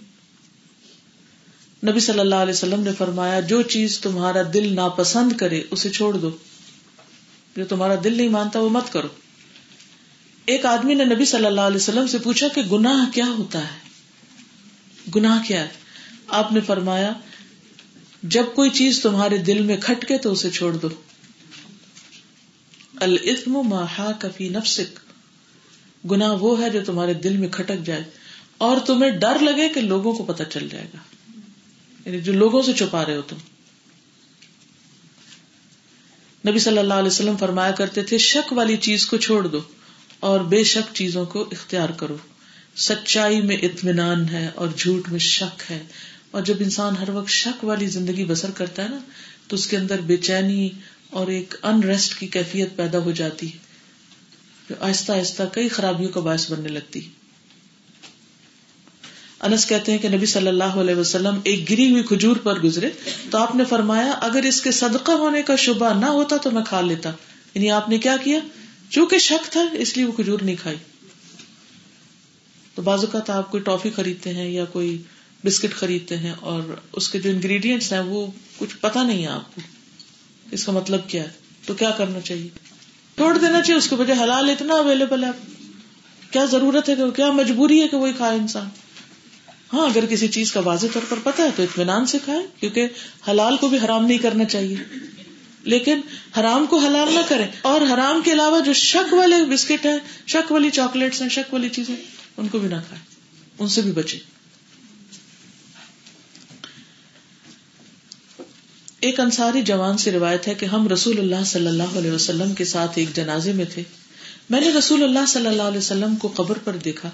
[1.91, 6.17] نبی صلی اللہ علیہ وسلم نے فرمایا، جو چیز تمہارا دل ناپسند کرے، اسے چھوڑ
[6.17, 6.31] دو۔
[7.57, 9.09] جو تمہارا دل نہیں مانتا، وہ مت کرو۔
[10.47, 13.79] ایک آدمی نے نبی صلی اللہ علیہ وسلم سے پوچھا کہ گناہ کیا ہوتا ہے؟
[15.17, 15.69] گناہ کیا ہے؟
[16.29, 17.13] آپ نے فرمایا،
[18.23, 20.89] جب کوئی چیز تمہارے دل میں کھٹکے تو اسے چھوڑ دو۔
[23.01, 24.99] الاسم ما کفی نفسک۔
[26.11, 28.22] گناہ وہ ہے جو تمہارے دل میں کھٹک جائے۔
[28.63, 30.99] اور تمہیں ڈر لگے کہ لوگوں کو پتہ چل جائے گا۔
[32.07, 33.37] یعنی جو لوگوں سے چھپا رہے ہو تم۔
[36.49, 39.61] نبی صلی اللہ علیہ وسلم فرمایا کرتے تھے، شک والی چیز کو چھوڑ دو
[40.21, 42.17] اور بے شک چیزوں کو اختیار کرو۔
[42.77, 45.83] سچائی میں اطمینان ہے اور جھوٹ میں شک ہے۔
[46.31, 48.99] اور جب انسان ہر وقت شک والی زندگی بسر کرتا ہے نا،
[49.49, 50.69] تو اس کے اندر بے چینی
[51.11, 53.59] اور ایک ان ریسٹ کی کیفیت پیدا ہو جاتی ہے۔
[54.71, 57.09] جو آہستہ آہستہ کئی خرابیوں کا باعث بننے لگتی
[59.43, 62.91] انس کہتے ہیں کہ نبی صلی اللہ علیہ وسلم ایک گری ہوئی کھجور پر گزرے
[63.31, 66.63] تو آپ نے فرمایا، اگر اس کے صدقہ ہونے کا شبہ نہ ہوتا تو میں
[66.63, 67.11] کھا لیتا۔
[67.55, 68.39] یعنی آپ نے کیا کیا؟
[68.91, 70.77] چونکہ شک تھا، اس لیے وہ کھجور نہیں کھائی۔
[72.75, 75.03] تو بازو کا آپ کوئی ٹافی خریدتے ہیں یا کوئی
[75.45, 76.63] بسکٹ خریدتے ہیں اور
[76.93, 78.27] اس کے جو انگریڈینٹس ہیں وہ
[78.59, 79.61] کچھ پتا نہیں ہے آپ کو۔
[80.51, 81.29] اس کا مطلب کیا ہے؟
[81.67, 82.49] تو کیا کرنا چاہیے؟
[83.17, 85.31] چھوڑ دینا چاہیے، اس کے بجائے حلال اتنا اویلیبل ہے۔
[86.31, 88.69] کیا ضرورت ہے کہ کیا مجبوری ہے کہ وہی کھائے انسان؟
[89.73, 92.89] ہاں اگر کسی چیز کا واضح طور پر پتا ہے تو اطمینان سے کھائے کیونکہ
[93.29, 94.77] حلال کو بھی حرام نہیں کرنا چاہیے۔
[95.63, 96.01] لیکن
[96.41, 100.53] حرام کو حلال نہ کریں۔ اور حرام کے علاوہ جو شک والے بسکٹ ہیں، شک
[100.53, 101.97] والی چاکلیٹس ہیں، شک والی چیزیں،
[102.37, 103.03] ان کو بھی نہ کھائے
[103.59, 104.19] ان سے بھی بچے
[109.01, 112.65] ایک انصاری جوان سے روایت ہے کہ ہم رسول اللہ صلی اللہ علیہ وسلم کے
[112.65, 113.83] ساتھ ایک جنازے میں تھے۔
[114.51, 117.11] میں نے رسول اللہ صلی اللہ علیہ وسلم کو قبر پر دیکھا۔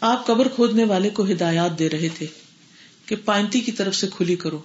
[0.00, 2.26] آپ قبر کھودنے والے کو ہدایات دے رہے تھے
[3.06, 4.58] کہ پائنتی کی طرف سے کھلی کرو،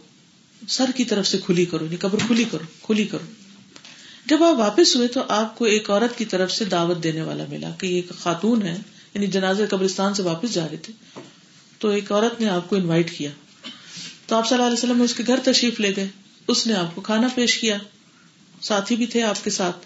[0.67, 3.25] سر کی طرف سے کھلی کرو یعنی قبر کھلی کرو کھلی کرو۔
[4.25, 7.43] جب آپ واپس ہوئے تو آپ کو ایک عورت کی طرف سے دعوت دینے والا
[7.49, 8.77] ملا کہ ایک خاتون ہے
[9.13, 11.19] یعنی جنازے قبرستان سے واپس جا رہے تھے۔
[11.79, 13.29] تو ایک عورت نے آپ کو انوائٹ کیا۔
[14.25, 16.07] تو آپ صلی اللہ علیہ وسلم اس کے گھر تشریف لے گئے۔
[16.47, 17.77] اس نے آپ کو کھانا پیش کیا۔
[18.61, 19.86] ساتھی بھی تھے آپ کے ساتھ۔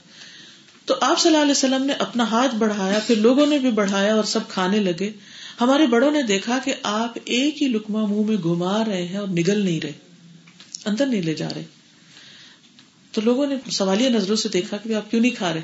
[0.85, 4.15] تو آپ صلی اللہ علیہ وسلم نے اپنا ہاتھ بڑھایا، پھر لوگوں نے بھی بڑھایا
[4.15, 5.11] اور سب کھانے لگے۔
[5.61, 9.27] ہمارے بڑوں نے دیکھا کہ آپ ایک ہی لکما منہ میں گھما رہے ہیں اور
[9.27, 9.91] نگل نہیں رہے،
[10.85, 11.63] اندر نہیں لے جا رہے۔
[13.11, 15.61] تو لوگوں نے سوالیہ نظروں سے دیکھا کہ آپ کیوں نہیں کھا رہے؟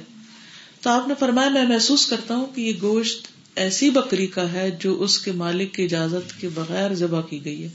[0.82, 4.72] تو آپ نے فرمایا، میں محسوس کرتا ہوں کہ یہ گوشت ایسی بکری کا ہے
[4.80, 7.70] جو اس کے مالک کی اجازت کے بغیر ذبح کی گئی ہے۔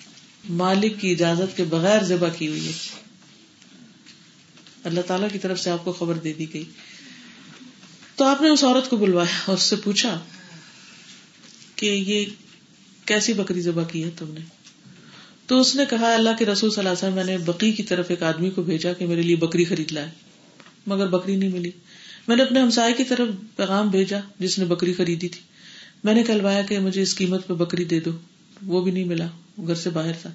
[0.50, 2.72] مالک کی اجازت کے بغیر ذبح کی ہوئی ہے۔
[4.84, 6.64] اللہ تعالی کی طرف سے آپ کو خبر دے دی گئی۔
[8.16, 10.20] تو آپ نے اس عورت کو بلوایا اور اس سے پوچھا
[11.80, 12.24] کہ یہ
[13.04, 14.40] کیسی بکری ذبح کی ہے تم نے؟
[15.46, 17.82] تو اس نے کہا، اللہ کے رسول صلی اللہ علیہ وسلم، میں نے بکری کی
[17.82, 20.08] طرف ایک آدمی کو بھیجا کہ میرے لیے بکری خرید لائے،
[20.86, 21.70] مگر بکری نہیں ملی۔
[22.28, 25.40] میں نے اپنے ہمسائے کی طرف پیغام بھیجا جس نے بکری خریدی تھی۔
[26.04, 28.10] میں نے کہلوایا کہ مجھے اس قیمت پہ بکری دے دو،
[28.66, 29.26] وہ بھی نہیں ملا،
[29.66, 30.30] گھر سے باہر تھا۔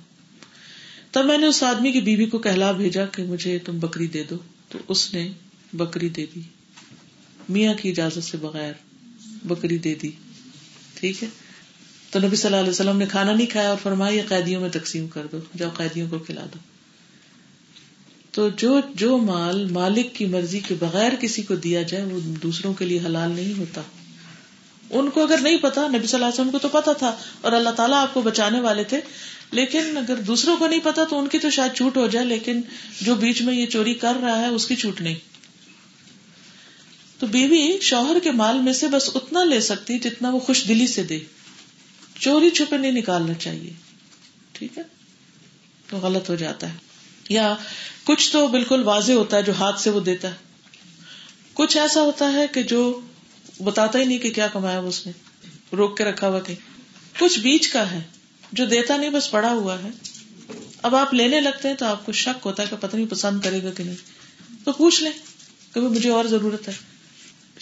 [1.11, 4.23] تب میں نے اس آدمی کی بیوی کو کہلا بھیجا کہ مجھے تم بکری دے
[4.29, 4.37] دو۔
[4.69, 5.31] تو اس نے
[5.73, 6.41] بکری دے دی،
[7.49, 8.73] میاں کی اجازت سے بغیر
[9.43, 10.11] بکری دے دی۔
[10.95, 11.27] ٹھیک ہے؟
[12.11, 15.07] تو نبی صلی اللہ علیہ وسلم نے کھانا نہیں کھایا اور فرمایا قیدیوں میں تقسیم
[15.07, 16.59] کر دو، جاؤ قیدیوں کو کھلا دو۔
[18.31, 22.73] تو جو جو مال مالک کی مرضی کے بغیر کسی کو دیا جائے، وہ دوسروں
[22.73, 23.81] کے لیے حلال نہیں ہوتا۔
[24.89, 27.51] ان کو اگر نہیں پتا، نبی صلی اللہ علیہ وسلم کو تو پتا تھا اور
[27.51, 28.99] اللہ تعالیٰ آپ کو بچانے والے تھے،
[29.51, 32.61] لیکن اگر دوسروں کو نہیں پتا تو ان کی تو شاید چھوٹ ہو جائے، لیکن
[33.01, 35.15] جو بیچ میں یہ چوری کر رہا ہے، اس کی چھوٹ نہیں۔
[37.25, 40.87] تو بیوی شوہر کے مال میں سے بس اتنا لے سکتی جتنا وہ خوش دلی
[40.87, 41.19] سے دے۔
[42.19, 43.73] چوری چھپے نہیں نکالنا چاہیے۔
[44.51, 44.83] ٹھیک ہے؟
[45.89, 46.77] تو غلط ہو جاتا ہے۔
[47.29, 47.55] یا
[48.03, 50.35] کچھ تو بالکل واضح ہوتا ہے جو ہاتھ سے وہ دیتا ہے۔
[51.53, 53.01] کچھ ایسا ہوتا ہے کہ جو
[53.63, 55.11] بتاتا ہی نہیں کہ کیا کمایا وہ اس نے۔
[55.75, 56.53] روک کے رکھا ہوا کہ
[57.19, 58.01] کچھ بیچ کا ہے۔
[58.51, 59.89] جو دیتا نہیں، بس پڑا ہوا ہے۔
[60.81, 63.41] اب آپ لینے لگتے ہیں تو آپ کو شک ہوتا ہے کہ پتہ نہیں پسند
[63.41, 63.95] کرے گا کہ نہیں۔
[64.65, 65.11] تو پوچھ لیں
[65.73, 66.94] کہ مجھے اور ضرورت ہے۔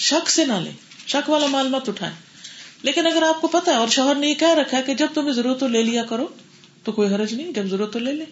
[0.04, 0.72] شک سے نہ لیں۔
[1.08, 2.16] شک والا مال مت اٹھائیں۔
[2.82, 5.08] لیکن اگر آپ کو پتا ہے اور شوہر نے یہ کہہ رکھا ہے کہ جب
[5.14, 6.28] تمہیں ضرورت ہو لے لیا کرو،
[6.84, 8.26] تو کوئی حرج نہیں، جب ضرورت ہو لے لے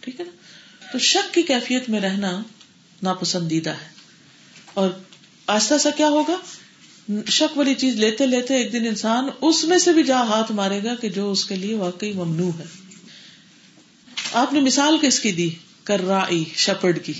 [0.00, 0.30] ٹھیک ہے نا؟
[0.92, 2.42] تو شک کی کیفیت میں رہنا
[3.02, 3.88] ناپسندیدہ ہے۔
[4.74, 4.90] اور
[5.46, 6.36] آہستہ سا کیا ہوگا؟
[7.28, 10.80] شک والی چیز لیتے لیتے ایک دن انسان اس میں سے بھی جا ہاتھ مارے
[10.84, 12.64] گا کہ جو اس کے لیے واقعی ممنوع ہے۔
[14.32, 15.50] آپ نے مثال کس کی دی؟
[15.84, 17.12] کرائی شپڑ کی،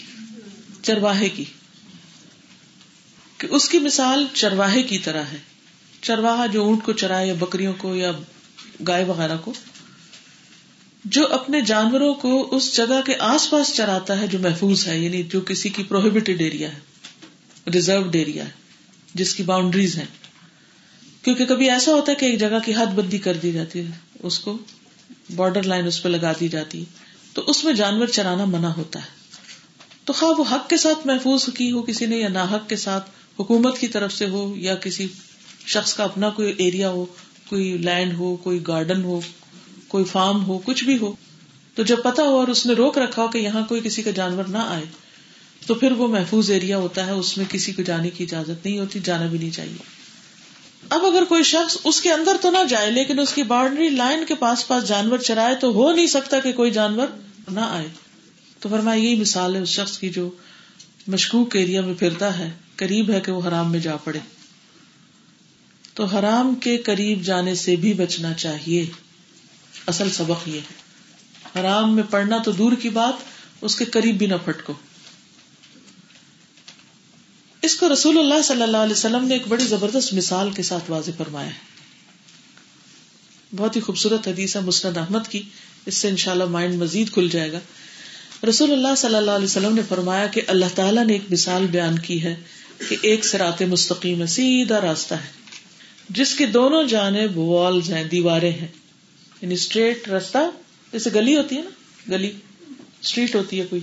[0.82, 1.44] چرواہے کی۔
[3.38, 5.38] کہ اس کی مثال چرواہے کی طرح ہے۔
[6.02, 8.12] چرواہا جو اونٹ کو چرائے یا بکریوں کو یا
[8.88, 9.52] گائے وغیرہ کو،
[11.04, 15.22] جو اپنے جانوروں کو اس جگہ کے آس پاس چراتا ہے جو محفوظ ہے یعنی
[15.22, 16.78] جو کسی کی پروہیبٹیڈ ایریا ہے
[17.70, 18.50] ریزروڈ ایریا ہے،
[19.14, 20.04] جس کی باؤنڈریز ہیں۔
[21.22, 23.90] کیونکہ کبھی ایسا ہوتا ہے کہ ایک جگہ کی حد بندی کر دی جاتی ہے،
[24.22, 24.58] اس کو
[25.36, 26.84] بارڈر لائن اس پہ لگا دی جاتی
[27.32, 29.08] تو اس میں جانور چرانا منع ہوتا ہے۔
[30.04, 32.76] تو خواہ وہ حق کے ساتھ محفوظ کی ہو کسی نے یا نہ حق کے
[32.76, 33.10] ساتھ
[33.40, 35.06] حکومت کی طرف سے ہو یا کسی
[35.66, 37.04] شخص کا اپنا کوئی ایریا ہو،
[37.48, 39.20] کوئی لینڈ ہو، کوئی گارڈن ہو،
[39.88, 41.12] کوئی فارم ہو، کچھ بھی ہو،
[41.74, 44.10] تو جب پتا ہو اور اس نے روک رکھا ہو کہ یہاں کوئی کسی کا
[44.10, 44.84] جانور نہ آئے،
[45.66, 48.78] تو پھر وہ محفوظ ایریا ہوتا ہے، اس میں کسی کو جانے کی اجازت نہیں
[48.78, 49.96] ہوتی، جانا بھی نہیں چاہیے۔
[50.90, 54.24] اب اگر کوئی شخص اس کے اندر تو نہ جائے، لیکن اس کی باؤنڈری لائن
[54.28, 57.06] کے پاس پاس جانور چرائے، تو ہو نہیں سکتا کہ کوئی جانور
[57.52, 57.88] نہ آئے۔
[58.60, 60.30] تو فرمایا، یہی مثال ہے اس شخص کی جو
[61.06, 64.18] مشکوک ایریا میں پھرتا ہے، قریب ہے کہ وہ حرام میں جا پڑے۔
[65.94, 68.86] تو حرام کے قریب جانے سے بھی بچنا چاہیے۔
[69.86, 70.86] اصل سبق یہ ہے۔
[71.60, 73.12] حرام میں پڑھنا تو دور کی بات،
[73.60, 74.72] اس کے قریب بھی نہ پھٹکو۔
[77.62, 80.90] اس کو رسول اللہ صلی اللہ علیہ وسلم نے ایک بڑی زبردست مثال کے ساتھ
[80.90, 81.76] واضح فرمایا ہے۔
[83.56, 85.42] بہت ہی خوبصورت حدیث ہے مسند احمد کی۔
[85.86, 87.58] اس سے انشاءاللہ مائنڈ مزید کھل جائے گا۔
[88.48, 91.98] رسول اللہ صلی اللہ علیہ وسلم نے فرمایا کہ اللہ تعالیٰ نے ایک مثال بیان
[91.98, 92.34] کی ہے
[92.88, 95.28] کہ ایک سرات مستقیم ہے سیدھا راستہ ہے،
[96.10, 98.68] جس کے دونوں جانب والز ہیں، دیواریں ہیں۔
[99.42, 100.38] یعنی اسٹریٹ راستہ،
[100.92, 101.70] جیسے گلی ہوتی ہے نا،
[102.10, 102.32] گلی
[103.00, 103.82] اسٹریٹ ہوتی ہے کوئی۔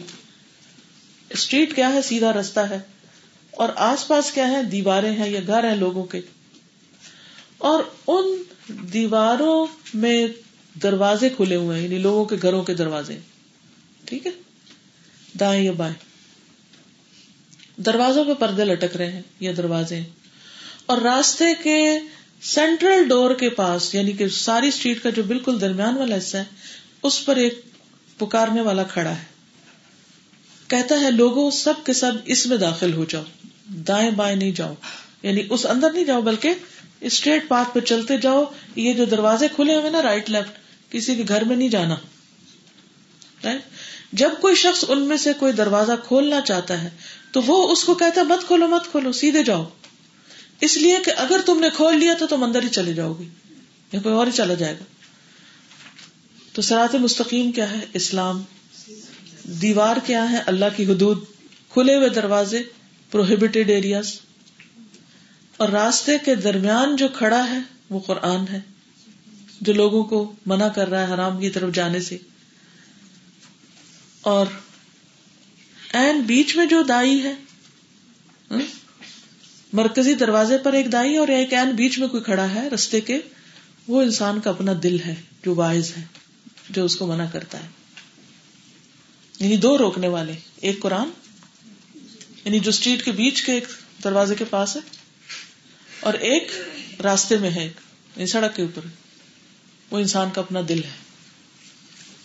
[1.30, 2.80] اسٹریٹ کیا ہے؟ سیدھا راستہ ہے۔
[3.52, 6.22] اور آس پاس کیا ہے دیواریں ہیں یا گھر ہیں لوگوں کے۔
[7.58, 8.44] اور ان
[8.94, 10.28] دیواروں میں
[10.84, 13.18] دروازے کھلے ہوئے ہیں یعنی لوگوں کے گھروں کے دروازے۔
[14.06, 14.32] ٹھیک ہے؟
[15.40, 15.96] دائیں یا بائیں؟
[17.82, 20.02] دروازوں پہ پردے لٹک رہے ہیں یا دروازے
[20.86, 22.00] اور راستے کے
[22.42, 26.44] سینٹرل ڈور کے پاس یعنی کہ ساری اسٹریٹ کا جو بالکل درمیان والا حصہ ہے،
[27.04, 27.62] اس پر ایک
[28.18, 29.24] پکارنے والا کھڑا ہے۔
[30.68, 33.24] کہتا ہے، لوگوں، سب کے سب اس میں داخل ہو جاؤ۔
[33.68, 34.74] دائیں بائیں نہیں جاؤ۔
[35.24, 36.54] یعنی اس اندر نہیں جاؤ، بلکہ
[37.02, 38.44] اسٹریٹ پاتھ پہ چلتے جاؤ۔
[38.76, 40.58] یہ جو دروازے کھلے ہوئے نا رائٹ لیفٹ
[40.92, 41.96] کسی کے گھر میں نہیں جانا۔
[44.14, 46.90] جب کوئی شخص ان میں سے کوئی دروازہ کھولنا چاہتا ہے،
[47.32, 49.70] تو وہ اس کو کہتا ہے، مت کھولو مت کھولو، سیدھے جاؤ۔
[50.62, 53.24] اس لیے کہ اگر تم نے کھول لیا تو تم اندر ہی چلے جاؤ گے
[53.92, 54.84] یا کوئی اور ہی چلا جائے گا۔
[56.54, 58.42] تو سرات مستقیم کیا ہے؟ اسلام۔
[59.44, 61.24] دیوار کیا ہے؟ اللہ کی حدود۔
[61.70, 62.64] کھلے ہوئے دروازے
[63.12, 64.20] پروہیبٹیڈ ایریاز
[65.58, 67.60] اور راستے کے درمیان جو کھڑا ہے،
[67.90, 68.60] وہ قرآن ہے۔
[69.62, 72.18] جو لوگوں کو منع کر رہا ہے حرام کی طرف جانے سے۔
[74.24, 74.46] اور
[75.94, 77.34] این بیچ میں جو دائی ہے
[79.74, 83.20] مرکزی دروازے پر ایک دائی اور ایک این بیچ میں کوئی کھڑا ہے رستے کے،
[83.88, 86.04] وہ انسان کا اپنا دل ہے جو وائز ہے،
[86.70, 87.68] جو اس کو منع کرتا ہے۔
[89.40, 91.10] یعنی دو روکنے والے، ایک قرآن
[92.46, 93.68] یعنی جو اسٹریٹ کے بیچ کے ایک
[94.04, 94.82] دروازے کے پاس ہے،
[96.00, 96.52] اور ایک
[97.04, 98.82] راستے میں ہے یعنی سڑک کے اوپر،
[99.92, 100.96] وہ انسان کا اپنا دل ہے۔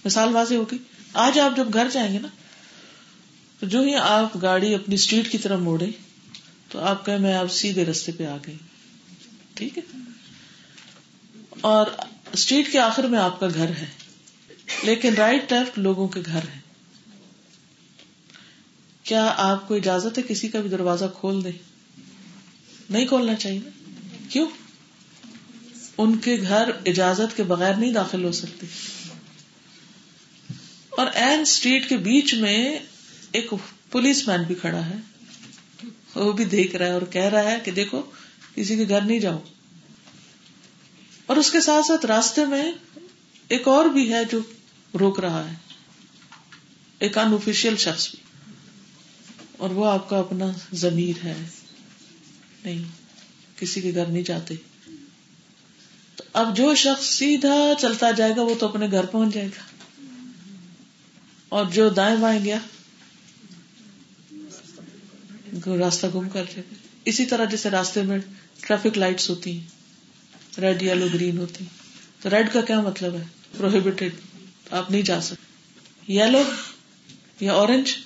[0.05, 0.79] مثال واضح ہوگی۔
[1.19, 2.29] آج آپ جب گھر جائیں گے نا،
[3.61, 5.87] تو جو ہی آپ گاڑی اپنی اسٹریٹ کی طرف موڑے
[6.69, 8.57] تو آپ کہ میں آپ سیدھے رستے پہ آ گئی۔
[9.55, 9.83] ٹھیک ہے؟
[11.61, 11.87] اور
[12.33, 13.87] اسٹریٹ کے آخر میں آپ کا گھر ہے،
[14.83, 16.61] لیکن رائٹ لیفٹ لوگوں کے گھر ہے۔
[19.03, 21.51] کیا آپ کو اجازت ہے کسی کا بھی دروازہ کھول دے
[22.91, 23.61] نہیں کھولنا چاہیے
[24.29, 24.47] کیوں؟
[25.99, 28.67] ان کے گھر اجازت کے بغیر نہیں داخل ہو سکتے۔
[30.99, 32.79] اور این اسٹریٹ کے بیچ میں
[33.33, 33.51] ایک
[33.91, 34.97] پولیس مین بھی کھڑا ہے۔
[36.15, 38.03] وہ بھی دیکھ رہا ہے اور کہہ رہا ہے کہ دیکھو،
[38.55, 39.39] کسی کے گھر نہیں جاؤ۔
[41.27, 42.73] اور اس کے ساتھ ساتھ راستے میں
[43.49, 44.41] ایک اور بھی ہے جو
[44.99, 45.55] روک رہا ہے۔
[46.99, 48.19] ایک ان شخص بھی۔
[49.59, 51.45] اور وہ آپ کا اپنا ضمیر ہے۔
[52.65, 52.85] نہیں،
[53.59, 54.55] کسی کے گھر نہیں جاتے۔
[56.17, 59.68] تو اب جو شخص سیدھا چلتا جائے گا، وہ تو اپنے گھر پہنچ جائے گا۔
[61.49, 62.59] اور جو دائیں بائیں گیا،
[65.67, 66.63] راستہ گم کر جائے
[67.05, 68.19] اسی طرح جیسے راستے میں
[68.61, 69.67] ٹریفک لائٹس ہوتی ہیں،
[70.61, 71.65] ریڈ، یلو، گرین ہوتی
[72.21, 73.25] تو ریڈ کا کیا مطلب ہے؟
[73.57, 74.13] پروہیبٹیڈ
[74.71, 76.43] آپ نہیں جا سکتے۔ یلو
[77.41, 77.97] یا اورنج،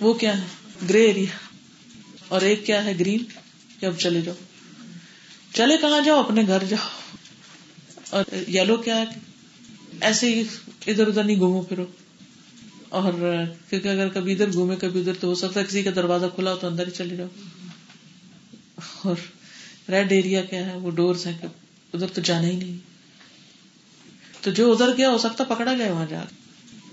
[0.00, 0.46] وہ کیا ہے؟
[0.88, 1.36] گرے ایریا
[2.28, 3.24] اور ایک کیا ہے؟ گرین۔
[3.80, 4.34] کہ اب چلے جاؤ۔
[5.54, 6.88] چلے کہاں جاؤ؟ اپنے گھر جاؤ۔
[8.10, 9.04] اور یلو کیا ہے؟
[10.00, 10.40] ایسے ہی
[10.86, 11.86] ادھر ادھر نہیں گھومو پھرو۔
[12.88, 13.12] اور
[13.70, 16.52] کیونکہ اگر کبھی ادھر گھومے، کبھی ادھر، تو ہو سکتا ہے کسی کا دروازہ کھلا
[16.52, 17.28] ہو تو اندر ہی چلے جاؤ۔
[18.76, 19.16] اور
[19.90, 21.38] ریڈ ایریا کیا ہے؟ وہ ڈورس ہیں
[21.94, 22.76] ادھر تو جانا ہی نہیں۔
[24.40, 26.24] تو جو ادھر گیا، ہو سکتا پکڑا گیا وہاں جا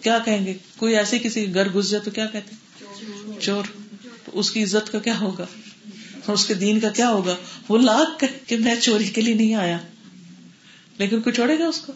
[0.01, 2.55] کیا کہیں گے؟ کوئی ایسے کسی گھر گھس جائے تو کیا کہتے
[3.41, 3.63] چور۔
[4.33, 5.45] اس کی عزت کا کیا ہوگا؟
[6.27, 7.35] اس کے دین کا کیا ہوگا؟
[7.69, 9.77] وہ لاکھ کہ میں چوری کے لیے نہیں آیا۔
[10.97, 11.93] لیکن کوئی چھوڑے گا اس کو؟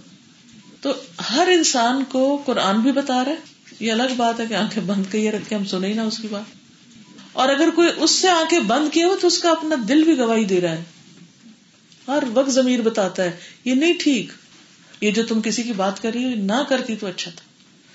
[0.82, 0.94] تو
[1.30, 3.49] ہر انسان کو قرآن بھی بتا رہا ہے
[3.80, 6.44] یہ الگ بات ہے کہ آنکھیں بند کے رکھے ہم سنیں نا اس کی بات۔
[7.32, 10.18] اور اگر کوئی اس سے آنکھیں بند کیے ہو تو اس کا اپنا دل بھی
[10.18, 10.84] گواہی دے رہا ہے۔
[12.08, 13.32] ہر وقت ضمیر بتاتا ہے،
[13.66, 14.32] یہ نہیں ٹھیک۔
[15.02, 17.50] یہ جو تم کسی کی بات کر رہی ہو نہ کرتی تو اچھا تھا۔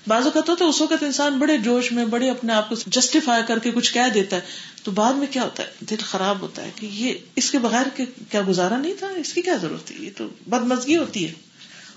[0.07, 3.59] بازو کا تو اس وقت انسان بڑے جوش میں، بڑے اپنے آپ کو جسٹیفائی کر
[3.59, 4.41] کے کچھ کہہ دیتا ہے۔
[4.83, 8.01] تو بعد میں کیا ہوتا ہے؟ دل خراب ہوتا ہے کہ یہ اس کے بغیر
[8.31, 11.33] کیا گزارا نہیں تھا؟ اس کی کیا ضرورت تھی یہ تو بدمزگی ہوتی ہے۔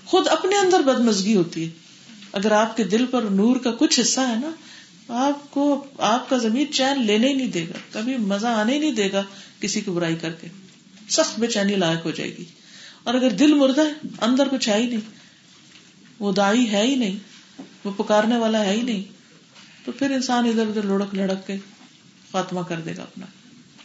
[0.05, 1.88] خود اپنے اندر بدمزگی ہوتی ہے۔
[2.31, 4.51] اگر آپ کے دل پر نور کا کچھ حصہ ہے نا،
[5.07, 8.79] آپ کو، آپ کا زمین چین لینے ہی نہیں دے گا، کبھی مزہ آنے ہی
[8.79, 9.23] نہیں دے گا
[9.59, 10.47] کسی کی برائی کر کے۔
[11.09, 12.45] سخت بے چینی لائق ہو جائے گی۔
[13.03, 14.99] اور اگر دل مردہ ہے، اندر کچھ ہے ہی نہیں۔
[16.19, 17.17] وہ دائی ہے ہی نہیں،
[17.83, 19.03] وہ پکارنے والا ہے ہی نہیں۔
[19.85, 21.55] تو پھر انسان ادھر ادھر لڑک لڑک کے
[22.31, 23.25] خاتمہ کر دے گا اپنا۔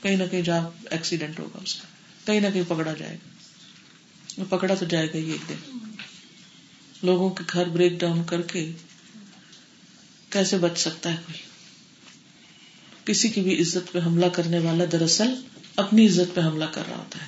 [0.03, 0.59] کہیں نہ کہیں جا
[0.91, 1.87] ایکسیڈنٹ ہوگا اس کا۔
[2.27, 5.79] کہیں نہ کہیں پکڑا جائے گا۔ پکڑا تو جائے گا ہی ایک دن۔
[7.05, 8.73] لوگوں کے گھر بریک ڈاؤن کر کے
[10.31, 11.39] کیسے بچ سکتا ہے کوئی؟
[13.05, 15.35] کسی کی بھی عزت پہ حملہ کرنے والا دراصل
[15.77, 17.27] اپنی عزت پہ حملہ کر رہا ہوتا ہے۔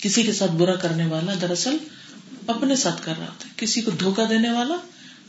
[0.00, 1.76] کسی کے ساتھ برا کرنے والا دراصل
[2.46, 4.76] اپنے ساتھ کر رہا ہوتا ہے۔ کسی کو دھوکا دینے والا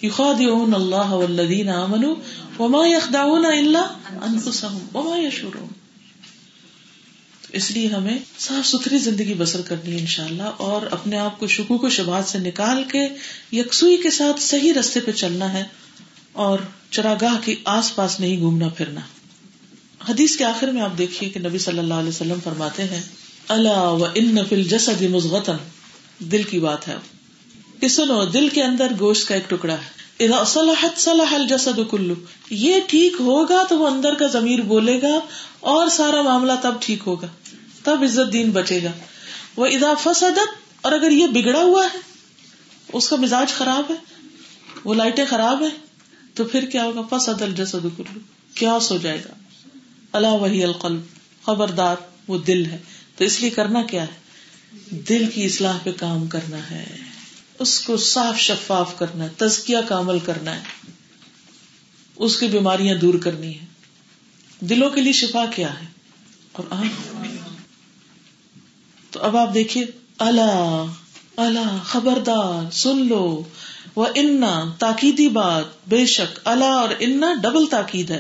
[0.03, 2.15] يخادعون الله والذين آمنوا
[2.59, 3.79] وما يخدعون إلا
[4.27, 5.80] أنفسهم وما يشعرون
[7.53, 11.77] اس لیے ہمیں صاف ستھری زندگی بسر کرنی ہے انشاءاللہ اور اپنے آپ کو شکو
[11.77, 13.07] کو شبہات سے نکال کے
[13.51, 15.63] یکسوئی کے ساتھ صحیح رستے پہ چلنا ہے
[16.33, 16.59] اور
[16.91, 19.01] چراگاہ کے آس پاس نہیں گھومنا پھرنا۔
[20.09, 23.01] حدیث کے آخر میں آپ دیکھیے کہ نبی صلی اللہ علیہ وسلم فرماتے ہیں
[23.47, 25.55] اللہ و ان فل جسد مزغتن
[26.19, 26.95] دل کی بات ہے۔
[27.79, 30.01] کہ سنو دل کے اندر گوشت کا ایک ٹکڑا ہے۔
[30.47, 32.13] صلاحت صلاح الجسد کلو
[32.49, 35.19] یہ ٹھیک ہوگا تو وہ اندر کا ضمیر بولے گا
[35.59, 37.27] اور سارا معاملہ تب ٹھیک ہوگا۔
[37.83, 38.91] تب عزت دین بچے گا۔
[39.55, 41.97] وہ ادا فسدت، اور اگر یہ بگڑا ہوا ہے،
[42.93, 43.95] اس کا مزاج خراب ہے،
[44.83, 45.85] وہ لائٹیں خراب ہے
[46.33, 48.19] تو پھر کیا ہوگا؟ فسد الجسد کلو۔
[48.55, 49.33] کیا ہو جائے گا؟
[50.11, 51.01] اللہ وحی القلب۔
[51.45, 51.95] خبردار،
[52.27, 52.77] وہ دل ہے۔
[53.17, 54.21] تو اس لیے کرنا کیا ہے؟
[54.89, 56.97] دل کی اصلاح پہ کام کرنا ہے۔
[57.59, 60.61] اس کو صاف شفاف کرنا ہے تزکیا کا عمل کرنا ہے۔
[62.15, 63.65] اس کی بیماریاں دور کرنی ہے
[64.59, 65.85] دلوں کے لیے شفا کیا ہے؟
[66.51, 66.63] اور
[69.11, 69.85] تو اب آپ دیکھیے
[70.17, 70.85] اللہ
[71.37, 73.43] اللہ خبردار، سن لو
[73.95, 78.19] وہ انا، تاکیدی بات، بے شک اللہ اور انا ڈبل تاکید ہے۔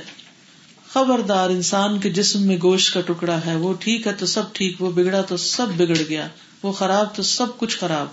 [0.87, 4.81] خبردار انسان کے جسم میں گوشت کا ٹکڑا ہے، وہ ٹھیک ہے تو سب ٹھیک،
[4.81, 6.27] وہ بگڑا تو سب بگڑ گیا،
[6.63, 8.07] وہ خراب تو سب کچھ خراب۔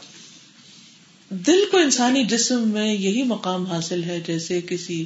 [1.31, 5.05] دل کو انسانی جسم میں یہی مقام حاصل ہے جیسے کسی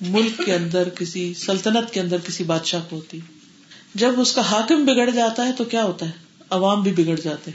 [0.00, 3.20] ملک کے اندر، کسی سلطنت کے اندر کسی بادشاہ کو ہوتی۔
[3.94, 6.23] جب اس کا حاکم بگڑ جاتا ہے تو کیا ہوتا ہے؟
[6.54, 7.50] عوام بھی بگڑ جاتے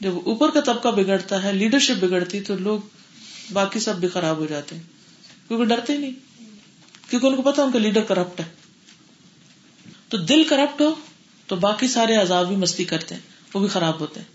[0.00, 2.78] جب اوپر کا طبقہ بگڑتا ہے لیڈرشپ بگڑتی تو لوگ
[3.52, 4.82] باقی سب بھی خراب ہو جاتے ہیں۔
[5.48, 6.10] کیونکہ ڈرتے نہیں۔
[7.10, 8.44] کیونکہ ان کو پتا ان کا لیڈر کرپٹ ہے۔
[10.08, 10.94] تو دل کرپٹ ہو،
[11.46, 13.22] تو باقی سارے عذاب بھی مستی کرتے ہیں،
[13.54, 14.26] وہ بھی خراب ہوتے ہیں۔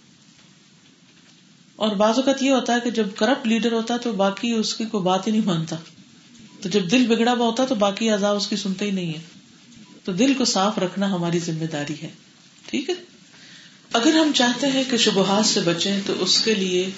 [1.75, 4.73] اور بعض اوقات یہ ہوتا ہے کہ جب کرپٹ لیڈر ہوتا ہے، تو باقی اس
[4.73, 5.75] کی کوئی بات ہی نہیں مانتا۔
[6.61, 9.21] تو جب دل بگڑا ہوا ہوتا تو باقی آزاد اس کی سنتے ہی نہیں ہے۔
[10.03, 12.09] تو دل کو صاف رکھنا ہماری ذمہ داری ہے۔
[12.65, 13.12] ٹھیک ہے؟
[13.93, 16.89] اگر ہم چاہتے ہیں کہ شبہات سے بچیں تو اس کے لیے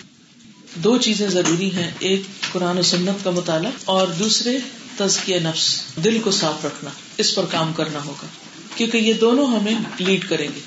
[0.75, 2.21] دو چیزیں ضروری ہیں، ایک
[2.51, 4.57] قرآن و سنت کا مطالعہ اور دوسرے
[4.97, 8.27] تزکیہ نفس، دل کو صاف رکھنا، اس پر کام کرنا ہوگا،
[8.75, 10.59] کیونکہ یہ دونوں ہمیں لیڈ کریں گے۔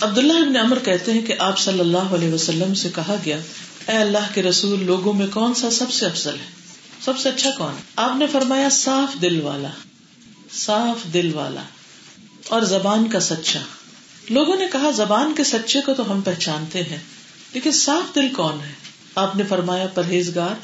[0.00, 3.38] عبداللہ ابن عمر کہتے ہیں کہ آپ صلی اللہ علیہ وسلم سے کہا گیا،
[3.88, 6.50] اے اللہ کے رسول، لوگوں میں کون سا سب سے افضل ہے؟
[7.04, 9.68] سب سے اچھا کون آپ نے فرمایا، صاف دل والا،
[10.52, 11.62] صاف دل والا،
[12.48, 13.60] اور زبان کا سچا۔
[14.28, 16.98] لوگوں نے کہا، زبان کے سچے کو تو ہم پہچانتے ہیں،
[17.52, 18.72] لیکن صاف دل کون ہے؟
[19.14, 20.54] آپ نے فرمایا، پرہیزگار،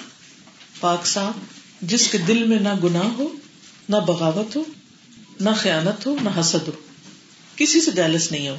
[0.81, 1.35] پاک صاف،
[1.83, 3.33] جس کے دل میں نہ گناہ ہو،
[3.89, 4.65] نہ بغاوت ہو،
[5.41, 6.73] نہ خیانت ہو، نہ حسد ہو۔
[7.57, 8.57] کسی سے جیلس نہیں ہو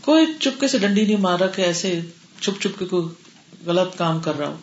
[0.00, 2.00] کوئی چپکے سے ڈنڈی نہیں مار رہا کہ ایسے
[2.40, 3.06] چھپ چھپ کے کوئی
[3.66, 4.56] غلط کام کر رہا ہو۔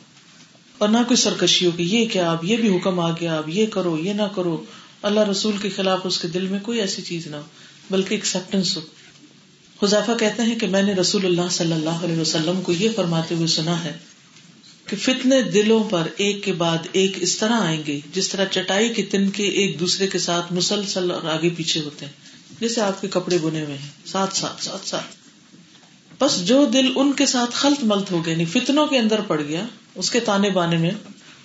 [0.77, 3.49] اور نہ کوئی سرکشی ہو کہ یہ کیا، اب یہ بھی حکم آ گیا، اب
[3.49, 4.65] یہ کرو، یہ نہ کرو۔
[5.01, 7.41] اللہ رسول کے خلاف اس کے دل میں کوئی ایسی چیز نہ ہو،
[7.91, 8.81] بلکہ ایکسپٹینس ہو۔
[9.83, 13.35] حذیفہ کہتے ہیں کہ میں نے رسول اللہ صلی اللہ علیہ وسلم کو یہ فرماتے
[13.35, 13.97] ہوئے سنا ہے
[14.85, 18.93] کہ فتنے دلوں پر ایک کے بعد ایک اس طرح آئیں گے، جس طرح چٹائی
[18.93, 22.13] کے تن کے ایک دوسرے کے ساتھ مسلسل اور آگے پیچھے ہوتے ہیں۔
[22.59, 25.05] جیسے آپ کے کپڑے بنے ہوئے ہیں۔ ساتھ ساتھ ساتھ ساتھ۔
[26.23, 29.41] بس جو دل ان کے ساتھ خلط ملت ہو گیا یعنی فتنوں کے اندر پڑ
[29.41, 29.65] گیا،
[29.95, 30.91] اس کے تانے بانے میں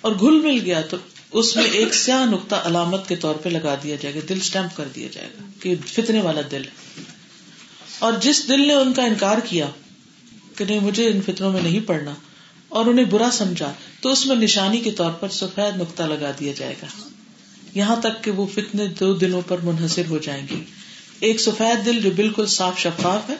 [0.01, 0.97] اور گل مل گیا، تو
[1.31, 4.77] اس میں ایک سیاہ نقطہ علامت کے طور پہ لگا دیا جائے گا، دل اسٹمپ
[4.77, 6.61] کر دیا جائے گا کہ فتنے والا دل
[8.01, 9.69] اور جس دل نے ان کا انکار کیا
[10.55, 12.13] کہ نہیں، مجھے ان فطروں میں نہیں پڑنا
[12.69, 16.53] اور انہیں برا سمجھا، تو اس میں نشانی کے طور پر سفید نقطہ لگا دیا
[16.55, 16.85] جائے گا۔
[17.73, 20.55] یہاں تک کہ وہ فتنے دو دلوں پر منحصر ہو جائیں گے۔
[21.19, 23.35] ایک سفید دل جو بالکل صاف شفاف ہے،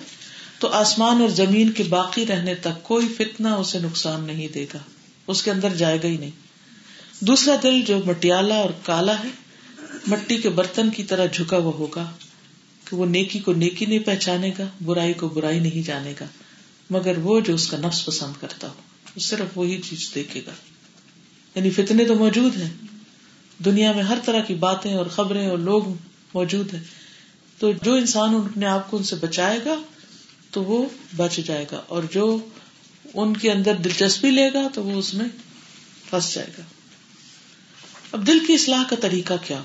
[0.59, 4.79] تو آسمان اور زمین کے باقی رہنے تک کوئی فتنا اسے نقصان نہیں دے گا۔
[5.27, 6.31] اس کے اندر جائے گا ہی نہیں۔
[7.19, 9.29] دوسرا دل جو مٹیالا اور کالا ہے،
[10.07, 12.11] مٹی کے برتن کی طرح جھکا ہوا ہوگا۔
[12.91, 16.25] کہ وہ نیکی کو نیکی نہیں پہچانے گا، برائی کو برائی نہیں جانے گا،
[16.89, 18.73] مگر وہ جو اس کا نفس پسند کرتا ہو
[19.19, 20.51] صرف وہی چیز دیکھے گا۔
[21.55, 22.69] یعنی فتنے تو موجود ہیں۔
[23.65, 25.89] دنیا میں ہر طرح کی باتیں اور خبریں اور لوگ
[26.33, 26.83] موجود ہیں۔
[27.59, 29.75] تو جو انسان اپنے آپ کو ان سے بچائے گا،
[30.51, 32.37] تو وہ بچ جائے گا۔ اور جو
[33.13, 35.25] ان کے اندر دلچسپی لے گا، تو وہ اس میں
[36.09, 36.63] پھنس جائے گا۔
[38.11, 39.61] اب دل کی اصلاح کا طریقہ کیا؟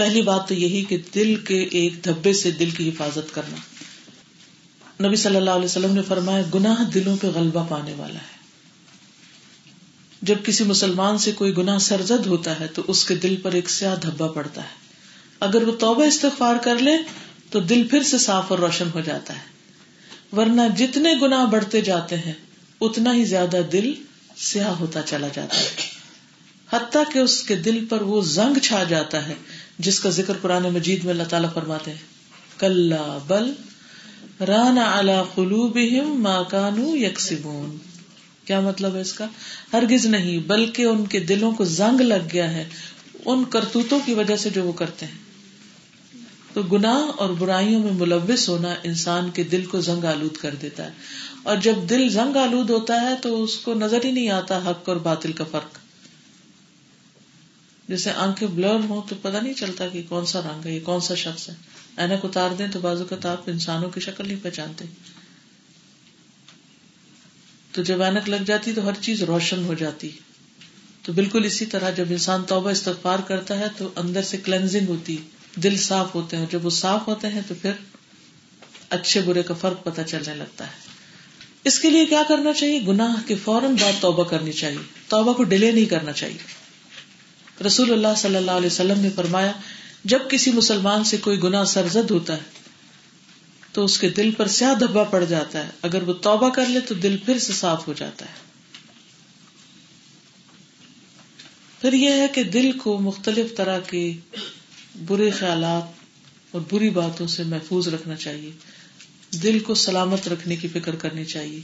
[0.00, 3.56] پہلی بات تو یہی کہ دل کے ایک دھبے سے دل کی حفاظت کرنا۔
[5.06, 8.40] نبی صلی اللہ علیہ وسلم نے فرمایا، گناہ دلوں پہ غلبہ پانے والا ہے۔
[10.22, 13.70] جب کسی مسلمان سے کوئی گناہ سرزد ہوتا ہے تو اس کے دل پر ایک
[13.70, 14.74] سیاہ دھبا پڑتا ہے۔
[15.40, 16.92] اگر وہ توبہ استغفار کر لے
[17.50, 19.50] تو دل پھر سے صاف اور روشن ہو جاتا ہے۔
[20.36, 22.32] ورنہ جتنے گنا بڑھتے جاتے ہیں،
[22.80, 23.92] اتنا ہی زیادہ دل
[24.36, 26.00] سیاہ ہوتا چلا جاتا ہے۔
[26.72, 29.34] حتیٰ کہ اس کے دل پر وہ زنگ چھا جاتا ہے
[29.80, 31.98] جس کا ذکر قرآن مجید میں اللہ تعالیٰ فرماتے ہیں۔
[32.58, 32.92] کل
[33.26, 33.52] بل
[34.44, 35.78] رانا الا قلوب
[36.48, 37.76] کانو یکسبون۔
[38.44, 39.26] کیا مطلب ہے اس کا؟
[39.72, 42.68] ہرگز نہیں، بلکہ ان کے دلوں کو زنگ لگ گیا ہے۔
[43.24, 45.18] ان کرتوتوں کی وجہ سے جو وہ کرتے ہیں۔
[46.52, 50.86] تو گناہ اور برائیوں میں ملوث ہونا انسان کے دل کو زنگ آلود کر دیتا
[50.86, 50.90] ہے۔
[51.42, 54.88] اور جب دل زنگ آلود ہوتا ہے تو اس کو نظر ہی نہیں آتا حق
[54.88, 55.79] اور باطل کا فرق۔
[57.90, 61.00] جیسے آنکھیں بلر ہو تو پتا نہیں چلتا کہ کون سا رنگ ہے، یہ کون
[61.00, 61.54] سا شخص ہے۔
[61.96, 64.84] اینک اتار دیں تو بازو کا آپ انسانوں کی شکل نہیں پہچانتے۔
[67.72, 70.10] تو جب اینک لگ جاتی تو ہر چیز روشن ہو جاتی۔
[71.02, 75.16] تو بالکل اسی طرح جب انسان توبہ استغفار کرتا ہے تو اندر سے کلینزنگ ہوتی،
[75.56, 77.72] دل صاف ہوتے ہیں۔ جب وہ صاف ہوتے ہیں تو پھر
[78.90, 80.72] اچھے برے کا فرق پتہ چلنے لگتا ہے۔
[81.64, 84.78] اس کے لیے کیا کرنا چاہیے؟ گناہ کے فوراً بعد توبہ کرنی چاہیے۔
[85.08, 86.59] توبہ کو ڈیلے نہیں کرنا چاہیے۔
[87.66, 89.52] رسول اللہ صلی اللہ علیہ وسلم نے فرمایا،
[90.04, 92.60] جب کسی مسلمان سے کوئی گناہ سرزد ہوتا ہے،
[93.72, 96.80] تو اس کے دل پر سیاہ دھبا پڑ جاتا ہے۔ اگر وہ توبہ کر لے،
[96.80, 98.50] تو دل پھر سے صاف ہو جاتا ہے۔
[101.80, 104.12] پھر یہ ہے کہ دل کو مختلف طرح کے
[105.06, 105.82] برے خیالات
[106.50, 108.50] اور بری باتوں سے محفوظ رکھنا چاہیے۔
[109.42, 111.60] دل کو سلامت رکھنے کی فکر کرنی چاہیے۔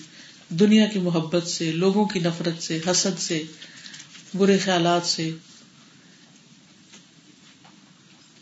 [0.49, 3.43] دنیا کی محبت سے، لوگوں کی نفرت سے، حسد سے،
[4.35, 5.31] برے خیالات سے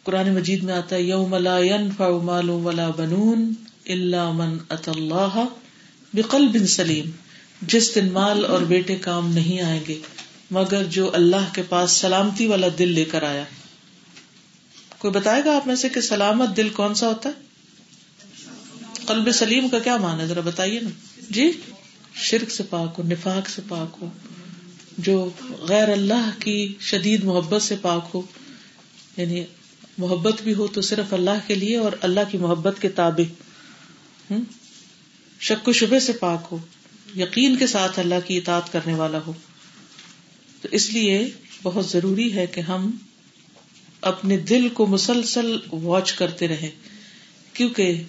[0.05, 3.55] قرآن مجید میں آتا ہے، یوم لا ينفع مال ولا بنون
[3.87, 5.45] الا من ات اللہ
[6.15, 7.11] بقلب سلیم.
[7.63, 9.99] جس دن مال اور بیٹے کام نہیں آئیں گے،
[10.51, 13.45] مگر جو اللہ کے پاس سلامتی والا دل لے کر آیا۔
[14.99, 17.35] کوئی بتائے گا آپ میں سے کہ سلامت دل کون سا ہوتا ہے؟
[19.07, 20.91] قلب سلیم کا کیا مان ہے؟ ذرا بتائیے نا۔
[21.31, 21.51] جی؟
[22.15, 24.09] شرک سے پاک ہو، نفاق سے پاک ہو،
[24.99, 28.23] جو غیر اللہ کی شدید محبت سے پاک ہو
[29.17, 29.45] یعنی
[29.99, 33.33] محبت بھی ہو تو صرف اللہ کے لیے اور اللہ کی محبت کے تابع۔
[35.41, 36.59] شک و شبے سے پاک ہو،
[37.17, 39.33] یقین کے ساتھ اللہ کی اطاعت کرنے والا ہو۔
[40.61, 41.31] تو اس لیے
[41.63, 42.91] بہت ضروری ہے کہ ہم
[44.01, 46.71] اپنے دل کو مسلسل واچ کرتے رہے
[47.53, 48.03] کیونکہ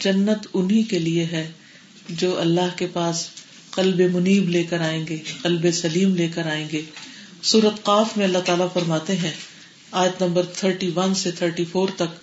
[0.00, 1.52] جنت انہیں کے لیے ہے
[2.08, 3.28] جو اللہ کے پاس
[3.70, 6.82] قلب منیب لے کر آئیں گے، قلب سلیم لے کر آئیں گے۔
[7.42, 9.30] سورت قاف میں اللہ تعالیٰ فرماتے ہیں
[9.92, 12.14] آیت نمبر تھرٹی ون سے تھرٹی فور تک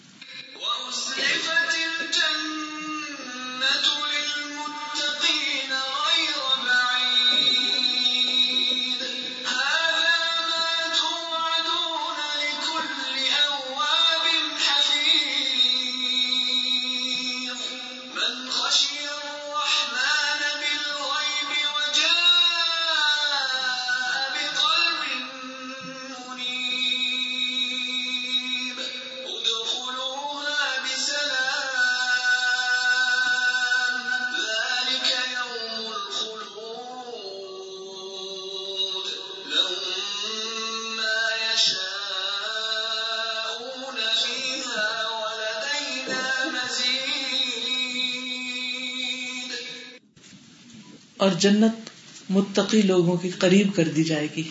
[51.20, 51.90] اور جنت
[52.30, 54.44] متقی لوگوں کے قریب کر دی جائے گی،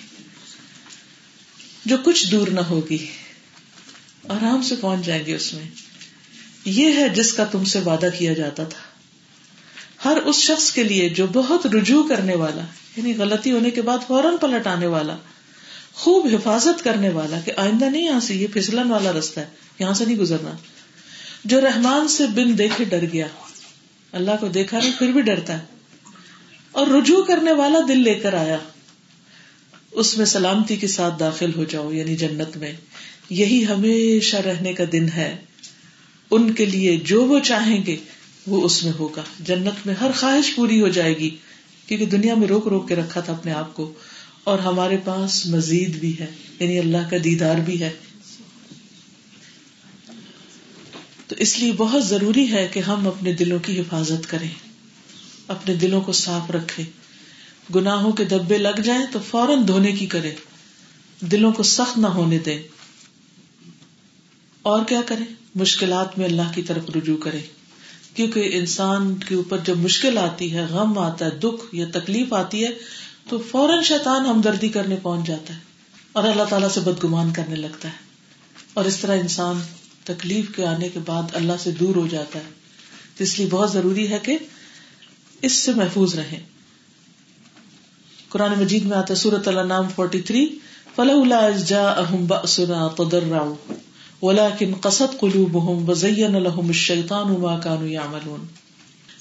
[1.85, 3.07] جو کچھ دور نہ ہوگی۔
[4.29, 5.63] آرام سے پہنچ جائیں گے اس میں؟
[6.65, 8.81] یہ ہے جس کا تم سے وعدہ کیا جاتا تھا۔
[10.05, 12.63] ہر اس شخص کے لیے جو بہت رجوع کرنے والا
[12.97, 15.17] یعنی غلطی ہونے کے بعد فوراً پلٹ آنے والا،
[15.93, 19.47] خوب حفاظت کرنے والا کہ آئندہ نہیں، یہاں سے یہ پھسلن والا رستہ ہے،
[19.79, 20.51] یہاں سے نہیں گزرنا۔
[21.45, 23.27] جو رحمان سے بن دیکھے ڈر گیا۔
[24.13, 25.78] اللہ کو دیکھا نہیں، پھر بھی ڈرتا ہے۔
[26.73, 28.59] اور رجوع کرنے والا دل لے کر آیا۔
[29.93, 32.73] اس میں سلامتی کے ساتھ داخل ہو جاؤ یعنی جنت میں۔
[33.31, 35.37] یہی ہمیشہ رہنے کا دن ہے۔
[36.31, 37.97] ان کے لیے جو وہ چاہیں گے،
[38.47, 41.37] وہ اس میں ہوگا۔ جنت میں ہر خواہش پوری ہو جائے گی،
[41.87, 43.93] کیونکہ دنیا میں روک روک کے رکھا تھا اپنے آپ کو۔
[44.45, 46.27] اور ہمارے پاس مزید بھی ہے
[46.61, 47.91] یعنی اللہ کا دیدار بھی ہے۔
[51.27, 54.68] تو اس لیے بہت ضروری ہے کہ ہم اپنے دلوں کی حفاظت کریں۔
[55.49, 56.83] اپنے دلوں کو صاف رکھے۔
[57.75, 60.35] گناہوں کے دبے لگ جائیں تو فوراً دھونے کی کرے۔
[61.21, 62.63] دلوں کو سخت نہ ہونے دے۔
[64.63, 67.41] اور کیا کرے؟ مشکلات میں اللہ کی طرف رجوع کرے۔
[68.15, 72.65] کیونکہ انسان کے اوپر جب مشکل آتی ہے، غم آتا ہے، دکھ یا تکلیف آتی
[72.65, 72.71] ہے،
[73.29, 75.59] تو فوراً شیطان ہمدردی کرنے پہنچ جاتا ہے
[76.13, 77.95] اور اللہ تعالیٰ سے بدگمان کرنے لگتا ہے۔
[78.75, 79.61] اور اس طرح انسان
[80.05, 82.51] تکلیف کے آنے کے بعد اللہ سے دور ہو جاتا ہے۔
[83.17, 84.39] تو اس لیے بہت ضروری ہے کہ
[85.43, 86.41] اس سے محفوظ رہے
[88.29, 90.59] قرآن مجید میں آتا سورت اللہ نام فورٹی تھری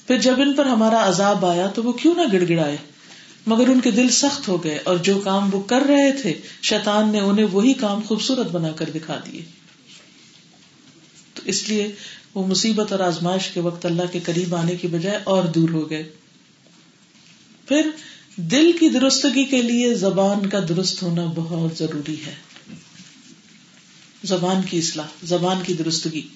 [0.06, 2.76] پھر جب ان پر ہمارا عذاب آیا تو وہ کیوں نہ گڑ گڑائے
[3.46, 7.10] مگر ان کے دل سخت ہو گئے اور جو کام وہ کر رہے تھے، شیطان
[7.10, 9.42] نے انہیں وہی کام خوبصورت بنا کر دکھا دیے۔
[11.34, 11.92] تو اس لیے
[12.34, 15.90] وہ مصیبت اور آزمائش کے وقت اللہ کے قریب آنے کی بجائے اور دور ہو
[15.90, 16.10] گئے۔
[17.68, 17.90] پھر
[18.36, 22.34] دل کی درستگی کے لیے زبان کا درست ہونا بہت ضروری ہے۔
[24.24, 26.28] زبان کی اصلاح، زبان کی درستگی۔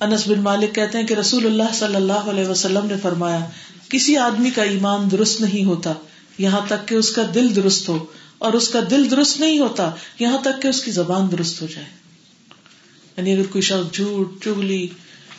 [0.00, 3.40] انس بن مالک کہتے ہیں کہ رسول اللہ صلی اللہ علیہ وسلم نے فرمایا،
[3.88, 5.92] کسی آدمی کا ایمان درست نہیں ہوتا،
[6.38, 8.06] یہاں تک کہ اس کا دل درست ہو۔
[8.38, 11.66] اور اس کا دل درست نہیں ہوتا، یہاں تک کہ اس کی زبان درست ہو
[11.74, 11.95] جائے۔
[13.16, 14.88] یعنی اگر کوئی شخص جھوٹ، چگلی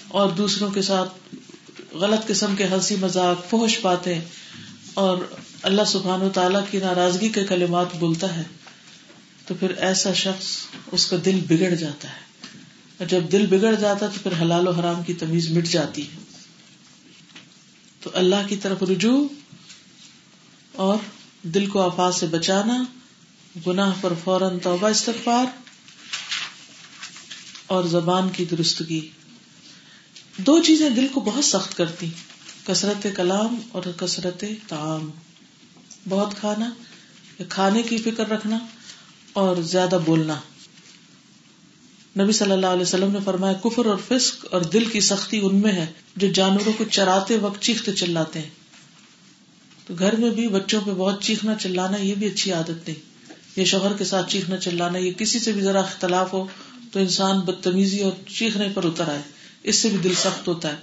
[0.08, 1.36] اور دوسروں کے ساتھ
[1.95, 4.20] غلط قسم کے ہنسی مذاق فوش پاتے
[4.94, 5.18] اور
[5.62, 8.44] اللہ سبحان و تعالیٰ کی ناراضگی کے کلمات بولتا ہے،
[9.45, 10.45] تو پھر ایسا شخص
[10.91, 12.28] اس کا دل بگڑ جاتا ہے۔
[12.98, 16.02] اور جب دل بگڑ جاتا ہے تو پھر حلال و حرام کی تمیز مٹ جاتی
[16.02, 16.18] ہے۔
[18.04, 19.28] تو اللہ کی طرف رجوع
[20.72, 20.98] اور
[21.44, 22.84] دل کو آفات سے بچانا،
[23.68, 25.66] گناہ پر فوراً توبہ، استغفار
[27.68, 29.10] اور زبان کی درستگی۔
[30.38, 32.07] دو چیزیں دل کو بہت سخت کرتی،
[32.65, 35.10] کثرت کلام اور کثرت تعام
[36.10, 36.69] بہت کھانا،
[37.39, 38.60] یا کھانے کی فکر رکھنا
[39.34, 40.39] اور زیادہ بولنا۔
[42.19, 45.56] نبی صلی اللہ علیہ وسلم نے فرمایا، کفر اور فسق اور دل کی سختی ان
[45.56, 45.85] میں ہے
[46.15, 48.49] جو جانوروں کو چراتے وقت چیختے چلاتے ہیں۔
[49.85, 53.16] تو گھر میں بھی بچوں پہ بہت چیخنا چلانا یہ بھی اچھی عادت نہیں۔
[53.57, 56.45] یہ شوہر کے ساتھ چیخنا چلانا، یہ کسی سے بھی ذرا اختلاف ہو
[56.91, 59.21] تو انسان بدتمیزی اور چیخنے پر اتر آئے۔
[59.63, 60.75] اس سے بھی دل سخت ہوتا ہے۔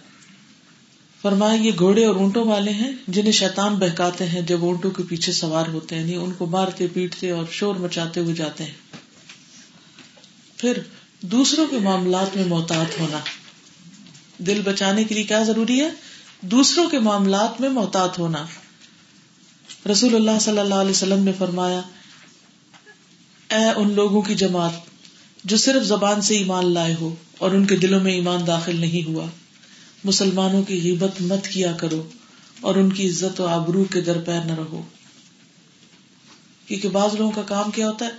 [1.22, 5.32] فرمائے یہ گھوڑے اور اونٹوں والے ہیں جنہیں شیطان بہکاتے ہیں جب اونٹوں کے پیچھے
[5.32, 8.72] سوار ہوتے ہیں یعنی ان کو مارتے، پیٹتے اور شور مچاتے ہوئے جاتے ہیں۔
[10.56, 10.78] پھر
[11.20, 13.18] دوسروں کے معاملات میں محتاط ہونا۔
[14.38, 15.90] دل بچانے کے لیے کیا ضروری ہے؟
[16.40, 18.46] دوسروں کے معاملات میں محتاط ہونا۔
[19.92, 21.80] رسول اللہ صلی اللہ علیہ وسلم نے فرمایا
[23.54, 24.72] اے ان لوگوں کی جماعت
[25.44, 29.08] جو صرف زبان سے ایمان لائے ہو اور ان کے دلوں میں ایمان داخل نہیں
[29.08, 29.26] ہوا۔
[30.04, 32.08] مسلمانوں کی غیبت مت کیا کرو
[32.60, 34.82] اور ان کی عزت و آبرو کے در پیر نہ رہو۔
[36.66, 38.10] کیونکہ بعض لوگوں کا کام کیا ہوتا ہے؟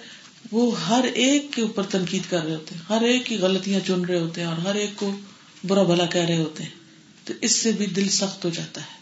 [0.51, 4.05] وہ ہر ایک کے اوپر تنقید کر رہے ہوتے ہیں، ہر ایک کی غلطیاں چن
[4.05, 5.15] رہے ہوتے ہیں اور ہر ایک کو
[5.67, 6.69] برا بھلا کہہ رہے ہوتے ہیں۔
[7.23, 8.95] تو اس سے بھی دل سخت ہو جاتا ہے۔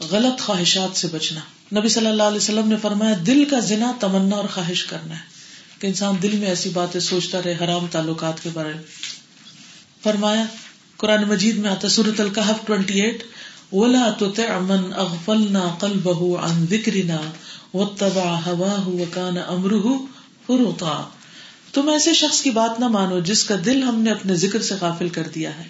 [0.00, 1.40] غلط خواہشات سے بچنا۔
[1.76, 5.20] نبی صلی اللہ علیہ وسلم نے فرمایا، دل کا ذنا تمنا اور خواہش کرنا ہے
[5.78, 8.82] کہ انسان دل میں ایسی باتیں سوچتا رہے، حرام تعلقات کے بارے میں۔
[10.02, 10.44] فرمایا،
[10.96, 13.22] قرآن مجید میں آتا سورت القحف ٹوینٹی ایٹ
[13.72, 17.20] ولا تطع من اغفلنا قلبه عن ذکرنا
[17.74, 19.96] واتبع هواه وكان امره
[20.46, 21.08] فرطا
[21.72, 24.74] تم ایسے شخص کی بات نہ مانو جس کا دل ہم نے اپنے ذکر سے
[24.80, 25.64] غافل کر دیا ہے۔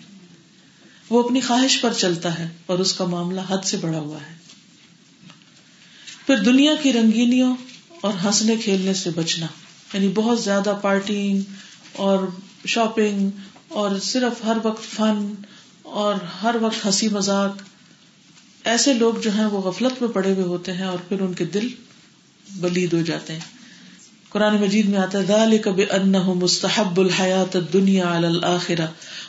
[1.10, 4.47] وہ اپنی خواہش پر چلتا ہے اور اس کا معاملہ حد سے بڑا ہوا ہے۔
[6.28, 7.56] پھر دنیا کی رنگینیوں
[8.00, 9.46] اور ہنسنے کھیلنے سے بچنا
[9.94, 11.40] یعنی بہت زیادہ پارٹی
[11.92, 12.18] اور
[12.66, 13.30] شاپنگ
[13.68, 15.34] اور صرف ہر وقت فن
[15.82, 17.62] اور ہر وقت ہنسی مذاق،
[18.64, 21.44] ایسے لوگ جو ہیں وہ غفلت میں پڑے ہوئے ہوتے ہیں اور پھر ان کے
[21.44, 21.68] دل
[22.50, 23.40] بلید ہو جاتے ہیں۔
[24.28, 28.86] قرآن مجید میں آتا ہے کب ان مستحب الحیات دنیا الآخرہ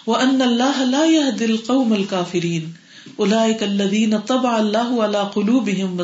[0.08, 2.72] وہ ان اللہ لا دل قوم الکافرین
[3.16, 6.02] اولئک الذین طبع اللہ علی قلوبہم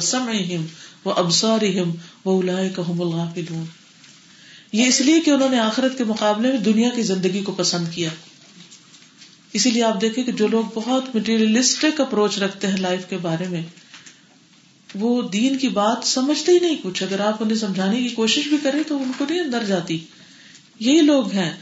[1.06, 1.91] وسمعہم وابصارہم
[2.26, 3.65] واولئک هم الغافلون۔
[4.72, 7.88] یہ اس لیے کہ انہوں نے آخرت کے مقابلے میں دنیا کی زندگی کو پسند
[7.91, 8.10] کیا۔
[9.53, 13.48] اسی لیے آپ دیکھیں کہ جو لوگ بہت مٹیریلسٹک اپروچ رکھتے ہیں لائف کے بارے
[13.48, 13.61] میں،
[14.95, 18.57] وہ دین کی بات سمجھتے ہی نہیں کچھ۔ اگر آپ انہیں سمجھانے کی کوشش بھی
[18.64, 19.99] کریں تو ان کو نہیں اندر جاتی۔
[20.80, 21.56] یہی لوگ ہیں۔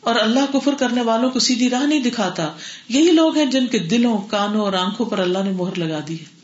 [0.00, 2.52] اور اللہ کفر کرنے والوں کو سیدھی راہ نہیں دکھاتا۔
[2.88, 6.14] یہی لوگ ہیں جن کے دلوں، کانوں اور آنکھوں پر اللہ نے مہر لگا دی
[6.14, 6.39] ہے۔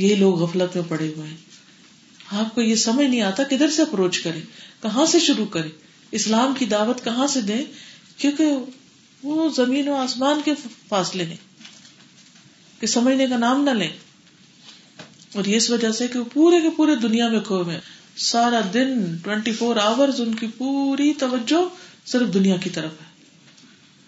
[0.00, 1.36] یہی لوگ غفلت میں پڑے ہوئے ہیں۔
[2.32, 4.40] آپ کو یہ سمجھ نہیں آتا کدھر سے اپروچ کرے
[4.82, 5.68] کہاں سے شروع کرے
[6.10, 7.64] اسلام کی دعوت کہاں سے دیں؟
[8.16, 8.44] کیونکہ
[9.22, 10.52] وہ زمین و آسمان کے
[10.88, 11.36] فاصلے ہیں
[12.80, 13.90] کہ سمجھنے کا نام نہ لیں۔
[15.34, 17.80] اور یہ اس وجہ سے کہ پورے کے پورے دنیا میں کھو میں
[18.16, 21.68] سارا دن ٹوینٹی فور آور ان کی پوری توجہ
[22.06, 23.06] صرف دنیا کی طرف ہے۔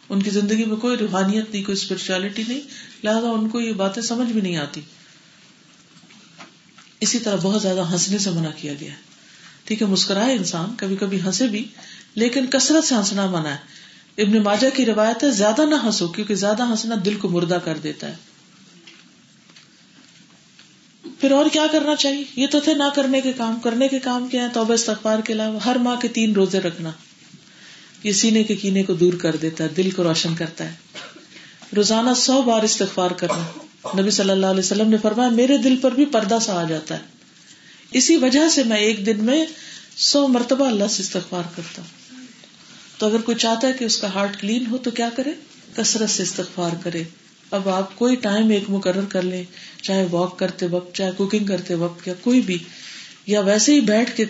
[0.09, 2.61] ان کی زندگی میں کوئی روحانیت نہیں، کوئی اسپرچولیٹی نہیں،
[3.05, 4.81] لہٰذا ان کو یہ باتیں سمجھ بھی نہیں آتی۔
[7.03, 8.97] اسی طرح بہت زیادہ ہنسنے سے منع کیا گیا ہے۔
[9.65, 11.69] ٹھیک ہے، مسکرائے انسان کبھی کبھی ہنسے بھی،
[12.15, 13.57] لیکن کثرت سے ہنسنا منع ہے۔
[14.23, 17.79] ابن ماجہ کی روایت ہے، زیادہ نہ ہنسو، کیونکہ زیادہ ہنسنا دل کو مردہ کر
[17.79, 18.15] دیتا ہے۔
[21.21, 24.29] پھر اور کیا کرنا چاہیے؟ یہ تو تھے نہ کرنے کے کام۔ کرنے کے کام
[24.29, 26.91] کیا ہے توبہ استغفار کے علاوہ ہر ماہ کے تین روزے رکھنا۔
[28.03, 30.75] یہ سینے کے کینے کو دور کر دیتا ہے، دل کو روشن کرتا ہے۔
[31.77, 33.67] روزانہ سو بار استغفار کرنا۔
[33.99, 36.95] نبی صلی اللہ علیہ وسلم نے فرمایا، میرے دل پر بھی پردہ سا آ جاتا
[36.95, 37.01] ہے۔
[37.91, 39.47] اسی وجہ سے میں ایک دن میں
[39.97, 42.17] سو مرتبہ اللہ سے استغفار کرتا ہوں۔
[42.99, 45.31] تو اگر کوئی چاہتا ہے کہ اس کا ہارٹ کلین ہو تو کیا کرے؟
[45.77, 47.03] کثرت سے استغفار کرے۔
[47.51, 49.45] اب آپ کوئی ٹائم ایک مقرر کر لیں،
[49.83, 52.59] چاہے واک کرتے وقت، چاہے کوکنگ کرتے وقت یا کوئی بھی،
[53.27, 54.25] یا ویسے ہی بیٹھ کے،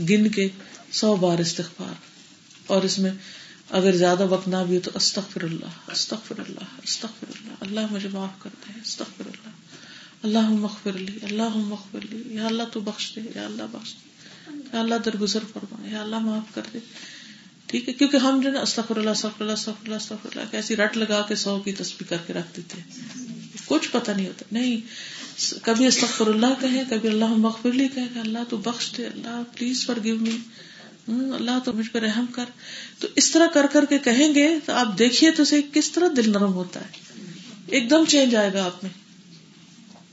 [0.00, 0.48] گن کے
[0.92, 1.94] سو بار استغفار۔
[2.66, 3.10] اور اس میں
[3.70, 8.08] اگر زیادہ وقت نہ بھی ہو تو استغفر اللہ استغفر اللہ استغفر اللہ۔ اللہ مجھے
[8.12, 9.48] معاف کرتے ہیں استغفر اللہ۔
[10.22, 14.08] اللہ مغفر لی اللہ مغفر لی۔ یا اللہ تو بخش دے، یا اللہ بخش دے۔
[14.72, 16.78] یا اللہ درگزر فرما، یا اللہ معاف کر دے۔
[17.66, 20.76] ٹھیک ہے؟ کیونکہ ہم جو نا استغفر اللہ استغفر اللہ استغفر اللہ استغفر اللہ کیسی
[20.76, 22.80] رٹ لگا کے سو کی تسبیح کر کے رکھ دیتے
[23.66, 24.80] کچھ پتہ نہیں ہوتا۔ نہیں،
[25.62, 29.86] کبھی استغفر اللہ کہیں کبھی اللہ مغفر لی کہیں اللہ تو بخش دے، اللہ پلیز
[29.86, 30.38] فار گیو می
[31.08, 32.44] اللہ تو مجھ پہ رحم کر۔
[32.98, 36.08] تو اس طرح کر کر کے کہیں گے تو آپ دیکھیے تو اسے کس طرح
[36.16, 37.20] دل نرم ہوتا ہے۔
[37.66, 38.90] ایک دم چینج آئے گا آپ میں۔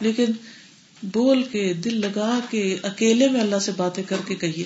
[0.01, 0.25] لیکن
[1.03, 4.63] بول کے، دل لگا کے، اکیلے میں اللہ سے باتیں کر کے کہیے۔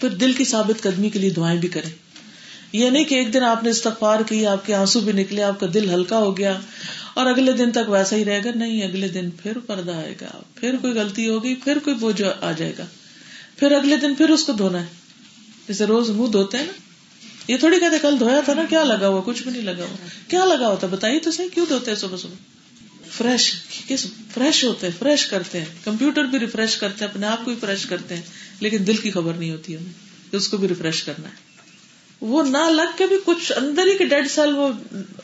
[0.00, 1.90] پھر دل کی ثابت قدمی کے لیے دعائیں بھی کریں۔
[2.72, 5.60] یہ نہیں کہ ایک دن آپ نے استغفار کی، آپ کے آنسو بھی نکلے، آپ
[5.60, 6.60] کا دل ہلکا ہو گیا
[7.14, 10.42] اور اگلے دن تک ویسا ہی رہے گا۔ نہیں، اگلے دن پھر پردہ آئے گا۔
[10.54, 12.86] پھر کوئی غلطی ہوگی، پھر کوئی بوجھ آ جائے گا۔
[13.60, 14.86] پھر اگلے دن پھر اس کو دھونا ہے۔
[15.68, 16.72] جیسے روز منہ دھوتے ہیں نا۔
[17.48, 19.96] یہ تھوڑی کہتے کل دھویا تھا نا، کیا لگا ہوا؟ کچھ بھی نہیں لگا ہوا۔
[20.28, 22.34] کیا لگا ہوتا؟ بتائیے تو صحیح، کیوں دھوتے ہیں صبح صبح؟
[23.10, 23.54] فریش،
[23.86, 27.50] کس؟ فریش ہوتے ہیں، فریش کرتے ہیں۔ کمپیوٹر بھی ریفریش کرتے ہیں، اپنے آپ کو
[27.50, 28.22] بھی فریش کرتے ہیں۔
[28.60, 29.92] لیکن دل کی خبر نہیں ہوتی ہمیں
[30.32, 31.34] اس کو بھی ریفریش کرنا ہے۔
[32.20, 34.68] وہ نہ لگ کے بھی کچھ اندر ہی کے ڈیڈ سیل وہ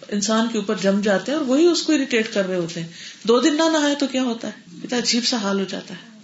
[0.08, 2.88] انسان کے اوپر جم جاتے ہیں اور وہی اس کو اریٹیٹ کر رہے ہوتے ہیں۔
[3.28, 4.52] دو دن نہ نہائے تو کیا ہوتا ہے؟
[4.84, 6.15] اتنا عجیب سا حال ہو جاتا ہے۔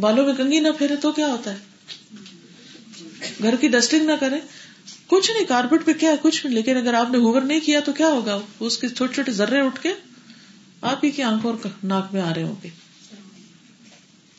[0.00, 1.58] بالوں میں کنگھی نہ پھیرے تو کیا ہوتا ہے؟
[3.42, 4.36] گھر کی ڈسٹنگ نہ کرے۔
[5.06, 7.80] کچھ نہیں کارپیٹ پہ کیا ہے؟ کچھ نہیں، لیکن اگر آپ نے ہوور نہیں کیا
[7.80, 9.92] تو کیا ہوگا؟ اس کے چھوٹے چھوٹے ذرے اٹھ کے
[10.80, 12.68] آپ ہی کی آنکھوں اور ناک میں آ رہے ہوں گے۔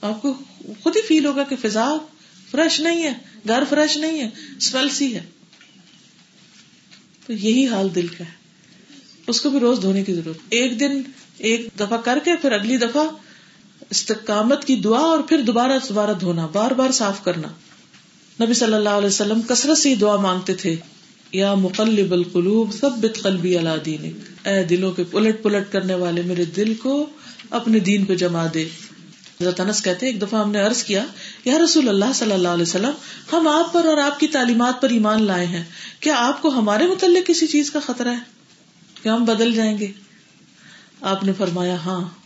[0.01, 0.33] آپ کو
[0.83, 1.97] خود ہی فیل ہوگا کہ فضا
[2.51, 3.13] فریش نہیں ہے،
[3.47, 5.25] گھر فریش نہیں ہے اسمیل سی ہے۔
[7.27, 8.39] تو یہی حال دل کا ہے۔
[9.27, 11.01] اس کو بھی روز دھونے کی ضرورت۔ ایک دن
[11.37, 13.03] ایک دفعہ کر کے پھر اگلی دفعہ
[13.89, 17.47] استقامت کی دعا اور پھر دوبارہ دوبارہ دھونا، بار بار صاف کرنا۔
[18.43, 20.75] نبی صلی اللہ علیہ وسلم کثرت سے دعا مانگتے تھے،
[21.31, 26.21] یا مقلب القلوب سب بت قلبی اللہ دین اے دلوں کے پلٹ پلٹ کرنے والے،
[26.21, 27.09] میرے دل کو
[27.49, 28.65] اپنے دین پہ جما دے۔
[29.57, 31.05] تنس کہتے، ایک دفعہ ہم نے عرض کیا،
[31.45, 32.91] یا رسول اللہ صلی اللہ علیہ وسلم،
[33.33, 35.63] ہم آپ پر اور آپ کی تعلیمات پر ایمان لائے ہیں،
[35.99, 38.39] کیا آپ کو ہمارے متعلق کسی چیز کا خطرہ ہے؟
[39.03, 39.91] کیا ہم بدل جائیں گے؟
[41.01, 42.18] آپ نے فرمایا ہاں۔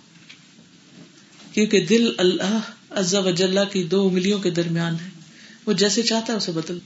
[1.53, 2.59] کیونکہ دل اللہ
[2.89, 5.09] عزا وجاللہ کی دو انگلیوں کے درمیان ہے۔
[5.65, 6.79] وہ جیسے چاہتا ہے اسے بدل۔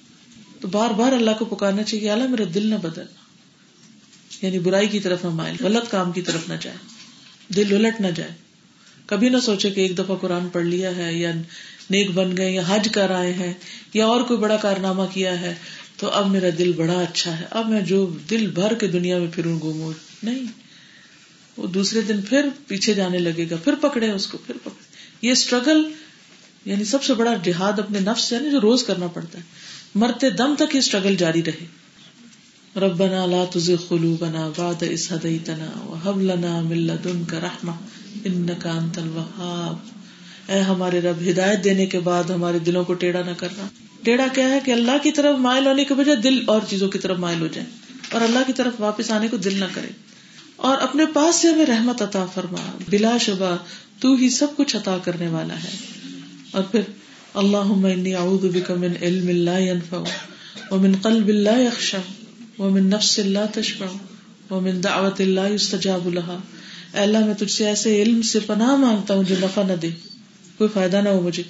[0.61, 3.27] تو بار بار اللہ کو پکارنا چاہیے اللہ میرا دل نہ بدلنا
[4.45, 6.77] یعنی برائی کی طرف نہ مائل، غلط کام کی طرف نہ جائے۔
[7.55, 8.31] دل الٹ نہ جائے۔
[9.05, 11.31] کبھی نہ سوچے کہ ایک دفعہ قرآن پڑھ لیا ہے، یا
[11.89, 13.53] نیک بن گئے، یا حج کر آئے ہیں،
[13.93, 15.55] یا اور کوئی بڑا کارنامہ کیا ہے،
[15.97, 19.27] تو اب میرا دل بڑا اچھا ہے۔ اب میں جو دل بھر کے دنیا میں
[19.35, 20.66] پھروں گھوموں نہیں۔
[21.57, 25.31] وہ دوسرے دن پھر پیچھے جانے لگے گا، پھر پکڑے اس کو، پھر پکڑے۔ یہ
[25.31, 25.91] اسٹرگل
[26.65, 29.43] یعنی سب سے بڑا جہاد اپنے نفس سے یعنی جو روز کرنا پڑتا ہے۔
[29.95, 31.65] مرتے دم تک یہ اسٹرگل جاری رہے۔
[32.79, 37.75] ربنا لا تزغ قلوبنا بعد إذ هديتنا وهب لنا من لدنك رحمة
[38.25, 39.75] إنك أنت الوهاب۔
[40.51, 43.67] اے ہمارے رب، ہدایت دینے کے بعد ہمارے دلوں کو ٹیڑھا نہ کرنا۔
[44.03, 46.99] ٹیڑھا کیا ہے کہ اللہ کی طرف مائل ہونے کے بجائے دل اور چیزوں کی
[46.99, 47.67] طرف مائل ہو جائے
[48.11, 50.06] اور اللہ کی طرف واپس آنے کو دل نہ کرے۔
[50.57, 53.57] اور اپنے پاس سے ہمیں رحمت عطا فرما، بلا شبہ
[53.99, 55.69] تو ہی سب کچھ عطا کرنے والا ہے۔
[56.51, 56.81] اور پھر
[57.33, 59.97] اللہ اعوذ بک من علم لا ينفع
[60.71, 61.97] ومن قلب لا يخشع
[62.59, 63.85] ومن نفس لا تشبع
[64.53, 66.37] ومن دعوت لا يستجاب لها
[66.93, 69.89] اے اللہ، میں تجھ سے ایسے علم سے پناہ مانگتا ہوں جو نفع نہ دے،
[70.57, 71.43] کوئی فائدہ نہ ہو مجھے۔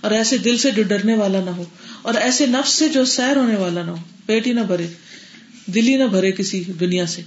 [0.00, 1.64] اور ایسے دل سے جو ڈرنے والا نہ ہو،
[2.02, 3.96] اور ایسے نفس سے جو سیر ہونے والا نہ ہو،
[4.26, 4.86] پیٹ ہی نہ بھرے۔
[5.66, 7.22] دل ہی نہ بھرے کسی دنیا سے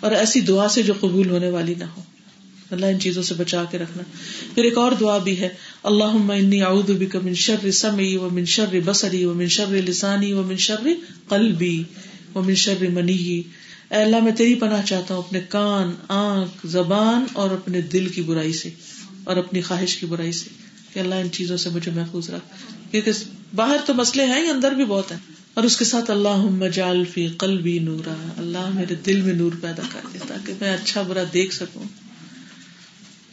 [0.00, 2.02] اور ایسی دعا سے جو قبول ہونے والی نہ ہو۔
[2.70, 4.02] اللہ ان چیزوں سے بچا کے رکھنا۔
[4.54, 5.48] پھر ایک اور دعا بھی ہے
[5.82, 10.32] اللہ انی اعوذ بک من شر سمعی و من شر بصری و من شر لسانی
[10.32, 10.88] و من شر
[11.28, 11.82] قلبی
[12.34, 13.42] و من شر منی۔
[13.90, 18.22] اے اللہ، میں تیری پناہ چاہتا ہوں اپنے کان، آنکھ، زبان اور اپنے دل کی
[18.22, 18.70] برائی سے
[19.24, 20.50] اور اپنی خواہش کی برائی سے
[20.92, 23.10] کہ اللہ ان چیزوں سے مجھے محفوظ رکھ۔ کیونکہ
[23.54, 25.18] باہر تو مسئلے ہیں اندر بھی بہت ہیں۔
[25.54, 29.82] اور اس کے ساتھ اللہ جال فی قلبی نورا، اللہ میرے دل میں نور پیدا
[29.92, 31.84] کر دے تاکہ میں اچھا برا دیکھ سکوں۔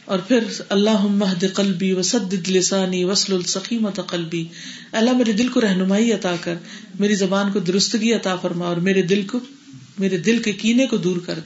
[0.04, 4.46] اور پھر اللہ مہد قلبی وسد لسانی وسل السقیمت قلبی
[4.92, 6.54] اللہ میرے دل کو رہنمائی عطا کر،
[6.98, 9.40] میری زبان کو درستگی عطا فرما اور میرے دل کو،
[9.98, 11.38] میرے دل کے کینے کو دور کر۔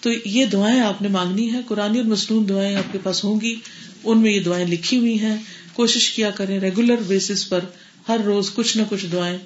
[0.00, 3.40] تو یہ دعائیں آپ نے مانگنی ہے قرآن اور مصنون دعائیں آپ کے پاس ہوں
[3.40, 3.56] گی،
[4.04, 5.36] ان میں یہ دعائیں لکھی ہوئی ہیں۔
[5.72, 7.60] کوشش کیا کریں ریگولر بیسس پر
[8.08, 9.38] ہر روز کچھ نہ کچھ دعائیں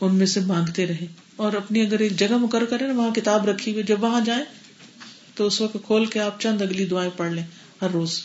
[0.00, 1.06] ان میں سے مانگتے رہے
[1.36, 4.44] اور اپنی اگر ایک جگہ مقرر کرے نا وہاں کتاب رکھی ہوئی، جب وہاں جائیں
[5.34, 7.44] تو اس وقت کھول کے آپ چند اگلی دعائیں پڑھ لیں
[7.82, 8.20] ہر روز۔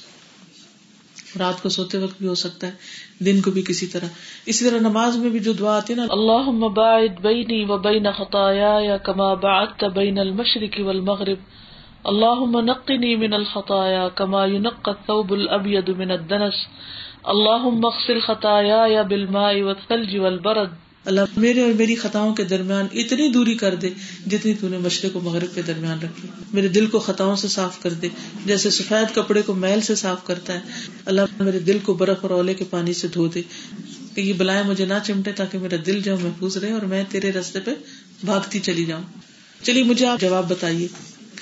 [1.40, 2.72] رات کو سوتے وقت بھی ہو سکتا ہے،
[3.20, 4.06] دن کو بھی کسی طرح۔
[4.46, 8.08] اسی طرح نماز میں بھی جو دعا آتی ہے نا اللہ باعد بینی و بین
[8.18, 11.38] خطایا یا کما بعدت بین المشرق والمغرب۔
[12.04, 16.54] اللہ نقنی من الخطایا کما ينقى الثوب الابيض من الدنس۔
[17.24, 20.70] اللہ مغسل خطایا یا بالماء والثلج والبرد۔
[21.06, 23.90] اللہ میرے اور میری خطاؤں کے درمیان اتنی دوری کر دے
[24.26, 27.82] جتنی تو نے مشرق و مغرب کے درمیان رکھی۔ میرے دل کو خطاؤں سے صاف
[27.82, 28.08] کر دے،
[28.46, 30.60] جیسے سفید کپڑے کو میل سے صاف کرتا ہے۔
[31.06, 33.42] اللہ میرے دل کو برف اور اولے کے پانی سے دھو دے۔
[34.16, 37.32] کہ یہ بلائیں مجھے نہ چمٹے تاکہ میرا دل جو محفوظ رہے اور میں تیرے
[37.32, 37.72] رستے پہ
[38.24, 39.04] بھاگتی چلی جاؤں۔
[39.64, 40.88] چلیے، مجھے آپ جواب بتائیے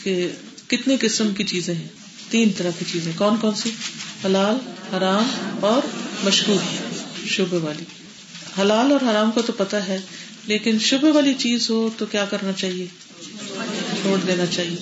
[0.03, 0.27] کہ
[0.67, 1.87] کتنے قسم کی چیزیں ہیں؟
[2.29, 3.69] تین طرح کی چیزیں۔ کون کون سی؟
[4.25, 4.55] حلال،
[4.93, 5.23] حرام
[5.61, 5.81] اور
[6.23, 6.83] مشکور
[7.27, 8.00] شعبے والی۔
[8.59, 9.99] حلال اور حرام کا تو پتا ہے،
[10.45, 12.85] لیکن شبہ والی چیز ہو تو کیا کرنا چاہیے؟
[14.01, 14.75] چھوڑ دینا چاہیے۔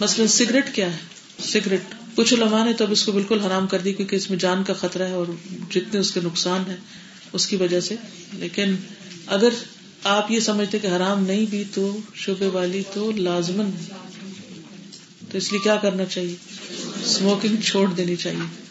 [0.00, 0.98] مثلاً سگریٹ کیا ہے؟
[1.42, 1.80] سگریٹ۔
[2.14, 4.64] کچھ علماء نے تو اب اس کو بالکل حرام کر دی کیونکہ اس میں جان
[4.64, 5.26] کا خطرہ ہے اور
[5.70, 6.76] جتنے اس کے نقصان ہے
[7.32, 7.96] اس کی وجہ سے۔
[8.32, 8.74] لیکن
[9.26, 9.48] اگر
[10.04, 13.70] آپ یہ سمجھتے کہ حرام نہیں بھی تو شبے والی تو لازمن
[15.30, 16.34] تو اس لیے کیا کرنا چاہیے؟
[17.04, 18.62] اسموکنگ چھوڑ دینی چاہیے۔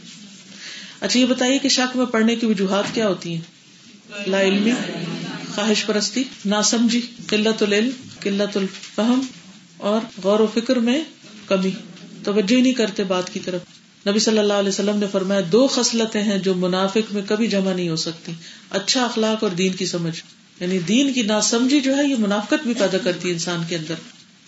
[0.99, 3.59] اچھا یہ بتائیے کہ شک میں پڑھنے کی وجوہات کیا ہوتی ہیں؟
[4.27, 4.72] لا علمی،
[5.56, 9.22] خواہش پرستی نا سمجھی قلت العلم، قلت الفہم
[9.77, 11.02] اور غور و فکر میں
[11.48, 11.72] کمی۔
[12.23, 13.61] توجہ نہیں کرتے بات کی طرف۔
[14.07, 17.73] نبی صلی اللہ علیہ وسلم نے فرمایا، دو خصلتیں ہیں جو منافق میں کبھی جمع
[17.73, 18.31] نہیں ہو سکتی۔
[18.69, 20.23] اچھا اخلاق اور دین کی سمجھ۔
[20.60, 23.95] یعنی دین کی ناسمجھی جو ہے، یہ منافقت بھی پیدا کرتی ہے انسان کے اندر۔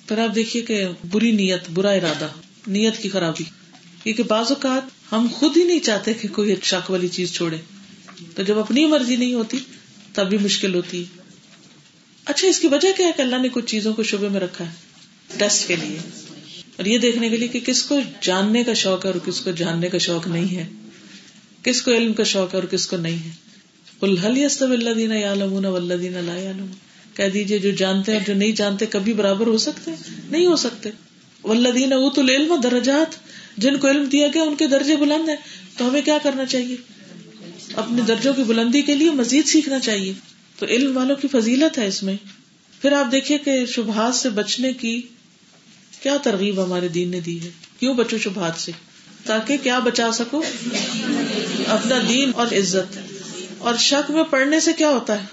[0.07, 2.27] پھر آپ دیکھیے کہ بری نیت، برا ارادہ،
[2.67, 3.43] نیت کی خرابی۔
[4.03, 7.57] کیونکہ بعض اوقات ہم خود ہی نہیں چاہتے کہ کوئی شک والی چیز چھوڑے۔
[8.35, 9.60] تو جب اپنی مرضی نہیں ہوتی،
[10.14, 11.22] تب بھی مشکل ہوتی۔ ہے
[12.26, 14.65] اچھا اس کی وجہ کیا ہے کہ اللہ نے کچھ چیزوں کو شبے میں رکھا
[14.65, 14.69] ہے؟
[15.38, 15.99] ٹیسٹ کے لیے۔
[16.77, 19.52] اور یہ دیکھنے کے لیے کہ کس کو جاننے کا شوق ہے اور کس کو
[19.52, 20.68] جاننے کا شوق نہیں ہے۔
[21.64, 23.30] کس کو علم کا شوق ہے اور کس کو نہیں ہے۔
[24.02, 26.65] الحل یس اللہ دینا یا لمون ولدین اللہ
[27.15, 29.91] کہہ دیجیے جو جانتے ہیں اور جو نہیں جانتے کبھی برابر ہو سکتے؟
[30.30, 30.89] نہیں ہو سکتے۔
[31.43, 33.15] ولدین اوت العلم درجات،
[33.57, 35.35] جن کو علم دیا گیا ان کے درجے بلند ہیں۔
[35.77, 36.76] تو ہمیں کیا کرنا چاہیے؟
[37.76, 40.14] اپنے درجوں کی بلندی کے لیے مزید سیکھنا چاہیے۔
[40.60, 42.15] تو علم والوں کی فضیلت ہے اس میں۔
[42.81, 45.02] پھر آپ دیکھیے کہ شبہات سے بچنے کی
[46.02, 47.49] کیا ترغیب ہمارے دین نے دی ہے۔
[47.80, 48.72] کیوں بچو شبہات سے؟
[49.26, 50.43] تاکہ کیا بچا سکو؟
[51.68, 52.98] اپنا دین اور عزت۔
[53.57, 55.26] اور شک میں پڑھنے سے کیا ہوتا ہے؟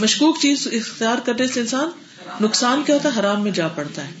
[0.00, 1.88] مشکوک چیز اختیار کرنے سے انسان
[2.40, 4.12] نقصان کیا ہوتا ہے؟ حرام میں جا پڑتا ہے۔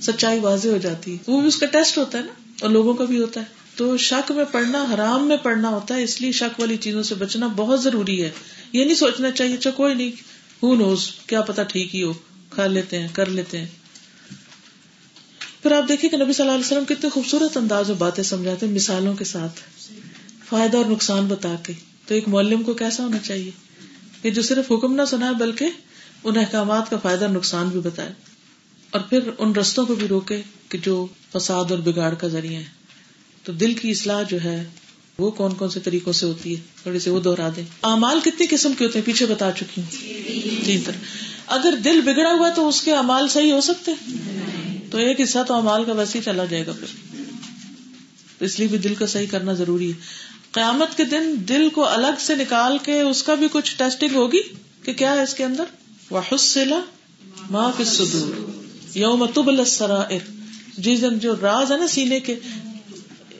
[0.00, 2.94] سچائی واضح ہو جاتی ہے۔ وہ بھی اس کا ٹیسٹ ہوتا ہے نا، اور لوگوں
[2.94, 6.32] کا بھی ہوتا ہے۔ تو شک میں پڑھنا حرام میں پڑھنا ہوتا ہے، اس لیے
[6.32, 8.30] شک والی چیزوں سے بچنا بہت ضروری ہے۔
[8.72, 10.10] یہ نہیں سوچنا چاہیے اچھا کوئی نہیں
[10.62, 12.12] ہو نوز کیا پتا ٹھیک ہی ہو،
[12.50, 13.66] کھا لیتے ہیں، کر لیتے ہیں۔
[15.62, 18.66] پھر آپ دیکھیں کہ نبی صلی اللہ علیہ وسلم کتنے خوبصورت انداز میں باتیں سمجھاتے
[18.66, 19.60] ہیں مثالوں کے ساتھ۔
[20.48, 21.72] فائدہ اور نقصان بتا کے۔
[22.06, 23.50] تو ایک معلم کو کیسا ہونا چاہیے؟
[24.22, 25.66] کہ جو صرف حکم نہ سنائے، بلکہ
[26.24, 28.12] ان احکامات کا فائدہ اور نقصان بھی بتائے۔
[28.90, 32.79] اور پھر ان رستوں کو بھی روکے کہ جو فساد اور بگاڑ کا ذریعہ ہے
[33.50, 34.64] تو دل کی اصلاح جو ہے
[35.18, 38.46] وہ کون کون سے طریقوں سے ہوتی ہے؟ تھوڑی سی وہ دوہرا دیں۔ امال کتنی
[38.50, 39.96] قسم کے ہوتے ہیں؟ پیچھے بتا چکی ہوں۔
[40.64, 40.96] تین طرح۔
[41.46, 43.92] اگر دل بگڑا ہوا تو اس کے امال صحیح ہو سکتے
[44.90, 47.22] تو ایک حصہ تو امال کا ویسے ہی چلا جائے گا پھر۔
[48.40, 49.98] اس لیے بھی دل کو صحیح کرنا ضروری ہے۔
[50.52, 54.40] قیامت کے دن دل کو الگ سے نکال کے اس کا بھی کچھ ٹیسٹنگ ہوگی
[54.82, 55.64] کہ کیا ہے اس کے اندر؟
[56.10, 56.80] وحسلا
[57.50, 58.50] ما فی الصدور۔
[58.94, 60.30] یوم تبل السرائر۔
[60.78, 62.38] جس دن جو راز ہے نا سینے کے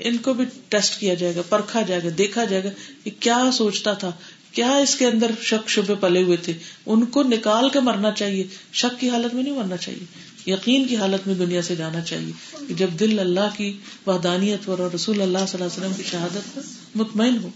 [0.04, 2.68] ان کو بھی ٹیسٹ کیا جائے گا، پرکھا جائے گا، دیکھا جائے گا
[3.04, 4.12] کہ کیا سوچتا تھا،
[4.52, 6.52] کیا اس کے اندر شک شبے پلے ہوئے تھے۔
[6.86, 10.04] ان کو نکال کے مرنا چاہیے، شک کی حالت میں نہیں مرنا چاہیے،
[10.50, 12.32] یقین کی حالت میں دنیا سے جانا چاہیے۔
[12.68, 16.10] کہ جب دل اللہ کی وحدانیت پر اور رسول اللہ صلی اللہ علیہ وسلم کی
[16.10, 16.62] شہادت پر
[16.94, 17.48] مطمئن ہو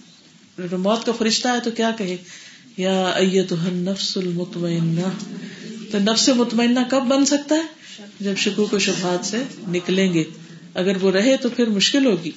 [0.78, 2.16] موت کا فرشتہ ہے تو کیا کہے؟
[2.76, 3.14] یا
[3.72, 5.00] نفس المطمئنہ۔
[5.92, 7.62] تو نفس مطمئنہ کب بن سکتا ہے؟
[8.20, 10.24] جب شکو کو شبہات سے نکلیں گے۔
[10.74, 12.30] اگر وہ رہے تو پھر مشکل ہوگی۔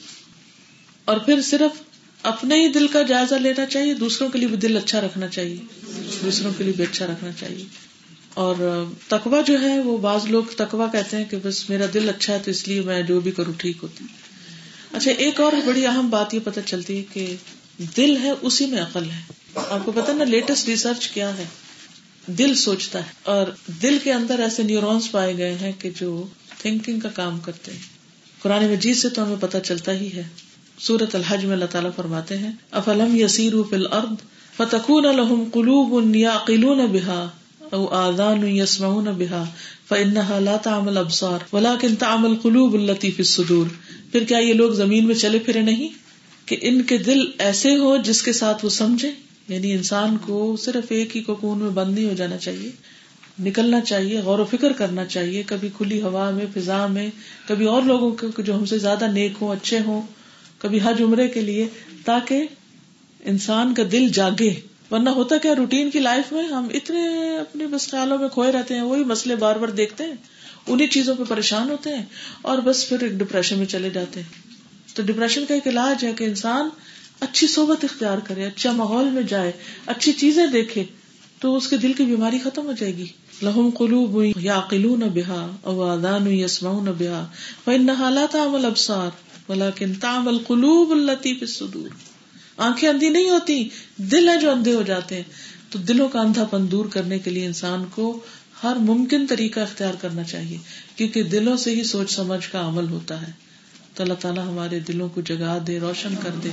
[1.06, 1.82] اور پھر صرف
[2.24, 5.58] اپنے ہی دل کا جائزہ لینا چاہیے، دوسروں کے لیے بھی دل اچھا رکھنا چاہیے،
[6.26, 7.66] دوسروں کے لیے بھی اچھا رکھنا چاہیے۔
[8.34, 12.34] اور تقوا جو ہے، وہ بعض لوگ تقوا کہتے ہیں کہ بس میرا دل اچھا
[12.34, 14.06] ہے تو اس لیے میں جو بھی کروں ٹھیک ہوتی۔
[14.94, 17.36] اچھا ایک اور بڑی اہم بات یہ پتہ چلتی ہے کہ
[17.98, 19.22] دل ہے، اسی میں عقل ہے۔
[19.56, 21.46] آپ کو پتا نا لیٹسٹ ریسرچ کیا ہے؟
[22.28, 23.46] دل سوچتا ہے۔ اور
[23.82, 26.28] دل کے اندر ایسے نیورونس پائے گئے ہیں کہ جو
[26.58, 27.97] تھنکنگ کا کام کرتے ہیں۔
[28.42, 30.24] قرآن مجید سے تو ہمیں پتہ چلتا ہی ہے۔
[30.80, 34.16] سورت الحج میں اللہ تعالیٰ فرماتے ہیں، افلم یسیر فل ارد
[34.58, 37.28] فتکون الحم قلوب یا قلون بحا
[37.72, 39.44] او آدان یسمعون بحا
[39.90, 43.66] فإنها لا تعمل ابصار ولكن تعمل قلوب التي في الصدور۔
[44.12, 45.88] پھر کیا یہ لوگ زمین میں چلے پھرے نہیں؟
[46.46, 49.12] کہ ان کے دل ایسے ہو جس کے ساتھ وہ سمجھے؟
[49.48, 52.70] یعنی انسان کو صرف ایک ہی کوکون میں بند نہیں ہو جانا چاہیے۔
[53.40, 57.10] نکلنا چاہیے، غور و فکر کرنا چاہیے۔ کبھی کھلی ہوا میں، فضا میں،
[57.48, 60.02] کبھی اور لوگوں کے جو ہم سے زیادہ نیک ہوں، اچھے ہوں،
[60.58, 61.68] کبھی حج عمرے کے لیے،
[62.06, 62.44] تاکہ
[63.24, 64.54] انسان کا دل جاگے۔
[64.92, 68.74] ورنہ ہوتا کیا، روٹین کی لائف میں ہم اتنے اپنے بس خیالوں میں کھوئے رہتے
[68.74, 70.14] ہیں، وہی مسئلے بار بار دیکھتے ہیں۔
[70.68, 72.06] انہیں چیزوں پہ پریشان ہوتے ہیں
[72.42, 74.42] اور بس پھر ایک ڈپریشن میں چلے جاتے ہیں۔
[74.96, 76.70] تو ڈپریشن کا ایک علاج ہے کہ انسان
[77.20, 79.52] اچھی صحبت اختیار کرے اچھا ماحول میں جائے،
[79.86, 80.84] اچھی چیزیں دیکھے،
[81.40, 83.06] تو اس کے دل کی بیماری ختم ہو جائے گی۔
[83.42, 86.82] لہم قلوب یا قلو نہ بحا اوادان یسما
[87.68, 89.10] نہ لا تعمل ابسار
[89.50, 91.90] ولیکن تعمل قلوب الطیف الصدور۔
[92.58, 95.24] آنکھیں اندھی نہیں ہوتی، دل ہے جو اندھے ہو جاتے ہیں۔
[95.70, 98.20] تو دلوں کا اندھا پن دور کرنے کے لیے انسان کو
[98.64, 100.58] ہر ممکن طریقہ اختیار کرنا چاہیے،
[100.96, 103.32] کیونکہ دلوں سے ہی سوچ سمجھ کا عمل ہوتا ہے۔
[103.94, 106.50] تو اللہ تعالیٰ ہمارے دلوں کو جگا دے، روشن کر دے،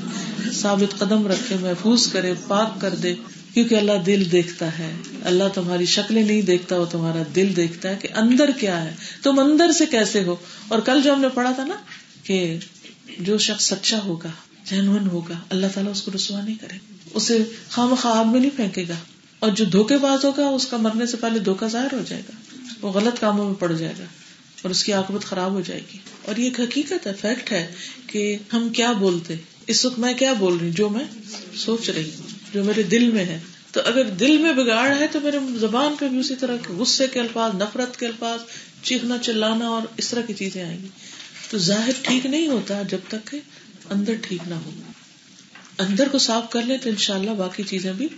[0.53, 3.15] ثابت قدم رکھے، محفوظ کرے، پاک کر دے۔
[3.55, 7.97] کیونکہ اللہ دل دیکھتا ہے۔ اللہ تمہاری شکلیں نہیں دیکھتا، وہ تمہارا دل دیکھتا ہے
[8.01, 10.37] کہ اندر کیا ہے۔ تم اندر سے کیسے ہو؟
[10.69, 11.75] اور کل جو ہم نے پڑھا تھا نا
[12.23, 12.59] کہ
[13.19, 14.31] جو شخص سچا ہوگا
[14.65, 16.79] جینون ہوگا، اللہ تعالیٰ اس کو رسوا نہیں کرے۔
[17.15, 18.95] اسے خام خواب میں نہیں پھینکے گا۔
[19.39, 22.57] اور جو دھوکے باز ہوگا، اس کا مرنے سے پہلے دھوکا ظاہر ہو جائے گا۔
[22.81, 24.05] وہ غلط کاموں میں پڑ جائے گا
[24.63, 27.75] اور اس کی آکبت خراب ہو جائے گی۔ اور یہ ایک حقیقت ہے فیکٹ ہے
[28.07, 29.35] کہ ہم کیا بولتے،
[29.67, 31.05] اس وقت میں کیا بول رہی ہوں، جو میں
[31.55, 32.24] سوچ رہی ہوں۔
[32.55, 33.41] جو میرے دل میں ہے۔
[33.73, 37.07] تو اگر دل میں بگاڑ ہے تو میرے زبان پہ بھی اسی طرح کے غصے
[37.07, 38.41] کے الفاظ، نفرت کے الفاظ،
[38.83, 40.89] چیخنا، چلانا اور اس طرح کی چیزیں آئیں گی۔
[41.51, 43.41] تو ظاہر ٹھیک نہیں ہوتا جب تک کہ
[43.91, 44.71] اندر ٹھیک نہ ہو۔
[45.79, 48.09] اندر کو صاف کر لیں تو ان شاء اللہ باقی چیزیں بھی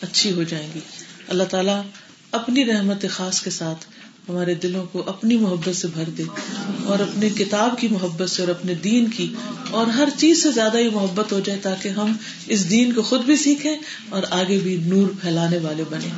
[0.00, 0.80] اچھی ہو جائیں گی۔
[1.28, 1.82] اللہ تعالیٰ
[2.32, 3.84] اپنی رحمت خاص کے ساتھ
[4.28, 6.22] ہمارے دلوں کو اپنی محبت سے بھر دے
[6.84, 9.34] اور اپنے کتاب کی محبت سے اور اپنے دین کی
[9.70, 12.12] اور ہر چیز سے زیادہ یہ محبت ہو جائے تاکہ ہم
[12.46, 13.76] اس دین کو خود بھی سیکھیں
[14.08, 16.08] اور آگے بھی نور پھیلانے والے بنے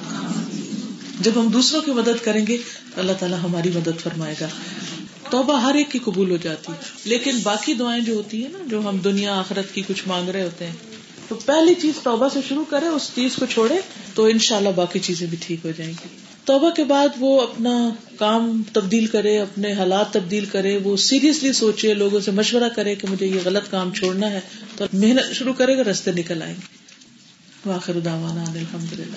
[1.21, 2.57] جب ہم دوسروں کی مدد کریں گے
[2.95, 4.47] تو اللہ تعالیٰ ہماری مدد فرمائے گا۔
[5.31, 6.73] توبہ ہر ایک کی قبول ہو جاتی۔
[7.05, 10.43] لیکن باقی دعائیں جو ہوتی ہیں نا، جو ہم دنیا، آخرت کی کچھ مانگ رہے
[10.43, 10.73] ہوتے ہیں،
[11.29, 13.75] تو پہلی چیز توبہ سے شروع کرے اس چیز کو چھوڑے
[14.15, 17.41] تو ان شاء اللہ باقی چیزیں بھی ٹھیک ہو جائیں گی۔ توبہ کے بعد وہ
[17.41, 22.95] اپنا کام تبدیل کرے، اپنے حالات تبدیل کرے، وہ سیریسلی سوچے، لوگوں سے مشورہ کرے
[22.95, 24.41] کہ مجھے یہ غلط کام چھوڑنا ہے،
[24.77, 26.81] تو محنت شروع کرے گا رستے نکل آئیں گے۔
[27.67, 29.17] واخر الحمد للہ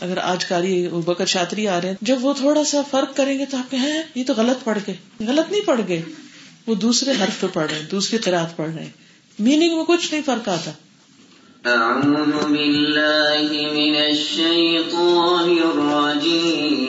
[0.00, 3.46] اگر آج کاری بکر شاطری آ رہے ہیں، جب وہ تھوڑا سا فرق کریں گے
[3.46, 4.96] تو آپ ہیں ہاں، یہ تو غلط پڑھ گئے
[5.26, 6.02] غلط نہیں پڑھ گئے
[6.66, 8.90] وہ دوسرے حرف پہ پڑھ رہے ہیں، دوسری قرآد پڑھ رہے ہیں۔
[9.38, 10.70] میننگ میں کچھ نہیں فرق آتا۔
[11.66, 16.80] أعوذ بالله من الشيطان الرجيم.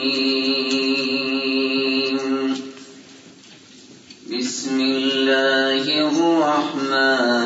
[4.32, 7.41] بسم الله الرحمن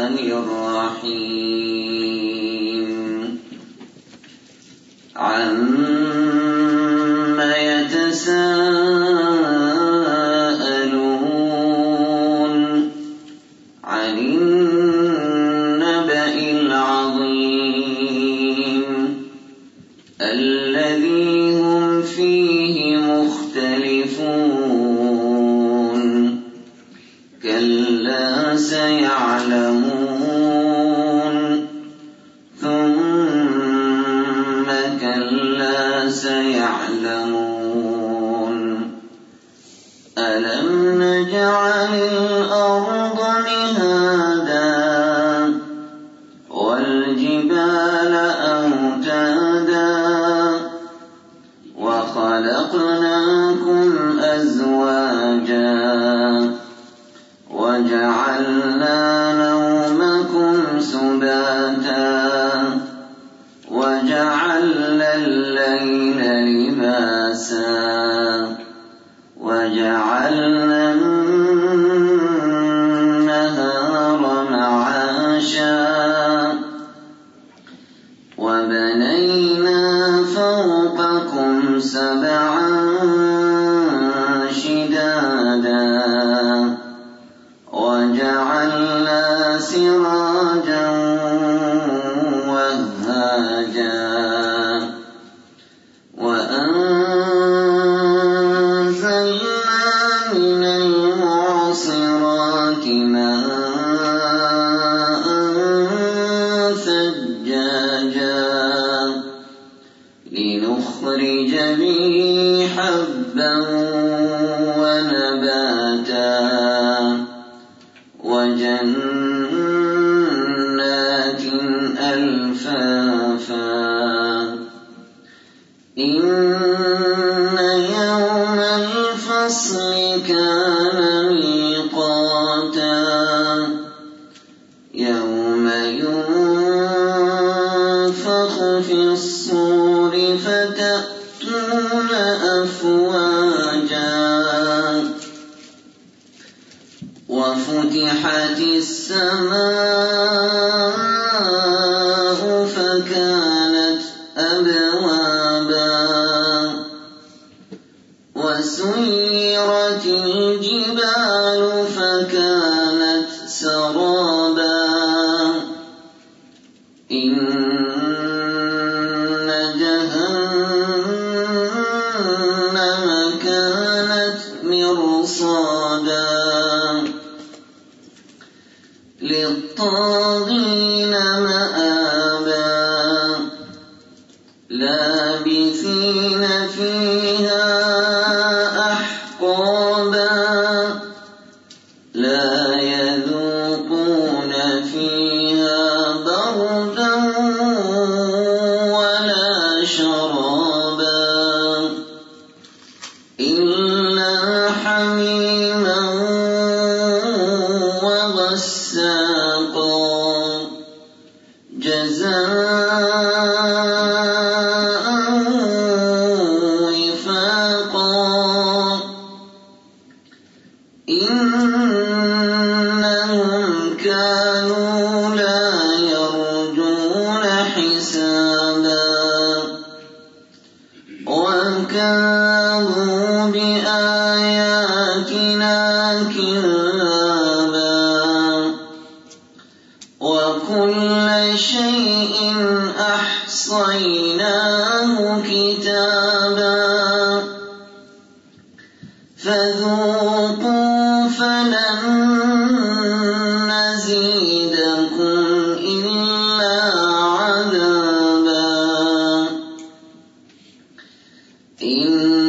[261.86, 262.45] إن